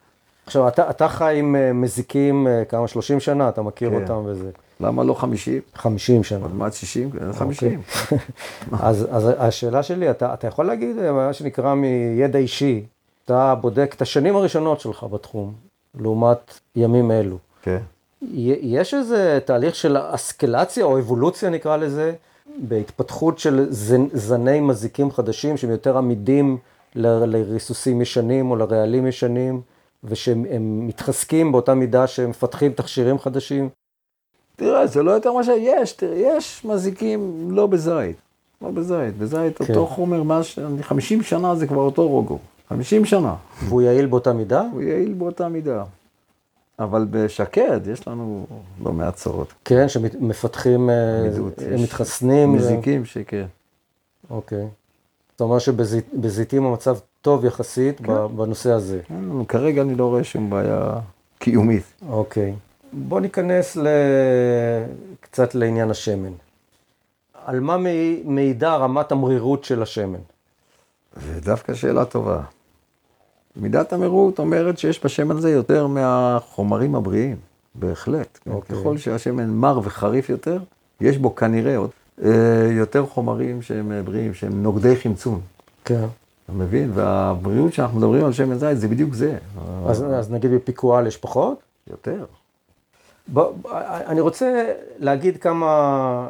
עכשיו, 0.46 0.68
אתה, 0.68 0.90
אתה 0.90 1.08
חי 1.08 1.36
עם 1.40 1.82
מזיקים 1.82 2.48
כמה, 2.70 2.88
30 2.88 3.20
שנה, 3.20 3.50
אתה 3.50 3.62
מכיר 3.62 3.90
כן. 3.90 4.02
אותם 4.02 4.22
וזה. 4.26 4.50
למה 4.80 5.04
לא 5.04 5.14
50? 5.14 5.62
50 5.76 6.24
שנה. 6.24 6.42
עוד 6.42 6.56
מעט 6.56 6.74
60? 6.74 7.12
כן, 7.12 7.34
50. 7.34 7.82
אז, 8.80 9.08
אז 9.12 9.30
השאלה 9.38 9.84
שלי, 9.84 10.12
אתה, 10.12 10.34
אתה 10.34 10.48
יכול 10.48 10.66
להגיד, 10.66 10.96
מה 11.12 11.34
שנקרא 11.34 11.74
מידע 11.74 12.40
אישי, 12.40 12.86
אתה 13.26 13.56
בודק 13.56 13.94
את 13.96 14.02
השנים 14.02 14.36
הראשונות 14.36 14.80
שלך 14.80 15.04
בתחום, 15.04 15.54
לעומת 16.00 16.60
ימים 16.76 17.12
אלו. 17.12 17.38
כן. 17.62 17.78
יש 18.22 18.94
איזה 18.94 19.40
תהליך 19.46 19.76
של 19.76 19.98
אסקלציה 20.00 20.86
או 20.86 21.00
אבולוציה 21.00 21.50
נקרא 21.50 21.78
לזה, 21.78 22.14
בהתפתחות 22.58 23.40
של 23.40 23.68
זני 24.14 24.60
מזיקים 24.60 25.12
חדשים 25.12 25.58
שהם 25.58 25.70
יותר 25.70 25.98
עמידים 25.98 26.58
ל- 26.96 27.08
לריסוסים 27.26 28.02
ישנים 28.02 28.52
או 28.52 28.56
לרעלים 28.56 29.08
ישנים, 29.08 29.62
ושהם 30.04 30.46
הם 30.52 30.88
מתחזקים 30.88 31.52
באותה 31.52 31.74
מידה 31.74 32.08
שהם 32.08 32.30
מפתחים 32.30 32.72
תכשירים 32.74 33.20
חדשים. 33.20 33.70
תראה, 34.56 34.88
זה 34.88 35.04
לא 35.04 35.12
יותר 35.12 35.34
מה 35.34 35.44
שיש, 35.44 35.92
תראה, 35.92 36.18
יש 36.18 36.66
מזיקים 36.66 37.48
לא 37.52 37.68
בזית. 37.68 38.16
לא 38.62 38.72
בזית, 38.72 39.18
בזית 39.18 39.58
כן. 39.58 39.74
אותו 39.74 39.88
חומר, 39.88 40.24
מה 40.24 40.44
ש... 40.44 40.60
50 40.82 41.22
שנה 41.22 41.56
זה 41.56 41.68
כבר 41.68 41.82
אותו 41.82 42.08
רוגו. 42.08 42.40
50 42.70 43.06
שנה. 43.06 43.36
והוא 43.68 43.82
יעיל 43.82 44.06
באותה 44.06 44.34
מידה? 44.34 44.64
הוא 44.72 44.82
יעיל 44.82 45.14
באותה 45.14 45.48
מידה. 45.50 45.84
אבל 46.80 47.06
בשקד 47.12 47.88
יש 47.88 48.08
לנו 48.08 48.46
לא 48.84 48.92
מעט 48.94 49.16
צרות. 49.16 49.54
כן, 49.66 49.90
שמפתחים, 49.90 50.90
אה, 50.90 50.96
הם 51.26 51.26
יש 51.74 51.82
מתחסנים. 51.82 52.54
מזיקים 52.54 53.06
שכן. 53.06 53.46
אוקיי. 54.30 54.68
זאת 55.32 55.42
אומרת 55.42 55.62
שבזיתים 55.62 56.66
המצב 56.66 56.98
טוב 57.22 57.46
יחסית 57.46 58.02
ב- 58.02 58.26
בנושא 58.26 58.72
הזה. 58.72 59.00
לנו, 59.10 59.46
כרגע 59.48 59.82
אני 59.82 59.96
לא 59.96 60.06
רואה 60.06 60.24
שום 60.24 60.50
בעיה 60.50 61.00
קיומית. 61.40 61.84
אוקיי. 62.10 62.54
בוא 62.94 63.20
ניכנס 63.22 63.78
ל... 63.78 63.88
קצת 65.20 65.56
לעניין 65.56 65.90
השמן. 65.92 66.32
על 67.46 67.60
מה 67.60 67.78
מעי- 67.78 68.22
מעידה 68.26 68.76
רמת 68.76 69.12
המרירות 69.12 69.64
של 69.64 69.82
השמן? 69.82 70.20
זה 71.26 71.42
דווקא 71.42 71.74
שאלה 71.74 72.06
טובה. 72.06 72.42
מידת 73.60 73.94
המרות 73.94 74.40
אומרת 74.40 74.78
שיש 74.78 75.06
בשמן 75.06 75.38
הזה 75.38 75.52
יותר 75.52 75.88
מהחומרים 75.88 76.96
הבריאים, 76.96 77.36
בהחלט. 77.76 78.40
כן. 78.44 78.52
אוקיי. 78.52 78.76
ככל 78.76 78.98
שהשמן 78.98 79.50
מר 79.50 79.80
וחריף 79.84 80.30
יותר, 80.30 80.60
יש 81.02 81.18
בו 81.18 81.36
כנראה 81.36 81.78
עוד 81.78 81.90
אה, 82.24 82.32
יותר 82.72 83.06
חומרים 83.06 83.62
שהם 83.62 83.92
אה, 83.92 84.04
בריאים, 84.04 84.34
שהם 84.34 84.64
נוגדי 84.64 84.96
חמצון. 84.96 85.42
כן. 85.86 86.06
אתה 86.46 86.54
מבין? 86.54 86.92
והבריאות 86.94 87.74
שאנחנו 87.74 87.98
מדברים 87.98 88.26
על 88.26 88.34
שמן 88.34 88.58
זית 88.58 88.78
זה 88.78 88.88
בדיוק 88.88 89.14
זה. 89.14 89.38
אז, 89.88 90.04
אז 90.04 90.32
נגיד 90.32 90.52
בפיקואל 90.52 91.08
יש 91.08 91.18
פחות? 91.18 91.60
יותר. 91.90 92.26
בוא, 93.28 93.52
בוא, 93.62 93.72
אני 94.06 94.22
רוצה 94.22 94.74
להגיד 95.00 95.38
כמה 95.38 96.30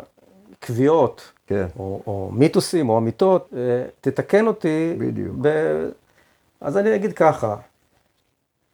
קביעות, 0.59 1.31
כן. 1.47 1.65
או, 1.79 2.01
או 2.07 2.29
מיתוסים, 2.33 2.89
או 2.89 2.97
אמיתות, 2.97 3.49
אה, 3.53 3.59
תתקן 4.01 4.47
אותי. 4.47 4.95
בדיוק. 4.97 5.35
ב... 5.41 5.47
אז 6.61 6.77
אני 6.77 6.95
אגיד 6.95 7.13
ככה, 7.13 7.55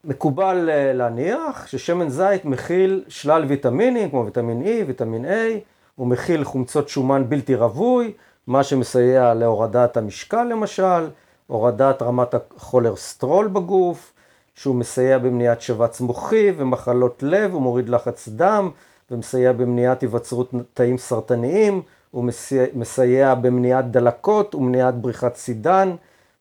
מקובל 0.04 0.70
אה, 0.70 0.94
להניח 0.94 1.68
ששמן 1.68 2.10
זית 2.10 2.46
מכיל 2.46 3.04
שלל 3.08 3.46
ויטמינים, 3.48 4.10
כמו 4.10 4.26
ויטמין 4.26 4.64
E, 4.64 4.88
ויטמין 4.88 5.26
A, 5.26 5.30
הוא 5.96 6.08
מכיל 6.08 6.44
חומצות 6.44 6.90
שומן 6.90 7.30
בלתי 7.30 7.56
רווי, 7.56 8.14
מה 8.48 8.64
שמסייע 8.64 9.34
להורדת 9.34 9.98
המשקל 9.98 10.44
למשל, 10.44 11.10
הורדת 11.48 12.02
רמת 12.02 12.34
הכולרסטרול 12.34 13.48
בגוף, 13.48 14.14
שהוא 14.56 14.76
מסייע 14.76 15.18
במניעת 15.18 15.62
שבץ 15.62 16.02
מוחי 16.02 16.52
ומחלות 16.58 17.24
לב, 17.24 17.54
הוא 17.54 17.62
מוריד 17.62 17.90
לחץ 17.90 18.28
דם 18.28 18.70
ומסייע 19.12 19.52
במניעת 19.52 20.02
היווצרות 20.02 20.52
תאים 20.74 20.98
סרטניים, 20.98 21.82
הוא 22.12 22.24
מסייע, 22.24 22.66
מסייע 22.74 23.36
במניעת 23.36 23.92
דלקות 23.92 24.56
ומניעת 24.56 24.96
בריחת 24.96 25.36
סידן, 25.36 25.96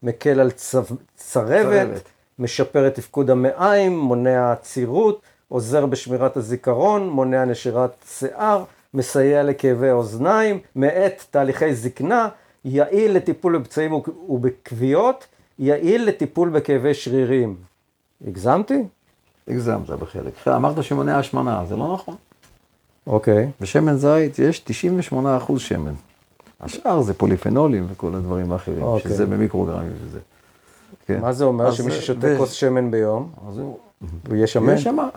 מקל 0.04 0.40
על 0.40 0.50
צו, 0.50 0.82
צרבת, 1.16 1.62
צרבת. 1.62 2.02
משפר 2.38 2.86
את 2.86 2.94
תפקוד 2.94 3.30
המעיים, 3.30 3.98
מונע 3.98 4.52
עצירות, 4.52 5.22
עוזר 5.48 5.86
בשמירת 5.86 6.36
הזיכרון, 6.36 7.08
מונע 7.08 7.44
נשירת 7.44 8.04
שיער, 8.08 8.64
מסייע 8.94 9.42
לכאבי 9.42 9.90
אוזניים, 9.90 10.58
מאט 10.76 11.24
תהליכי 11.30 11.74
זקנה, 11.74 12.28
יעיל 12.64 13.16
לטיפול 13.16 13.58
בפצעים 13.58 13.92
ובכוויות, 14.28 15.26
יעיל 15.58 16.08
לטיפול 16.08 16.48
בכאבי 16.48 16.94
שרירים. 16.94 17.56
הגזמתי? 18.26 18.82
הגזמת 19.48 19.90
בחלק. 19.90 20.48
אמרת 20.48 20.84
שמונע 20.84 21.18
השמנה, 21.18 21.64
זה 21.68 21.76
לא 21.76 21.94
נכון. 21.94 22.16
אוקיי. 23.06 23.50
בשמן 23.60 23.96
זית 23.96 24.38
יש 24.38 24.64
98% 25.12 25.58
שמן. 25.58 25.94
השאר 26.60 27.02
זה 27.02 27.14
פוליפנולים 27.14 27.86
וכל 27.90 28.14
הדברים 28.14 28.52
האחרים, 28.52 28.82
אוקיי. 28.82 29.10
שזה 29.10 29.26
במיקרוגרמים 29.26 29.92
וזה. 30.04 30.18
כן. 31.06 31.20
מה 31.20 31.32
זה 31.32 31.44
אומר? 31.44 31.72
שמי 31.72 31.90
ששותה 31.90 32.36
כוס 32.36 32.52
שמן 32.52 32.90
ביום, 32.90 33.32
אז 33.48 33.58
הוא 33.58 33.78
הוא 34.28 34.36
יהיה 34.36 34.46
שמן? 34.46 34.68
יהיה 34.68 34.78
שמה. 34.78 35.08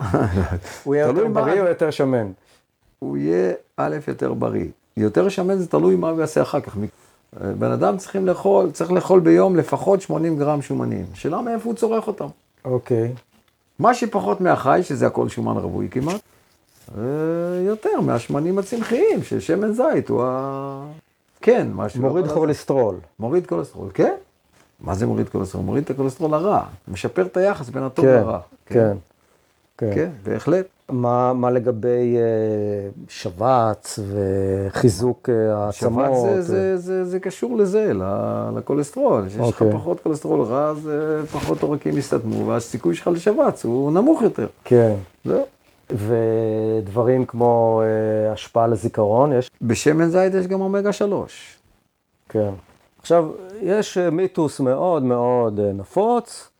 הוא 0.84 0.94
יהיה 0.94 1.06
יותר 1.08 1.28
בריא 1.28 1.60
או 1.60 1.66
יותר 1.66 1.90
שמן? 1.90 2.26
הוא 2.98 3.16
יהיה 3.16 3.52
א', 3.76 3.96
יותר 4.08 4.34
בריא. 4.34 4.66
יותר 4.96 5.28
שמן 5.28 5.58
זה 5.58 5.66
תלוי 5.66 5.96
מה 5.96 6.10
הוא 6.10 6.20
יעשה 6.20 6.42
אחר 6.42 6.60
כך. 6.60 6.76
בן 7.58 7.70
אדם 7.70 7.96
צריכים 7.96 8.26
לאכול, 8.26 8.70
צריך 8.70 8.92
לאכול 8.92 9.20
ביום 9.20 9.56
לפחות 9.56 10.02
80 10.02 10.38
גרם 10.38 10.62
שומנים. 10.62 11.06
שאלה 11.14 11.40
מאיפה 11.40 11.64
הוא 11.64 11.74
צורך 11.74 12.06
אותם. 12.06 12.26
אוקיי. 12.64 13.12
מה 13.78 13.94
שפחות 13.94 14.40
מהחי, 14.40 14.80
שזה 14.82 15.06
הכל 15.06 15.28
שומן 15.28 15.56
רווי 15.56 15.88
כמעט, 15.90 16.20
אה, 16.98 17.02
יותר 17.66 18.00
מהשמנים 18.00 18.58
הצמחיים, 18.58 19.22
ששמן 19.22 19.72
זית 19.72 20.08
הוא 20.08 20.22
ה... 20.24 20.86
כן, 21.40 21.68
משהו. 21.74 22.00
מוריד 22.02 22.24
אבל- 22.24 22.34
כולסטרול. 22.34 22.94
מוריד 23.18 23.46
כולסטרול, 23.46 23.88
כן? 23.94 24.14
מה 24.80 24.94
זה 24.94 25.06
מוריד 25.06 25.28
כולסטרול? 25.28 25.64
מוריד 25.64 25.84
את 25.84 25.90
הכולסטרול 25.90 26.34
הרע, 26.34 26.62
משפר 26.88 27.26
את 27.26 27.36
היחס 27.36 27.68
בין 27.68 27.82
הטוב 27.82 28.04
כן, 28.04 28.12
לרע. 28.12 28.38
כן. 28.66 28.92
כן. 29.78 29.90
כן, 29.94 30.10
בהחלט. 30.24 30.66
מה, 30.88 31.32
מה 31.32 31.50
לגבי 31.50 32.16
אה, 32.16 32.22
שבץ 33.08 33.98
וחיזוק 34.08 35.28
אה, 35.28 35.72
שבת 35.72 35.92
העצמות? 35.98 36.26
זה, 36.34 36.42
זה, 36.42 36.76
זה, 36.76 37.04
זה 37.04 37.20
קשור 37.20 37.56
לזה, 37.56 37.92
לכולסטרול. 38.56 39.28
שיש 39.28 39.36
לך 39.38 39.44
אוקיי. 39.44 39.72
פחות 39.72 40.00
כולסטרול 40.00 40.42
רע, 40.42 40.68
אז 40.68 40.88
אה, 40.88 41.26
פחות 41.26 41.62
עורקים 41.62 41.98
יסתתמו, 41.98 42.46
והסיכוי 42.46 42.94
שלך 42.94 43.06
לשבץ 43.12 43.64
הוא 43.64 43.92
נמוך 43.92 44.22
יותר. 44.22 44.46
כן. 44.64 44.94
זהו. 45.24 45.44
ודברים 45.90 47.26
כמו 47.26 47.82
אה, 47.84 48.32
השפעה 48.32 48.64
על 48.64 48.72
הזיכרון, 48.72 49.32
יש? 49.32 49.50
בשמן 49.62 50.08
זית 50.08 50.34
יש 50.34 50.46
גם 50.46 50.60
אומגה 50.60 50.92
3. 50.92 51.58
כן. 52.28 52.50
עכשיו, 53.00 53.30
יש 53.62 53.98
אה, 53.98 54.10
מיתוס 54.10 54.60
מאוד 54.60 55.02
מאוד 55.02 55.60
אה, 55.60 55.72
נפוץ, 55.72 56.50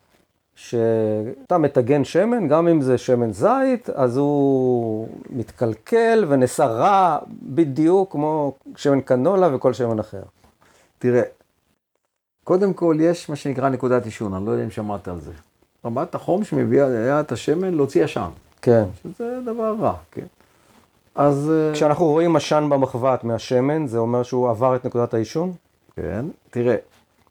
שאתה 0.54 1.58
מטגן 1.58 2.04
שמן, 2.04 2.48
גם 2.48 2.68
אם 2.68 2.80
זה 2.80 2.98
שמן 2.98 3.32
זית, 3.32 3.90
אז 3.90 4.16
הוא 4.16 5.08
מתקלקל 5.30 6.24
ונעשה 6.28 6.66
רע 6.66 7.18
בדיוק 7.42 8.12
כמו 8.12 8.52
שמן 8.76 9.00
קנולה 9.00 9.54
וכל 9.54 9.72
שמן 9.72 9.98
אחר. 9.98 10.22
תראה, 10.98 11.22
קודם 12.44 12.72
כל 12.72 12.96
יש 13.00 13.30
מה 13.30 13.36
שנקרא 13.36 13.68
נקודת 13.68 14.04
עישון, 14.04 14.34
אני 14.34 14.46
לא 14.46 14.50
יודע 14.50 14.64
אם 14.64 14.70
שמעת 14.70 15.08
על 15.08 15.20
זה. 15.20 15.32
רמת 15.84 16.14
החום 16.14 16.44
שמביאה 16.44 17.20
את 17.20 17.32
השמן 17.32 17.74
להוציא 17.74 18.04
עשן, 18.04 18.28
כן, 18.62 18.84
שזה 19.02 19.38
דבר 19.44 19.74
רע, 19.80 19.94
כן. 20.12 20.26
אז... 21.14 21.50
אה, 21.50 21.74
כשאנחנו 21.74 22.06
רואים 22.06 22.36
עשן 22.36 22.66
במחבת 22.70 23.24
מהשמן, 23.24 23.86
זה 23.86 23.98
אומר 23.98 24.22
שהוא 24.22 24.50
עבר 24.50 24.76
את 24.76 24.84
נקודת 24.84 25.14
העישון? 25.14 25.52
כן, 25.96 26.26
תראה, 26.50 26.76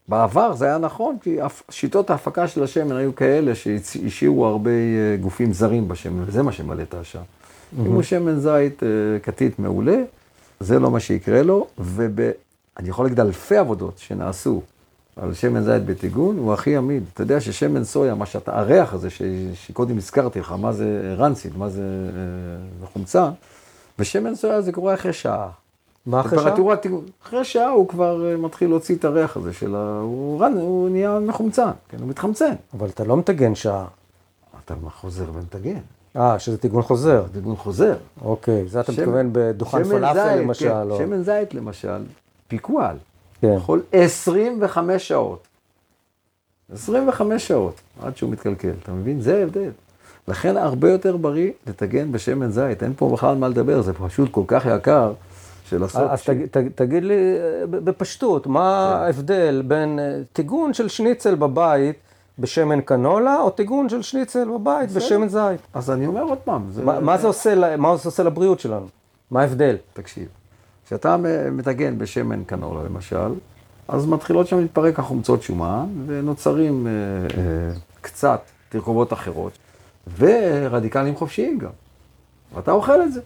בעבר 0.08 0.54
זה 0.54 0.66
היה 0.66 0.78
נכון, 0.78 1.18
כי 1.22 1.38
שיטות 1.70 2.10
ההפקה 2.10 2.48
של 2.48 2.64
השמן 2.64 2.96
היו 2.96 3.16
כאלה 3.16 3.56
שהשאירו 3.56 4.46
הרבה 4.46 4.72
אה, 4.72 5.18
גופים 5.22 5.54
זרים 5.54 5.88
בשמן, 5.88 6.24
וזה 6.28 6.44
מה 6.44 6.52
שמלא 6.52 6.82
את 6.82 6.94
העשן. 6.94 7.22
אם 7.80 7.86
הוא 7.86 8.04
שמן 8.04 8.40
זית 8.40 8.84
אה, 8.84 8.88
כתית 9.24 9.60
מעולה, 9.60 9.98
זה 10.60 10.80
לא 10.80 10.92
מה 10.92 11.00
שיקרה 11.00 11.44
לו, 11.44 11.68
ואני 11.78 12.90
יכול 12.90 13.06
להגיד 13.06 13.20
אלפי 13.20 13.58
עבודות 13.58 13.98
שנעשו 13.98 14.62
על 15.22 15.34
שמן 15.34 15.64
זית 15.64 15.86
בטיגון, 15.86 16.38
הוא 16.38 16.54
הכי 16.54 16.78
עמיד. 16.78 17.04
אתה 17.14 17.24
יודע 17.24 17.42
ששמן 17.42 17.84
סויה, 17.84 18.16
מה 18.16 18.26
שאתה, 18.26 18.60
הריח 18.60 18.94
הזה 18.94 19.10
ש, 19.10 19.22
שקודם 19.54 19.98
הזכרתי 19.98 20.40
לך, 20.40 20.52
מה 20.52 20.72
זה 20.72 21.16
רנסיד, 21.18 21.58
מה 21.58 21.70
זה 21.70 21.82
אה, 22.82 22.88
חומצה, 22.94 23.30
ושמן 24.00 24.36
סויה 24.36 24.62
זה 24.62 24.72
קורה 24.72 24.94
אחרי 24.94 25.14
שעה. 25.14 25.50
מה 26.06 26.22
אחרי 26.22 26.40
שעה? 26.40 26.76
טיגון. 26.76 27.06
אחרי 27.24 27.44
שעה 27.44 27.70
הוא 27.70 27.88
כבר 27.88 28.32
אה, 28.32 28.38
מתחיל 28.38 28.70
להוציא 28.70 28.96
את 28.96 29.06
הריח 29.06 29.38
הזה 29.38 29.54
של 29.54 29.76
ה... 29.76 30.00
הוא, 30.04 30.42
רן, 30.42 30.54
הוא 30.54 30.90
נהיה 30.90 31.20
מחומצן, 31.20 31.72
כן, 31.90 31.98
הוא 32.00 32.08
מתחמצן. 32.10 32.54
אבל 32.74 32.88
אתה 32.90 33.04
לא 33.04 33.18
מטגן 33.18 33.56
שעה. 33.56 33.86
אתה 34.66 34.74
חוזר 35.02 35.26
ומטגן, 35.34 35.80
אה, 36.16 36.40
שזה 36.40 36.58
טיגון 36.58 36.82
חוזר. 36.82 37.24
טיגון 37.34 37.56
חוזר. 37.56 37.96
אוקיי, 38.26 38.68
זה 38.68 38.80
אתה 38.80 38.92
שמן- 38.92 39.04
מתכוון 39.04 39.30
בדוכן 39.32 39.84
פלאפל 39.84 40.36
למשל, 40.36 40.70
כן, 40.70 40.90
או... 40.90 40.98
שמן 40.98 41.24
זית 41.24 41.54
למשל, 41.54 42.04
פיקואל, 42.48 42.96
כן. 43.42 43.54
יכול 43.58 43.82
25 43.92 45.08
שעות. 45.08 45.48
25 46.74 47.48
שעות 47.48 47.82
עד 48.02 48.18
שהוא 48.18 48.30
מתקלקל, 48.30 48.74
אתה 48.84 48.92
מבין? 48.92 49.22
זה 49.22 49.40
ההבדל. 49.40 49.72
לכן 50.28 50.58
הרבה 50.58 50.92
יותר 50.92 51.18
בריא 51.18 51.52
לטגן 51.68 52.12
בשמן 52.12 52.52
זית, 52.52 52.84
אין 52.84 52.94
פה 52.98 53.10
בכלל 53.10 53.36
מה 53.36 53.48
לדבר, 53.48 53.82
זה 53.82 53.94
פשוט 53.94 54.32
כל 54.32 54.44
כך 54.48 54.66
יקר 54.66 55.14
של 55.70 55.82
לעשות... 55.82 56.10
אז 56.10 56.24
תג, 56.24 56.46
תג, 56.52 56.68
תגיד 56.76 57.04
לי 57.04 57.14
אה, 57.16 57.68
בפשטות, 57.68 58.48
מה 58.48 58.94
כן. 58.94 59.04
ההבדל 59.04 59.64
בין 59.68 60.00
אה, 60.00 60.20
טיגון 60.34 60.74
של 60.74 60.88
שניצל 60.88 61.36
בבית 61.36 61.96
בשמן 62.40 62.82
קנולה, 62.82 63.42
או 63.42 63.50
טיגון 63.50 63.90
של 63.90 64.02
שניצל 64.02 64.50
בבית 64.50 64.92
בשמן 64.92 65.28
זית? 65.28 65.62
אז 65.74 65.92
אני 65.92 66.08
אומר 66.08 66.22
עוד 66.22 66.38
פעם, 66.38 66.72
זה... 66.72 66.84
מה, 66.84 67.00
מה, 67.00 67.18
זה 67.18 67.28
עושה, 67.28 67.78
מה 67.78 67.98
זה 67.98 68.10
עושה 68.10 68.24
לבריאות 68.24 68.60
שלנו? 68.60 68.88
מה 69.32 69.42
ההבדל? 69.42 69.76
תקשיב, 69.94 70.28
כשאתה 70.88 71.18
מטגן 71.52 71.98
בשמן 71.98 72.44
קנולה 72.44 72.84
למשל, 72.84 73.34
אז 73.88 74.06
מתחילות 74.06 74.48
שם 74.48 74.60
להתפרק 74.60 75.00
החומצות 75.00 75.44
שומן, 75.44 75.86
ונוצרים 76.06 76.88
אה, 76.88 76.92
אה, 76.92 77.72
קצת 78.02 78.42
תרכובות 78.70 79.14
אחרות, 79.14 79.52
ורדיקלים 80.18 81.16
חופשיים 81.16 81.58
גם. 81.58 81.70
ואתה 82.56 82.72
אוכל 82.72 83.02
את 83.02 83.14
זה. 83.14 83.22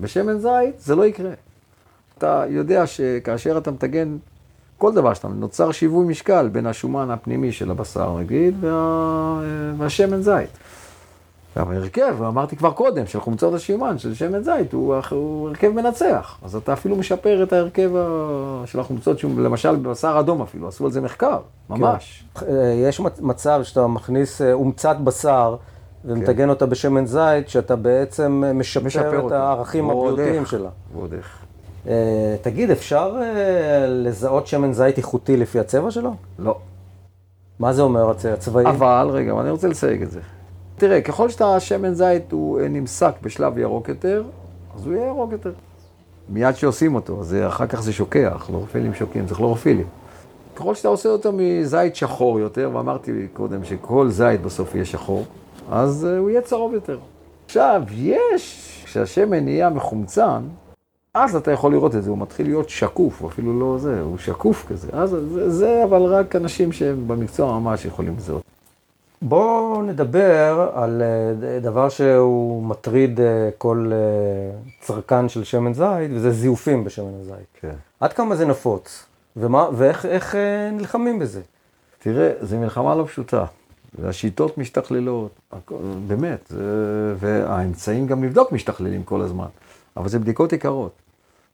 בשמן 0.00 0.38
זית 0.38 0.80
זה 0.80 0.94
לא 0.94 1.06
יקרה. 1.06 1.30
אתה 2.18 2.44
יודע 2.48 2.86
שכאשר 2.86 3.58
אתה 3.58 3.70
מטגן 3.70 4.16
כל 4.78 4.94
דבר 4.94 5.14
שאתה, 5.14 5.28
נוצר 5.28 5.72
שיווי 5.72 6.06
משקל 6.06 6.48
בין 6.48 6.66
השומן 6.66 7.10
הפנימי 7.10 7.52
של 7.52 7.70
הבשר 7.70 8.18
נגיד, 8.18 8.64
וה, 8.64 8.70
אה, 8.70 9.72
והשמן 9.78 10.22
זית. 10.22 10.50
עכשיו 11.56 11.72
ההרכב, 11.72 12.22
אמרתי 12.22 12.56
כבר 12.56 12.70
קודם, 12.70 13.06
של 13.06 13.20
חומצות 13.20 13.54
השומן, 13.54 13.98
של 13.98 14.14
שמן 14.14 14.42
זית, 14.42 14.72
הוא, 14.72 14.94
הוא 15.10 15.48
הרכב 15.48 15.68
מנצח. 15.68 16.38
אז 16.42 16.56
אתה 16.56 16.72
אפילו 16.72 16.96
משפר 16.96 17.42
את 17.42 17.52
ההרכב 17.52 17.90
של 18.64 18.80
החומצות 18.80 19.18
שומן, 19.18 19.42
למשל 19.42 19.76
בבשר 19.76 20.16
אדום 20.20 20.42
אפילו, 20.42 20.68
עשו 20.68 20.84
על 20.84 20.90
זה 20.92 21.00
מחקר, 21.00 21.38
ממש. 21.70 22.24
אה, 22.42 22.52
יש 22.88 23.00
מצ- 23.00 23.20
מצב 23.20 23.60
שאתה 23.62 23.86
מכניס 23.86 24.42
אה, 24.42 24.52
אומצת 24.52 24.96
בשר 25.04 25.56
ומטגן 26.04 26.48
אותה 26.48 26.66
בשמן 26.66 27.06
זית, 27.06 27.48
שאתה 27.48 27.76
בעצם 27.76 28.42
אה, 28.46 28.52
משפר, 28.52 28.86
משפר 28.86 29.18
את 29.18 29.22
אותה. 29.24 29.42
הערכים 29.42 29.90
הבריאותיים. 29.90 30.46
שלה. 30.46 30.68
ועוד 30.94 31.12
איך. 31.12 31.38
אה, 31.88 32.36
תגיד, 32.42 32.70
אפשר 32.70 33.16
אה, 33.22 33.86
לזהות 33.88 34.46
שמן 34.46 34.72
זית 34.72 34.96
איכותי 34.98 35.36
לפי 35.36 35.60
הצבע 35.60 35.90
שלו? 35.90 36.14
לא. 36.38 36.58
מה 37.58 37.72
זה 37.72 37.82
אומר 37.82 38.10
הצ- 38.10 38.28
הצבעים? 38.34 38.66
אבל, 38.66 39.08
רגע, 39.12 39.32
אני 39.40 39.50
רוצה 39.50 39.68
לסייג 39.68 40.02
את 40.02 40.10
זה. 40.10 40.20
תראה, 40.78 41.00
ככל 41.00 41.28
שאתה 41.28 41.60
שמן 41.60 41.94
זית 41.94 42.32
הוא 42.32 42.60
אה, 42.60 42.68
נמסק 42.68 43.12
בשלב 43.22 43.58
ירוק 43.58 43.88
יותר, 43.88 44.24
אז 44.76 44.86
הוא 44.86 44.94
יהיה 44.94 45.06
ירוק 45.06 45.32
יותר. 45.32 45.52
מיד 46.28 46.56
שעושים 46.56 46.94
אותו, 46.94 47.20
אז 47.20 47.36
אחר 47.48 47.66
כך 47.66 47.82
זה 47.82 47.92
שוקע, 47.92 48.38
כלורופילים 48.38 48.94
שוקעים, 48.94 49.28
זה 49.28 49.34
כלורופילים. 49.34 49.86
ככל 50.56 50.74
שאתה 50.74 50.88
עושה 50.88 51.08
אותו 51.08 51.30
מזית 51.34 51.96
שחור 51.96 52.40
יותר, 52.40 52.70
ואמרתי 52.74 53.26
קודם 53.32 53.64
שכל 53.64 54.08
זית 54.08 54.42
בסוף 54.42 54.74
יהיה 54.74 54.84
שחור, 54.84 55.24
אז 55.70 56.06
אה, 56.10 56.18
הוא 56.18 56.30
יהיה 56.30 56.40
צהוב 56.40 56.74
יותר. 56.74 56.98
עכשיו, 57.46 57.82
יש, 57.96 58.82
כשהשמן 58.84 59.44
נהיה 59.44 59.70
מחומצן, 59.70 60.42
אז 61.14 61.36
אתה 61.36 61.50
יכול 61.50 61.72
לראות 61.72 61.94
את 61.94 62.02
זה, 62.02 62.10
הוא 62.10 62.18
מתחיל 62.18 62.46
להיות 62.46 62.68
שקוף, 62.68 63.20
הוא 63.20 63.30
אפילו 63.30 63.60
לא 63.60 63.78
זה, 63.78 64.00
הוא 64.00 64.18
שקוף 64.18 64.66
כזה. 64.68 64.88
אז 64.92 65.10
זה, 65.10 65.50
זה 65.50 65.84
אבל 65.84 66.02
רק 66.02 66.36
אנשים 66.36 66.72
שהם 66.72 67.08
במקצוע 67.08 67.58
ממש 67.58 67.84
יכולים 67.84 68.14
לזהות. 68.16 68.57
בואו 69.22 69.82
נדבר 69.82 70.70
על 70.74 71.02
אה, 71.02 71.60
דבר 71.60 71.88
שהוא 71.88 72.62
מטריד 72.62 73.20
אה, 73.20 73.48
כל 73.58 73.90
אה, 73.92 74.58
צרכן 74.80 75.28
של 75.28 75.44
שמן 75.44 75.74
זית, 75.74 76.10
וזה 76.10 76.30
זיופים 76.30 76.84
בשמן 76.84 77.14
הזית. 77.20 77.46
כן. 77.60 77.74
עד 78.00 78.12
כמה 78.12 78.36
זה 78.36 78.46
נפוץ? 78.46 79.04
ומה, 79.36 79.68
ואיך 79.76 80.06
איך, 80.06 80.34
נלחמים 80.72 81.18
בזה? 81.18 81.40
תראה, 81.98 82.32
זו 82.40 82.58
מלחמה 82.58 82.94
לא 82.94 83.04
פשוטה. 83.04 83.44
והשיטות 83.98 84.58
משתכללות, 84.58 85.30
הכל, 85.52 85.74
באמת, 86.06 86.46
זה, 86.48 87.14
והאמצעים 87.18 88.06
גם 88.06 88.24
לבדוק 88.24 88.52
משתכללים 88.52 89.04
כל 89.04 89.20
הזמן. 89.20 89.46
אבל 89.96 90.08
זה 90.08 90.18
בדיקות 90.18 90.52
יקרות. 90.52 90.92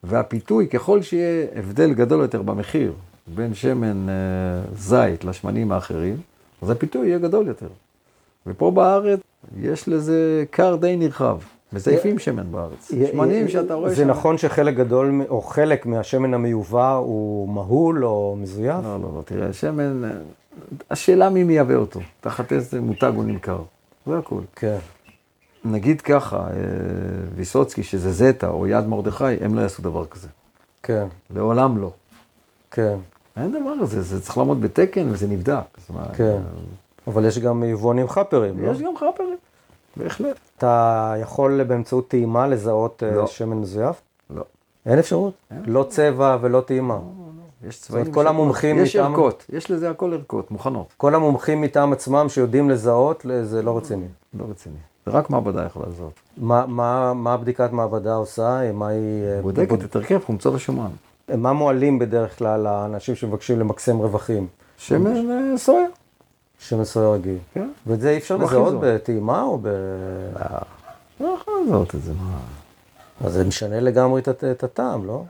והפיתוי, 0.04 0.68
ככל 0.68 1.02
שיהיה 1.02 1.46
הבדל 1.56 1.94
גדול 1.94 2.20
יותר 2.20 2.42
במחיר 2.42 2.92
בין 3.26 3.54
שמן 3.54 4.06
זית 4.74 5.24
לשמנים 5.24 5.72
האחרים, 5.72 6.16
אז 6.64 6.70
הפיתוי 6.70 7.08
יהיה 7.08 7.18
גדול 7.18 7.48
יותר. 7.48 7.68
ופה 8.46 8.70
בארץ 8.70 9.20
יש 9.60 9.88
לזה 9.88 10.44
כר 10.52 10.76
די 10.76 10.96
נרחב. 10.96 11.38
מזייפים 11.72 12.18
שמן 12.18 12.52
בארץ. 12.52 12.92
שמנים 13.10 13.48
שאתה 13.48 13.74
רואה 13.74 13.90
זה 13.90 13.96
שם. 13.96 14.08
נכון 14.08 14.38
שחלק 14.38 14.74
גדול, 14.74 15.22
או 15.28 15.42
חלק 15.42 15.86
מהשמן 15.86 16.34
המיובא 16.34 16.92
הוא 16.92 17.48
מהול 17.48 18.04
או 18.04 18.36
מזויף? 18.40 18.84
לא, 18.84 19.00
לא, 19.00 19.08
לא, 19.16 19.22
תראה, 19.24 19.52
שמן, 19.52 20.02
השאלה 20.90 21.30
מי 21.30 21.44
מייבא 21.44 21.74
אותו, 21.74 22.00
תחת 22.20 22.52
איזה 22.52 22.80
מותג 22.80 23.12
הוא 23.16 23.24
נמכר, 23.24 23.62
זה 24.06 24.18
הכול. 24.18 24.42
כן. 24.56 24.76
נגיד 25.64 26.00
ככה, 26.00 26.36
אה, 26.36 26.52
ויסוצקי, 27.34 27.82
שזה 27.82 28.12
זטה 28.12 28.48
או 28.48 28.66
יד 28.66 28.86
מרדכי, 28.86 29.24
הם 29.40 29.54
לא 29.54 29.60
יעשו 29.60 29.82
דבר 29.82 30.06
כזה. 30.06 30.28
כן, 30.82 31.06
לעולם 31.34 31.78
לא. 31.78 31.90
כן, 32.70 32.96
אין 33.36 33.52
דבר 33.52 33.72
כזה, 33.82 34.02
זה 34.02 34.20
צריך 34.22 34.38
לעמוד 34.38 34.60
בתקן 34.60 35.08
וזה 35.12 35.26
נבדק. 35.26 35.60
כן. 36.14 36.38
אבל 37.06 37.24
יש 37.24 37.38
גם 37.38 37.64
יבואנים 37.64 38.08
חאפרים, 38.08 38.64
לא? 38.64 38.70
יש 38.70 38.80
גם 38.82 38.92
חאפרים, 38.98 39.36
בהחלט. 39.96 40.36
אתה 40.58 41.14
יכול 41.22 41.62
באמצעות 41.62 42.08
טעימה 42.08 42.46
לזהות 42.46 43.02
אה, 43.06 43.14
לא. 43.14 43.26
שמן 43.26 43.56
מזויף? 43.56 44.00
לא. 44.30 44.42
אין 44.86 44.98
אפשרות? 44.98 45.34
לא 45.66 45.86
צבע 45.88 46.36
ולא 46.40 46.60
טעימה. 46.60 46.98
יש 47.68 47.80
צבעים. 47.80 48.12
כל 48.12 48.26
המומחים 48.26 48.78
יש 48.78 48.96
מטעם- 48.96 49.12
ערכות, 49.12 49.44
יש 49.52 49.70
לזה 49.70 49.90
הכל 49.90 50.12
ערכות, 50.12 50.50
מוכנות. 50.50 50.86
כל 50.96 51.14
המומחים 51.14 51.60
מטעם 51.60 51.92
עצמם 51.92 52.26
שיודעים 52.28 52.70
לזהות, 52.70 53.26
זה 53.42 53.62
לא 53.62 53.76
רציני. 53.76 54.06
לא 54.38 54.44
רציני. 54.50 54.76
זה 55.06 55.12
רק 55.12 55.30
מעבדה 55.30 55.64
יכולה 55.64 55.86
לזהות. 55.88 56.12
מה, 56.36 56.64
מה, 56.66 57.14
מה 57.14 57.36
בדיקת 57.36 57.72
מעבדה 57.72 58.14
עושה? 58.14 58.72
מה 58.72 58.88
היא... 58.88 59.24
אה, 59.24 59.42
בודקת 59.42 59.84
את 59.84 59.96
הרכב 59.96 60.20
חומצות 60.26 60.54
השומן. 60.54 60.90
מה 61.28 61.52
מועלים 61.52 61.98
בדרך 61.98 62.38
כלל 62.38 62.60
לאנשים 62.60 63.14
שמבקשים 63.14 63.60
למקסם 63.60 63.98
רווחים? 63.98 64.46
שמן 64.78 65.30
אה, 65.30 65.58
סויה. 65.58 65.86
שמן 66.58 66.84
סויה 66.84 67.08
רגיל. 67.10 67.38
כן. 67.54 67.68
ואת 67.86 68.00
זה 68.00 68.10
אי 68.10 68.16
אפשר 68.18 68.34
הכי 68.34 68.44
לזהות. 68.44 68.74
בטעימה 68.80 69.42
או 69.42 69.58
ב... 69.62 69.68
לא 71.20 71.36
יכול 71.40 71.54
לזהות 71.66 71.94
את 71.94 72.02
זה, 72.02 72.12
מה... 72.12 72.38
אז 73.26 73.32
זה 73.32 73.44
משנה 73.44 73.80
לגמרי 73.80 74.20
את, 74.20 74.28
הט- 74.28 74.44
את 74.44 74.64
הטעם, 74.64 75.06
לא? 75.06 75.22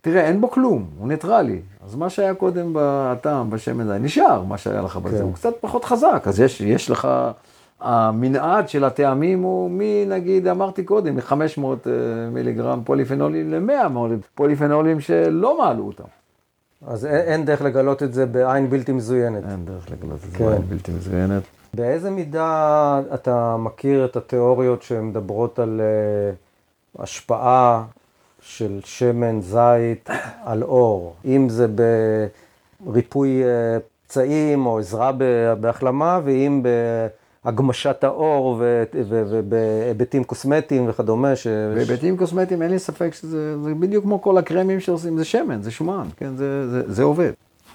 תראה, 0.00 0.26
אין 0.26 0.40
בו 0.40 0.50
כלום, 0.50 0.86
הוא 0.98 1.08
ניטרלי. 1.08 1.60
אז 1.84 1.94
מה 1.94 2.10
שהיה 2.10 2.34
קודם 2.34 2.70
בטעם, 2.72 3.50
בשמן 3.50 3.86
זה 3.86 3.98
נשאר, 3.98 4.42
מה 4.42 4.58
שהיה 4.58 4.82
לך 4.82 4.96
בזה, 4.96 5.16
כן. 5.16 5.22
הוא 5.22 5.34
קצת 5.34 5.54
פחות 5.60 5.84
חזק. 5.84 6.22
אז 6.26 6.40
יש 6.60 6.90
לך, 6.90 7.08
המנעד 7.80 8.68
של 8.68 8.84
הטעמים 8.84 9.42
הוא 9.42 9.70
מנגיד, 9.72 10.46
אמרתי 10.46 10.84
קודם, 10.84 11.16
מ-500 11.16 11.88
מיליגרם 12.32 12.80
פוליפנולים 12.84 13.50
ל-100 13.50 13.88
פוליפנולים 14.34 15.00
שלא 15.00 15.58
מעלו 15.58 15.86
אותם. 15.86 16.04
אז 16.86 17.06
אין, 17.06 17.44
דרך 17.44 17.62
לגלות 17.62 18.02
את 18.02 18.14
זה 18.14 18.26
בעין 18.26 18.70
בלתי 18.70 18.92
מזוינת. 18.92 19.44
אין 19.50 19.64
דרך 19.64 19.90
לגלות 19.90 20.24
את 20.24 20.30
זה, 20.30 20.38
כן. 20.38 20.46
בעין 20.46 20.62
בלתי 20.62 20.92
מזוינת. 20.92 21.42
באיזה 21.74 22.10
מידה 22.10 23.00
אתה 23.14 23.56
מכיר 23.56 24.04
את 24.04 24.16
התיאוריות 24.16 24.82
שמדברות 24.82 25.58
על 25.58 25.80
uh, 25.80 27.02
השפעה 27.02 27.84
של 28.40 28.80
שמן 28.84 29.40
זית 29.40 30.10
על 30.44 30.62
אור? 30.62 31.14
אם 31.24 31.48
זה 31.48 31.66
בריפוי 32.80 33.42
uh, 33.42 33.46
פצעים 34.06 34.66
או 34.66 34.78
עזרה 34.78 35.12
ב- 35.18 35.54
בהחלמה, 35.60 36.20
ואם 36.24 36.62
הגמשת 37.44 38.04
העור 38.04 38.56
ו- 38.58 38.82
ו- 39.08 39.22
ובהיבטים 39.30 40.24
קוסמטיים 40.24 40.88
וכדומה. 40.88 41.36
ש... 41.36 41.46
בהיבטים 41.46 42.16
קוסמטיים 42.16 42.62
אין 42.62 42.70
לי 42.70 42.78
ספק 42.78 43.14
שזה 43.14 43.62
זה 43.62 43.74
בדיוק 43.74 44.04
כמו 44.04 44.22
כל 44.22 44.38
הקרמים 44.38 44.80
שעושים, 44.80 45.18
זה 45.18 45.24
שמן, 45.24 45.62
זה 45.62 45.70
שומן, 45.70 46.06
כן, 46.16 46.36
זה, 46.36 46.70
זה, 46.70 46.82
זה 46.92 47.02
עובד. 47.02 47.32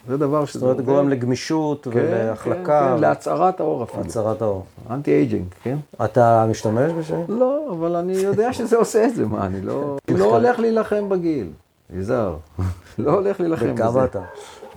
זה 0.08 0.18
דבר 0.18 0.46
שזה 0.46 0.60
זאת 0.60 0.70
אומרת. 0.70 0.86
גורם 0.86 1.10
לגמישות 1.10 1.84
כן, 1.84 1.90
ולהחלקה. 1.94 2.82
כן, 2.90 2.96
כן, 2.96 3.02
להצערת 3.02 3.60
העור 3.60 3.84
אפילו. 3.84 4.04
הצערת 4.04 4.42
העור. 4.42 4.66
anti 4.90 5.12
aging, 5.12 5.46
כן? 5.64 5.78
אתה 6.06 6.46
משתמש 6.50 6.92
בזה? 6.92 7.18
לא, 7.30 7.72
אבל 7.72 7.96
אני 7.96 8.14
יודע 8.14 8.54
שזה 8.54 8.78
עושה 8.78 9.06
את 9.06 9.16
זה, 9.16 9.26
מה, 9.26 9.46
אני 9.46 9.62
לא... 9.62 9.98
לא 10.20 10.26
הולך 10.26 10.60
להילחם 10.60 11.10
בגיל, 11.10 11.48
יזהר. 11.96 12.36
לא 13.00 13.12
הולך 13.12 13.40
להילחם 13.40 13.74
בזה. 13.74 13.84
כמה 13.84 14.06
אתה? 14.06 14.22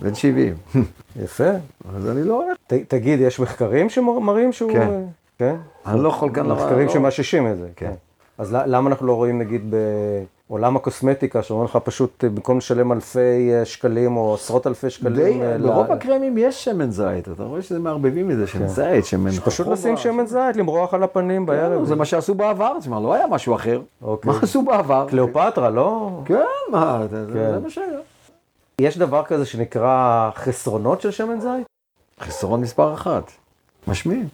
בן 0.01 0.15
70. 0.15 0.53
יפה. 1.23 1.49
אז 1.97 2.09
אני 2.09 2.23
לא 2.23 2.43
הולך. 2.43 2.57
ת, 2.67 2.73
תגיד, 2.73 3.19
יש 3.21 3.39
מחקרים 3.39 3.89
שמראים 3.89 4.51
שהוא... 4.51 4.71
כן. 4.73 4.89
כן? 5.39 5.55
אני 5.85 6.03
לא 6.03 6.09
יכול 6.09 6.29
כאן... 6.33 6.45
לומר- 6.45 6.63
מחקרים 6.63 6.87
לא- 6.87 6.93
שמאששים 6.93 7.47
את 7.51 7.57
זה. 7.57 7.67
כן. 7.75 7.91
אז 8.37 8.53
ל- 8.53 8.75
למה 8.75 8.89
אנחנו 8.89 9.07
לא 9.07 9.13
רואים, 9.13 9.39
נגיד, 9.39 9.73
בעולם 10.49 10.75
הקוסמטיקה, 10.75 11.43
שאומרים 11.43 11.65
לך 11.65 11.77
פשוט, 11.83 12.23
אה, 12.23 12.29
במקום 12.29 12.57
לשלם 12.57 12.91
אלפי 12.91 13.19
אה, 13.53 13.65
שקלים 13.65 14.17
או 14.17 14.33
עשרות 14.33 14.67
אלפי 14.67 14.89
שקלים... 14.89 15.15
די, 15.15 15.41
אה, 15.45 15.57
ברוב 15.57 15.91
הקרמים 15.91 16.37
יש 16.37 16.63
שמן 16.63 16.91
זית, 16.91 17.29
אתה 17.35 17.43
רואה 17.43 17.61
שזה 17.61 17.79
מערבבים 17.79 18.27
מזה, 18.27 18.47
שמן 18.47 18.67
זית, 18.67 19.05
שמן 19.05 19.31
פשוט 19.31 19.65
חובה, 19.65 19.73
לשים 19.73 19.97
שמן 19.97 20.25
זית, 20.25 20.55
למרוח 20.55 20.93
על 20.93 21.03
הפנים 21.03 21.45
בערב. 21.45 21.83
זה 21.85 21.95
מה 21.95 22.05
שעשו 22.05 22.35
בעבר, 22.35 22.79
תשמע, 22.79 22.99
לא 22.99 23.13
היה 23.13 23.27
משהו 23.27 23.55
אחר. 23.55 23.81
אוקיי. 24.01 24.31
מה 24.31 24.39
עשו 24.41 24.61
בעבר? 24.61 25.05
קליאופטרה, 25.09 25.69
לא? 25.69 26.09
כן, 26.25 26.39
מה, 26.71 27.01
כן. 27.11 27.25
זה 27.33 27.59
מה 27.63 27.69
שהיה. 27.69 27.99
יש 28.81 28.97
דבר 28.97 29.23
כזה 29.25 29.45
שנקרא 29.45 30.29
חסרונות 30.35 31.01
של 31.01 31.11
שמן 31.11 31.39
זית? 31.39 31.67
חיסרון 32.19 32.61
מספר 32.61 32.93
אחת, 32.93 33.31
משמין. 33.87 34.27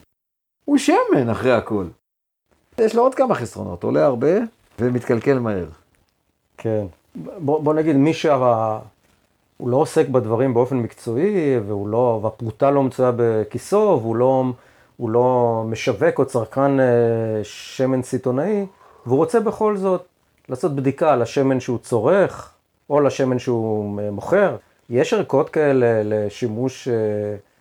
הוא 0.66 0.78
שמן 0.78 1.30
אחרי 1.32 1.52
הכל. 1.52 1.86
יש 2.78 2.96
לו 2.96 3.04
עוד 3.04 3.16
כמה 3.16 3.36
חסרונות, 3.36 3.84
עולה 3.84 4.06
הרבה 4.06 4.28
ומתקלקל 4.80 5.40
מהר. 5.40 5.66
כן. 6.58 6.86
בוא, 7.16 7.64
בוא 7.64 7.74
נגיד, 7.74 7.96
מי 7.96 8.14
שה... 8.14 8.80
הוא 9.58 9.70
לא 9.70 9.78
עוסק 9.78 10.08
בדברים 10.08 10.54
באופן 10.54 10.78
מקצועי, 10.78 11.60
והוא 11.68 11.88
לא, 11.88 12.20
והפרוטה 12.24 12.72
לא 12.72 12.84
מצויה 12.84 13.12
בכיסו, 13.16 14.00
והוא 14.02 14.16
לא, 14.16 14.44
הוא 14.98 15.10
לא 15.10 15.64
משווק 15.68 16.20
או 16.20 16.26
צרכן 16.26 16.80
אה, 16.80 16.86
שמן 17.44 18.04
סיטונאי, 18.04 18.66
והוא 19.06 19.18
רוצה 19.18 19.40
בכל 19.40 19.78
זאת 19.78 20.06
לעשות 20.50 20.76
בדיקה 20.76 21.16
לשמן 21.16 21.60
שהוא 21.60 21.78
צורך, 21.78 22.53
או 22.90 23.02
לשמן 23.02 23.40
שהוא 23.40 24.02
אה, 24.02 24.12
מוכר. 24.12 24.56
יש 24.90 25.14
ערכות 25.14 25.50
כאלה 25.50 26.02
לשימוש 26.04 26.88
אה, 26.88 26.94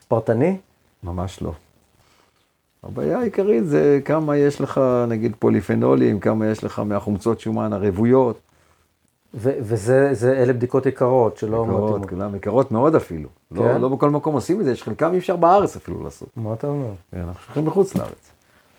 פרטני? 0.08 0.56
ממש 1.02 1.42
לא. 1.42 1.52
הבעיה 2.82 3.18
העיקרית 3.18 3.66
זה 3.66 4.00
כמה 4.04 4.36
יש 4.36 4.60
לך, 4.60 4.80
נגיד, 5.08 5.32
פוליפנולים, 5.38 6.20
כמה 6.20 6.46
יש 6.46 6.64
לך 6.64 6.78
מהחומצות 6.78 7.40
שומן 7.40 7.72
הרבויות. 7.72 8.38
ו- 9.34 9.56
וזה, 9.60 10.14
זה, 10.14 10.32
אלה 10.32 10.52
בדיקות 10.52 10.86
יקרות 10.86 11.36
שלא 11.36 11.64
יקרות, 11.64 11.90
מתאימות. 11.90 12.10
כולן 12.10 12.34
יקרות 12.34 12.72
מאוד 12.72 12.94
אפילו. 12.94 13.28
לא, 13.50 13.62
כן? 13.62 13.80
לא 13.80 13.88
בכל 13.88 14.10
מקום 14.10 14.34
עושים 14.34 14.60
את 14.60 14.64
זה, 14.64 14.72
יש 14.72 14.82
חלקם 14.82 15.12
אי 15.12 15.18
אפשר 15.18 15.36
בארץ 15.36 15.76
אפילו 15.76 16.04
לעשות. 16.04 16.28
מה 16.36 16.52
אתה 16.52 16.66
אומר? 16.66 16.90
כן, 17.10 17.18
אנחנו 17.18 17.42
שולחים 17.44 17.64
בחוץ 17.64 17.94
לארץ. 17.94 18.30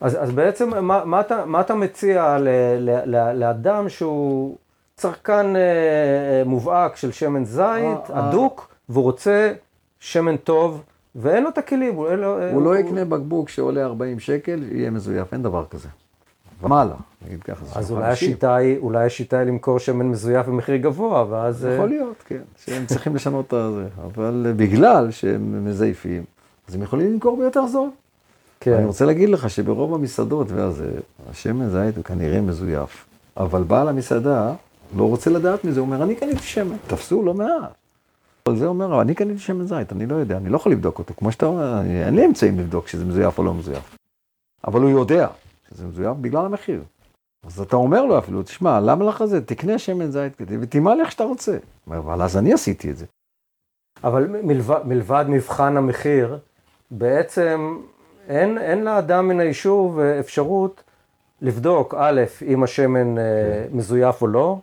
אז, 0.01 0.23
אז 0.23 0.31
בעצם, 0.31 0.85
מה, 0.85 1.05
מה, 1.05 1.21
אתה, 1.21 1.45
מה 1.45 1.61
אתה 1.61 1.75
מציע 1.75 2.37
ל, 2.37 2.47
ל, 2.79 3.15
ל, 3.15 3.39
לאדם 3.39 3.89
שהוא 3.89 4.57
צרכן 4.95 5.55
אה, 5.55 5.61
אה, 5.61 6.43
מובהק 6.45 6.95
של 6.95 7.11
שמן 7.11 7.45
זית, 7.45 8.11
אה, 8.13 8.29
אדוק, 8.29 8.75
והוא 8.89 9.03
רוצה 9.03 9.53
שמן 9.99 10.37
טוב, 10.37 10.83
ואין 11.15 11.43
לו 11.43 11.49
את 11.49 11.57
הכלים, 11.57 11.95
הוא, 11.95 12.09
לו, 12.09 12.39
אה, 12.39 12.51
הוא 12.51 12.61
לא 12.61 12.77
יקנה 12.77 13.05
בקבוק 13.05 13.49
שעולה 13.49 13.85
40 13.85 14.19
שקל, 14.19 14.63
יהיה 14.71 14.91
מזויף, 14.91 15.33
אין 15.33 15.43
דבר 15.43 15.65
כזה. 15.69 15.87
ומעלה, 16.63 16.95
נגיד 17.25 17.43
ככה. 17.43 17.79
אז 17.79 17.91
אולי 17.91 18.09
50. 18.09 18.29
השיטה 18.29 18.55
היא, 18.55 18.77
אולי 18.77 19.05
השיטה 19.05 19.39
היא 19.39 19.47
למכור 19.47 19.79
שמן 19.79 20.05
מזויף 20.05 20.47
במחיר 20.47 20.75
גבוה, 20.75 21.25
ואז... 21.29 21.67
יכול 21.75 21.89
להיות, 21.89 22.23
כן, 22.27 22.41
שהם 22.57 22.85
צריכים 22.85 23.15
לשנות 23.15 23.45
את 23.45 23.73
זה, 23.73 23.87
אבל 24.03 24.53
בגלל 24.55 25.11
שהם 25.11 25.65
מזייפים, 25.65 26.23
אז 26.67 26.75
הם 26.75 26.81
יכולים 26.81 27.13
למכור 27.13 27.37
ביותר 27.37 27.67
זול. 27.67 27.89
כן. 28.59 28.73
אני 28.73 28.85
רוצה 28.85 29.05
להגיד 29.05 29.29
לך 29.29 29.49
שברוב 29.49 29.93
המסעדות 29.93 30.51
והזה, 30.51 30.91
השמן 31.29 31.69
זית 31.69 31.97
הוא 31.97 32.03
כנראה 32.03 32.41
מזויף, 32.41 33.05
אבל 33.37 33.63
בעל 33.63 33.87
המסעדה 33.87 34.53
לא 34.97 35.03
רוצה 35.03 35.29
לדעת 35.29 35.65
מזה, 35.65 35.79
הוא 35.79 35.85
אומר, 35.87 36.03
אני 36.03 36.15
קניתי 36.15 36.43
שמן, 36.43 36.77
תפסו 36.87 37.23
לא 37.23 37.33
מעט. 37.33 37.73
אבל 38.47 38.57
זה 38.57 38.67
אומר, 38.67 39.01
אני 39.01 39.15
קניתי 39.15 39.39
שמן 39.39 39.65
זית, 39.65 39.91
אני 39.91 40.05
לא 40.05 40.15
יודע, 40.15 40.37
אני 40.37 40.49
לא 40.49 40.55
יכול 40.55 40.71
לבדוק 40.71 40.99
אותו, 40.99 41.13
כמו 41.13 41.31
שאתה 41.31 41.45
אומר, 41.45 41.79
אני, 41.79 42.05
אין 42.05 42.15
לי 42.15 42.25
אמצעים 42.25 42.59
לבדוק 42.59 42.87
שזה 42.87 43.05
מזויף 43.05 43.37
או 43.37 43.43
לא 43.43 43.53
מזויף. 43.53 43.97
אבל 44.67 44.81
הוא 44.81 44.89
יודע 44.89 45.27
שזה 45.69 45.87
מזויף 45.87 46.17
בגלל 46.21 46.45
המחיר. 46.45 46.83
אז 47.45 47.59
אתה 47.59 47.75
אומר 47.75 48.05
לו 48.05 48.17
אפילו, 48.17 48.43
תשמע, 48.43 48.79
למה 48.79 49.05
לך 49.05 49.25
זה? 49.25 49.45
תקנה 49.45 49.79
שמן 49.79 50.11
זית 50.11 50.35
כדי 50.35 50.57
ותימל 50.61 50.97
איך 50.99 51.11
שאתה 51.11 51.23
רוצה. 51.23 51.51
הוא 51.51 51.59
אומר, 51.87 51.97
אבל 51.97 52.21
אז 52.21 52.37
אני 52.37 52.53
עשיתי 52.53 52.91
את 52.91 52.97
זה. 52.97 53.05
אבל 54.03 54.27
מלבד, 54.27 54.79
מלבד 54.85 55.25
מבחן 55.27 55.77
המחיר, 55.77 56.37
בעצם 56.91 57.77
אין, 58.27 58.57
אין 58.57 58.83
לאדם 58.83 59.27
מן 59.27 59.39
היישוב 59.39 59.99
אה, 59.99 60.19
אפשרות 60.19 60.83
לבדוק, 61.41 61.95
א', 61.97 62.21
אם 62.45 62.63
השמן 62.63 63.17
אה, 63.17 63.65
מזויף 63.71 64.21
או 64.21 64.27
לא, 64.27 64.59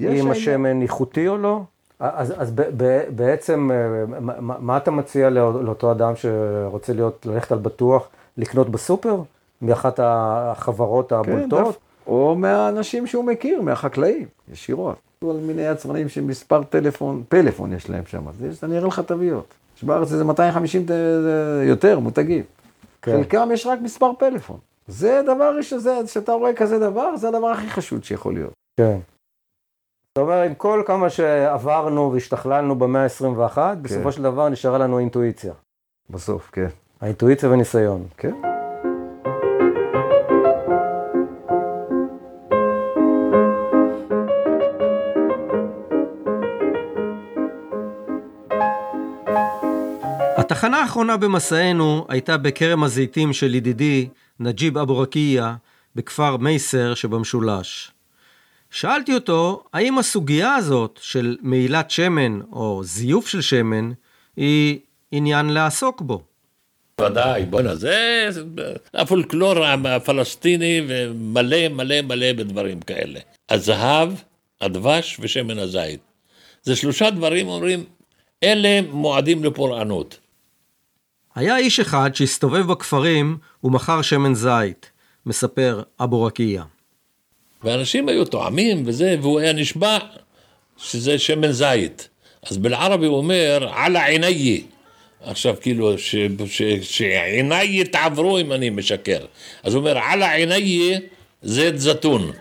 כן. 0.00 0.08
אם 0.08 0.30
השמן 0.30 0.82
איכותי 0.82 1.28
או 1.28 1.36
לא. 1.38 1.60
אז, 2.00 2.34
אז 2.36 2.50
ב, 2.50 2.62
ב, 2.76 3.00
בעצם, 3.16 3.70
אה, 3.72 4.04
מה, 4.20 4.40
מה 4.40 4.54
מה 4.60 4.76
אתה 4.76 4.90
מציע 4.90 5.30
לא- 5.30 5.64
לאותו 5.64 5.90
אדם 5.92 6.12
שרוצה 6.16 6.92
להיות, 6.92 7.26
ללכת 7.26 7.52
על 7.52 7.58
בטוח, 7.58 8.08
לקנות 8.36 8.68
בסופר? 8.68 9.16
מאחת 9.62 10.00
החברות 10.02 11.08
כן, 11.08 11.14
הבולטות? 11.16 11.68
דף- 11.68 11.76
או 12.06 12.34
מהאנשים 12.38 13.06
שהוא 13.06 13.24
מכיר, 13.24 13.62
מהחקלאים, 13.62 14.26
ישירות. 14.52 14.96
כל 15.20 15.32
מיני 15.46 15.62
יצרנים 15.62 16.08
שמספר 16.08 16.62
טלפון, 16.62 17.22
פלאפון 17.28 17.72
יש 17.72 17.90
להם 17.90 18.02
שם, 18.06 18.28
אז 18.28 18.42
יש, 18.44 18.64
אני 18.64 18.78
אראה 18.78 18.88
לך 18.88 19.00
תוויות. 19.00 19.46
יש 19.76 19.84
בארץ 19.84 20.12
איזה 20.12 20.24
250 20.24 20.86
ת- 20.86 20.90
יותר 21.68 21.98
מותגים. 21.98 22.42
כן. 23.02 23.12
חלקם 23.16 23.48
יש 23.52 23.66
רק 23.66 23.78
מספר 23.82 24.10
פלאפון. 24.18 24.56
זה 24.88 25.20
דבר 25.26 25.54
ראשון, 25.56 25.78
זה- 25.78 26.06
שאתה 26.06 26.32
רואה 26.32 26.52
כזה 26.52 26.78
דבר, 26.78 27.16
זה 27.16 27.28
הדבר 27.28 27.46
הכי 27.46 27.70
חשוד 27.70 28.04
שיכול 28.04 28.34
להיות. 28.34 28.52
כן. 28.76 28.96
זאת 30.18 30.22
אומרת, 30.22 30.46
עם 30.46 30.54
כל 30.54 30.82
כמה 30.86 31.10
שעברנו 31.10 32.12
והשתכללנו 32.12 32.74
במאה 32.78 33.02
ה-21, 33.02 33.56
כן. 33.56 33.82
בסופו 33.82 34.12
של 34.12 34.22
דבר 34.22 34.48
נשארה 34.48 34.78
לנו 34.78 34.98
אינטואיציה. 34.98 35.52
בסוף, 36.10 36.50
כן. 36.52 36.66
האינטואיציה 37.00 37.50
וניסיון. 37.50 38.06
כן. 38.16 38.32
התחנה 50.36 50.80
האחרונה 50.80 51.16
במסענו 51.16 52.06
הייתה 52.08 52.36
בכרם 52.36 52.84
הזיתים 52.84 53.32
של 53.32 53.54
ידידי 53.54 54.08
נג'יב 54.40 54.78
אבו 54.78 54.98
רקייה 54.98 55.54
בכפר 55.94 56.36
מייסר 56.36 56.94
שבמשולש. 56.94 57.92
שאלתי 58.72 59.14
אותו 59.14 59.64
האם 59.72 59.98
הסוגיה 59.98 60.54
הזאת 60.54 60.98
של 61.02 61.36
מעילת 61.40 61.90
שמן 61.90 62.40
או 62.52 62.80
זיוף 62.84 63.28
של 63.28 63.40
שמן 63.40 63.92
היא 64.36 64.78
עניין 65.12 65.46
לעסוק 65.46 66.00
בו. 66.00 66.22
ודאי, 67.00 67.44
בואנה, 67.44 67.74
זה 67.74 68.28
הפולקלור 68.94 69.64
הפלסטיני 69.64 70.80
ומלא 70.88 71.68
מלא 71.68 72.02
מלא 72.02 72.32
בדברים 72.32 72.80
כאלה. 72.80 73.20
הזהב, 73.48 74.12
הדבש 74.60 75.16
ושמן 75.20 75.58
הזית. 75.58 76.00
זה 76.62 76.76
שלושה 76.76 77.10
דברים, 77.10 77.48
אומרים, 77.48 77.84
אלה 78.42 78.80
מועדים 78.90 79.44
לפורענות. 79.44 80.18
היה 81.34 81.56
איש 81.56 81.80
אחד 81.80 82.14
שהסתובב 82.14 82.66
בכפרים 82.66 83.38
ומכר 83.64 84.02
שמן 84.02 84.34
זית, 84.34 84.90
מספר 85.26 85.82
אבו 86.00 86.22
רקייה. 86.22 86.64
ואנשים 87.64 88.08
היו 88.08 88.24
טועמים 88.24 88.82
וזה, 88.86 89.16
והוא 89.22 89.40
היה 89.40 89.52
נשבע 89.52 89.98
שזה 90.76 91.18
שמן 91.18 91.52
זית. 91.52 92.08
אז 92.50 92.58
בלערבי 92.58 93.06
הוא 93.06 93.16
אומר, 93.16 93.68
על 93.74 93.96
עיניי. 93.96 94.62
עכשיו 95.24 95.54
כאילו, 95.60 95.98
ש- 95.98 96.16
ש- 96.46 96.62
שעיניי 96.82 97.80
יתעברו 97.80 98.38
אם 98.38 98.52
אני 98.52 98.70
משקר. 98.70 99.24
אז 99.62 99.74
הוא 99.74 99.80
אומר, 99.80 99.98
על 99.98 100.22
עיניי 100.22 100.98
זית 101.42 101.78
זתון. 101.78 102.32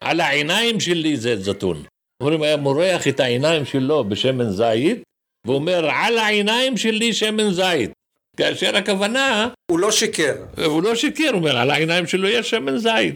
על 0.00 0.20
העיניים 0.20 0.80
שלי 0.80 1.16
זית 1.16 1.42
זתון. 1.42 1.82
אומרים, 2.22 2.42
היה 2.42 2.56
מורח 2.56 3.08
את 3.08 3.20
העיניים 3.20 3.64
שלו 3.64 4.04
בשמן 4.04 4.50
זית, 4.50 5.02
ואומר, 5.46 5.90
על 5.90 6.18
העיניים 6.18 6.76
שלי 6.76 7.12
שמן 7.12 7.52
זית. 7.52 7.90
כאשר 8.36 8.76
הכוונה, 8.76 9.48
הוא 9.70 9.78
לא 9.78 9.90
שיקר. 9.90 10.34
הוא 10.64 10.82
לא 10.82 10.94
שיקר, 10.94 11.28
הוא 11.28 11.34
אומר, 11.38 11.56
על 11.56 11.70
העיניים 11.70 12.06
שלו 12.06 12.28
יש 12.28 12.50
שמן 12.50 12.78
זית. 12.78 13.14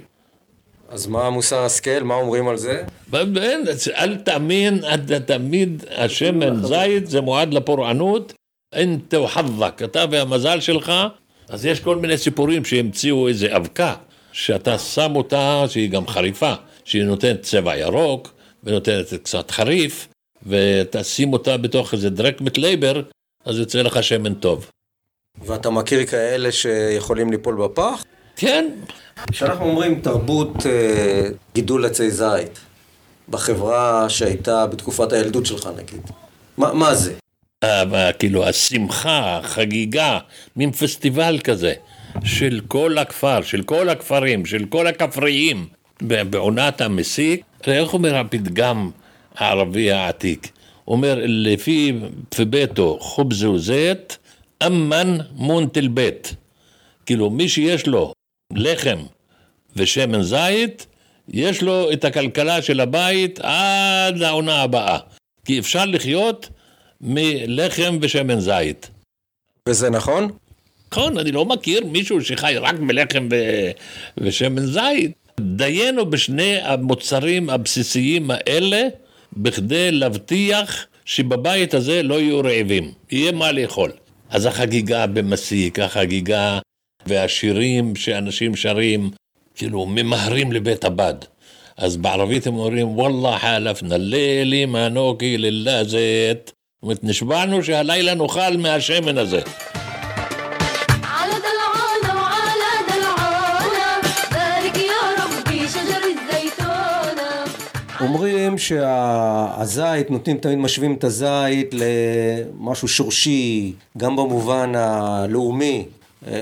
אז 0.95 1.07
מה 1.07 1.31
מוסר 1.31 1.65
השכל? 1.65 2.03
מה 2.03 2.15
אומרים 2.15 2.49
על 2.49 2.57
זה? 2.57 2.83
אין, 3.37 3.65
אל 3.95 4.17
תאמין, 4.17 4.81
אתה 4.95 5.21
תמיד 5.21 5.85
השמן 5.91 6.65
זית 6.65 7.07
זה 7.07 7.21
מועד 7.21 7.55
לפורענות, 7.55 8.33
אינתה 8.73 9.21
וחזק, 9.21 9.81
אתה 9.85 10.05
והמזל 10.11 10.61
שלך 10.61 10.93
אז 11.49 11.67
יש 11.67 11.81
כל 11.81 11.97
מיני 11.97 12.19
סיפורים 12.19 12.65
שהמציאו 12.65 13.29
איזה 13.29 13.57
אבקה, 13.57 13.95
שאתה 14.33 14.79
שם 14.79 15.17
אותה, 15.17 15.65
שהיא 15.69 15.91
גם 15.91 16.07
חריפה, 16.07 16.53
שהיא 16.85 17.05
נותנת 17.05 17.43
צבע 17.43 17.77
ירוק, 17.77 18.33
ונותנת 18.65 19.15
קצת 19.15 19.51
חריף, 19.51 20.09
ותשים 20.47 21.33
אותה 21.33 21.57
בתוך 21.57 21.93
איזה 21.93 22.11
דרק 22.11 22.41
מטלייבר, 22.41 23.03
אז 23.45 23.59
יוצא 23.59 23.83
לך 23.83 24.03
שמן 24.03 24.35
טוב. 24.35 24.71
ואתה 25.45 25.71
מכיר 25.71 26.07
כאלה 26.07 26.53
שיכולים 26.53 27.31
ליפול 27.31 27.55
בפח? 27.55 28.05
כן, 28.37 28.71
כשאנחנו 29.31 29.65
אומרים 29.65 30.01
תרבות 30.01 30.67
אה, 30.67 31.29
גידול 31.55 31.85
עצי 31.87 32.11
זית, 32.11 32.59
בחברה 33.29 34.09
שהייתה 34.09 34.67
בתקופת 34.67 35.13
הילדות 35.13 35.47
שלך 35.47 35.69
נגיד, 35.77 36.01
מה, 36.59 36.73
מה 36.73 36.95
זה? 36.95 37.13
ה- 37.65 38.13
כאילו 38.13 38.47
השמחה, 38.49 39.39
החגיגה, 39.39 40.19
מין 40.57 40.73
פסטיבל 40.73 41.39
כזה, 41.45 41.73
של 42.25 42.61
כל 42.69 42.99
הכפר, 42.99 43.43
של 43.43 43.63
כל 43.63 43.89
הכפרים, 43.89 44.47
של 44.47 44.65
כל 44.65 44.87
הכפריים, 44.87 45.67
בעונת 46.03 46.81
המסיק, 46.81 47.43
איך 47.67 47.93
אומר 47.95 48.17
הפתגם 48.17 48.91
הערבי 49.35 49.93
העתיק? 49.93 50.49
אומר, 50.89 51.19
לפי 51.27 51.93
פביתו 52.29 52.99
חובז 53.01 53.45
וזית, 53.45 54.19
אמן 54.67 55.19
מונטל 55.33 55.89
בית. 55.89 56.35
כאילו, 57.07 57.31
מי 57.31 57.49
שיש 57.49 57.87
לו 57.87 58.13
לחם 58.55 58.99
ושמן 59.77 60.23
זית, 60.23 60.87
יש 61.29 61.63
לו 61.63 61.93
את 61.93 62.05
הכלכלה 62.05 62.63
של 62.63 62.81
הבית 62.81 63.41
עד 63.43 64.19
לעונה 64.19 64.63
הבאה. 64.63 64.99
כי 65.45 65.59
אפשר 65.59 65.85
לחיות 65.85 66.49
מלחם 67.01 67.99
ושמן 68.01 68.41
זית. 68.41 68.91
וזה 69.69 69.91
נכון? 69.91 70.31
נכון, 70.93 71.19
אני 71.19 71.33
לא 71.33 71.45
מכיר 71.45 71.85
מישהו 71.87 72.21
שחי 72.21 72.55
רק 72.61 72.75
מלחם 72.79 73.29
ו... 73.31 73.37
ושמן 74.19 74.67
זית. 74.67 75.13
דיינו 75.41 76.11
בשני 76.11 76.57
המוצרים 76.63 77.51
הבסיסיים 77.51 78.31
האלה 78.31 78.89
בכדי 79.33 79.91
להבטיח 79.91 80.87
שבבית 81.05 81.75
הזה 81.75 82.03
לא 82.03 82.21
יהיו 82.21 82.41
רעבים, 82.41 82.93
יהיה 83.11 83.33
מה 83.33 83.53
לאכול. 83.53 83.93
אז 84.31 84.47
החגיגה 84.47 85.07
במסיק, 85.07 85.79
החגיגה 85.79 86.59
והשירים 87.07 87.97
שאנשים 87.97 88.57
שרים, 88.57 89.11
כאילו, 89.55 89.87
ממהרים 89.87 90.53
לבית 90.53 90.85
הבד. 90.85 91.15
אז 91.77 91.97
בערבית 91.97 92.47
הם 92.47 92.55
אומרים, 92.55 92.99
וואלה 92.99 93.39
חלפנה 93.39 93.97
לילי 93.97 94.67
מנוקי 94.67 95.39
לילה 95.39 95.85
זאת. 95.85 96.01
זאת 96.45 96.83
אומרת, 96.83 97.05
נשבענו 97.05 97.65
שהלילה 97.65 98.15
נאכל 98.15 98.57
מהשמן 98.59 99.19
הזה. 99.19 99.41
אומרים 108.01 108.59
שהזית, 108.59 110.11
נותנים 110.11 110.39
תמיד 110.39 110.59
משווים 110.59 110.95
את 110.95 111.05
הזית 111.05 111.75
למשהו 111.75 112.89
שורשי, 112.89 113.73
גם 113.99 114.17
במובן 114.17 114.73
הלאומי, 114.75 115.85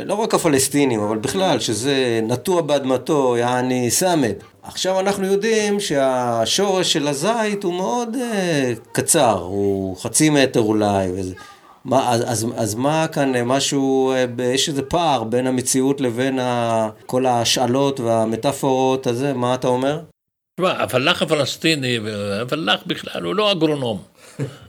לא 0.07 0.15
רק 0.15 0.35
הפלסטינים, 0.35 1.01
אבל 1.01 1.19
בכלל, 1.19 1.61
שזה 1.61 2.21
נטוע 2.23 2.63
באדמתו, 2.63 3.37
יעני 3.37 3.91
סמד. 3.91 4.35
עכשיו 4.63 5.01
אנחנו 5.01 5.27
יודעים 5.27 5.81
שהשורש 5.81 6.93
של 6.93 7.09
הזית 7.09 7.65
הוא 7.65 7.75
מאוד 7.75 8.17
אה, 8.17 8.73
קצר, 8.93 9.39
הוא 9.39 9.97
חצי 9.97 10.31
מטר 10.31 10.61
אולי. 10.61 11.09
וזה. 11.15 11.35
מה, 11.85 12.13
אז, 12.13 12.23
אז, 12.27 12.47
אז 12.57 12.75
מה 12.75 13.07
כאן 13.13 13.35
אה, 13.35 13.45
משהו, 13.45 14.13
אה, 14.13 14.45
יש 14.45 14.69
איזה 14.69 14.83
פער 14.83 15.25
בין 15.25 15.47
המציאות 15.47 16.01
לבין 16.01 16.39
ה, 16.39 16.89
כל 17.07 17.27
ההשאלות 17.27 18.01
והמטאפורות 18.01 19.07
הזה, 19.07 19.33
מה 19.33 19.55
אתה 19.55 19.69
אומר? 19.69 20.01
תשמע, 20.57 20.71
הפלאח 20.71 21.23
הפלסטיני, 21.23 21.99
הפלאח 22.43 22.81
בכלל, 22.87 23.23
הוא 23.23 23.35
לא 23.35 23.53
אגרונום. 23.53 24.03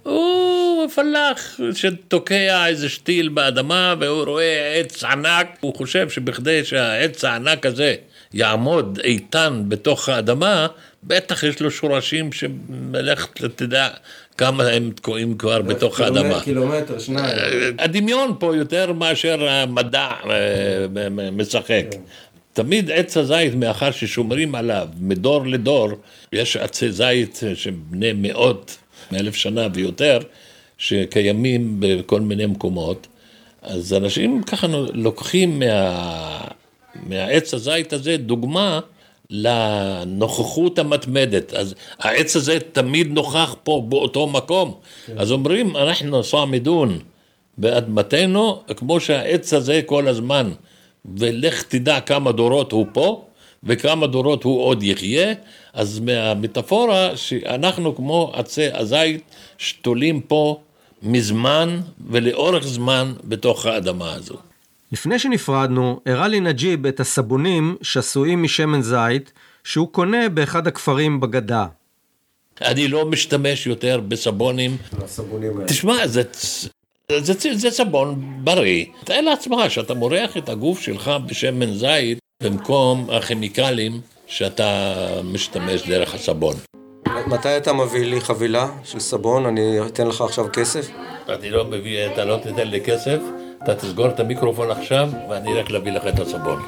הוא 0.04 0.54
פלאח 0.90 1.60
שתוקע 1.74 2.68
איזה 2.68 2.90
שתיל 2.90 3.30
באדמה 3.30 3.96
והוא 4.00 4.24
רואה 4.24 4.74
עץ 4.80 5.04
ענק, 5.04 5.48
הוא 5.60 5.76
חושב 5.76 6.10
שבכדי 6.10 6.66
שהעץ 6.66 7.24
הענק 7.24 7.66
הזה 7.66 7.96
יעמוד 8.34 9.00
איתן 9.04 9.64
בתוך 9.68 10.10
האדמה, 10.10 10.68
בטח 11.04 11.44
יש 11.44 11.62
לו 11.62 11.72
שורשים 11.72 12.32
שמלך, 12.32 13.28
תדע 13.56 13.88
כמה 14.38 14.68
הם 14.68 14.92
תקועים 14.96 15.38
כבר 15.38 15.62
בתוך 15.62 16.00
האדמה. 16.00 16.42
קילומטר, 16.42 17.00
שניים. 17.00 17.38
הדמיון 17.80 18.36
פה 18.40 18.56
יותר 18.56 18.94
מאשר 18.94 19.48
המדע 19.50 20.10
אה, 20.30 20.86
משחק. 21.32 21.86
תמיד 22.54 22.92
עץ 22.92 23.18
הזית, 23.18 23.56
מאחר 23.56 23.92
ששומרים 23.92 24.56
עליו 24.56 24.88
מדור 25.00 25.48
לדור, 25.48 25.90
יש 26.34 26.58
עצי 26.58 26.92
זית 26.92 27.42
שבני 27.56 28.14
מאות, 28.16 28.78
אלף 29.14 29.36
שנה 29.36 29.68
ויותר, 29.74 30.20
שקיימים 30.84 31.76
בכל 31.80 32.22
מיני 32.22 32.46
מקומות, 32.46 33.08
אז 33.62 33.94
אנשים 33.94 34.44
ככה 34.44 34.68
לוקחים 34.94 35.60
מה, 35.60 36.48
מהעץ 36.96 37.54
הזית 37.54 37.94
הזה 37.94 38.18
דוגמה 38.18 38.80
לנוכחות 39.30 40.80
המתמדת. 40.80 41.54
אז 41.54 41.76
העץ 42.00 42.36
הזה 42.36 42.60
תמיד 42.72 43.08
נוכח 43.12 43.56
פה 43.64 43.84
באותו 43.90 44.28
מקום. 44.28 44.74
אז 45.18 45.32
אומרים, 45.32 45.78
אנחנו 45.78 46.24
סעמדון 46.24 47.00
באדמתנו, 47.58 48.62
כמו 48.78 49.00
שהעץ 49.00 49.54
הזה 49.54 49.82
כל 49.86 50.08
הזמן. 50.08 50.52
ולך 51.18 51.64
תדע 51.64 52.00
כמה 52.00 52.32
דורות 52.32 52.72
הוא 52.72 52.86
פה, 52.94 53.26
וכמה 53.64 54.08
דורות 54.08 54.44
הוא 54.44 54.64
עוד 54.64 54.84
יחיה, 54.84 55.34
אז 55.74 56.00
מהמטאפורה 56.00 57.18
שאנחנו 57.18 57.96
כמו 57.96 58.32
עצי 58.34 58.68
הזית 58.74 59.22
שתולים 59.58 60.22
פה 60.22 60.60
מזמן 61.04 61.80
ולאורך 62.10 62.68
זמן 62.68 63.14
בתוך 63.24 63.66
האדמה 63.66 64.14
הזו. 64.14 64.38
לפני 64.92 65.20
שנפרדנו, 65.20 66.00
הראה 66.06 66.28
לי 66.28 66.40
נג'יב 66.40 66.86
את 66.86 67.00
הסבונים 67.00 67.78
שעשויים 67.82 68.44
משמן 68.44 68.82
זית, 68.82 69.32
שהוא 69.64 69.88
קונה 69.92 70.30
באחד 70.30 70.68
הכפרים 70.68 71.20
בגדה. 71.20 71.66
אני 72.62 72.88
לא 72.88 73.06
משתמש 73.06 73.68
יותר 73.68 74.00
בסבונים. 74.08 74.78
הסבונים 75.04 75.58
האלה. 75.58 75.68
תשמע, 75.68 76.08
זה, 76.08 76.22
זה, 77.12 77.34
זה, 77.34 77.56
זה 77.58 77.72
סבון 77.72 78.40
בריא. 78.44 78.86
תאר 79.04 79.22
לעצמך 79.22 79.60
שאתה 79.70 79.94
מורח 79.94 80.38
את 80.38 80.50
הגוף 80.50 80.82
שלך 80.82 81.12
בשמן 81.26 81.74
זית 81.74 82.18
במקום 82.44 83.10
הכימיקלים 83.10 84.02
שאתה 84.28 84.96
משתמש 85.24 85.88
דרך 85.88 86.14
הסבון. 86.14 86.56
מתי 87.08 87.58
אתה 87.58 87.74
מביא 87.74 88.06
לי 88.06 88.22
חבילה 88.22 88.68
של 88.84 89.00
סבון? 89.00 89.46
אני 89.46 89.80
אתן 89.88 90.08
לך 90.08 90.22
עכשיו 90.22 90.46
כסף? 90.54 90.90
אני 91.30 91.50
לא 91.50 91.66
מביא, 91.66 92.06
אתה 92.14 92.26
לא 92.26 92.38
תיתן 92.38 92.68
לי 92.68 92.82
כסף, 92.82 93.20
אתה 93.64 93.76
תסגור 93.76 94.08
את 94.08 94.20
המיקרופון 94.20 94.72
עכשיו 94.72 95.10
ואני 95.30 95.54
רק 95.54 95.70
להביא 95.70 95.92
לך 95.92 96.08
את 96.08 96.20
הסבון. 96.20 96.62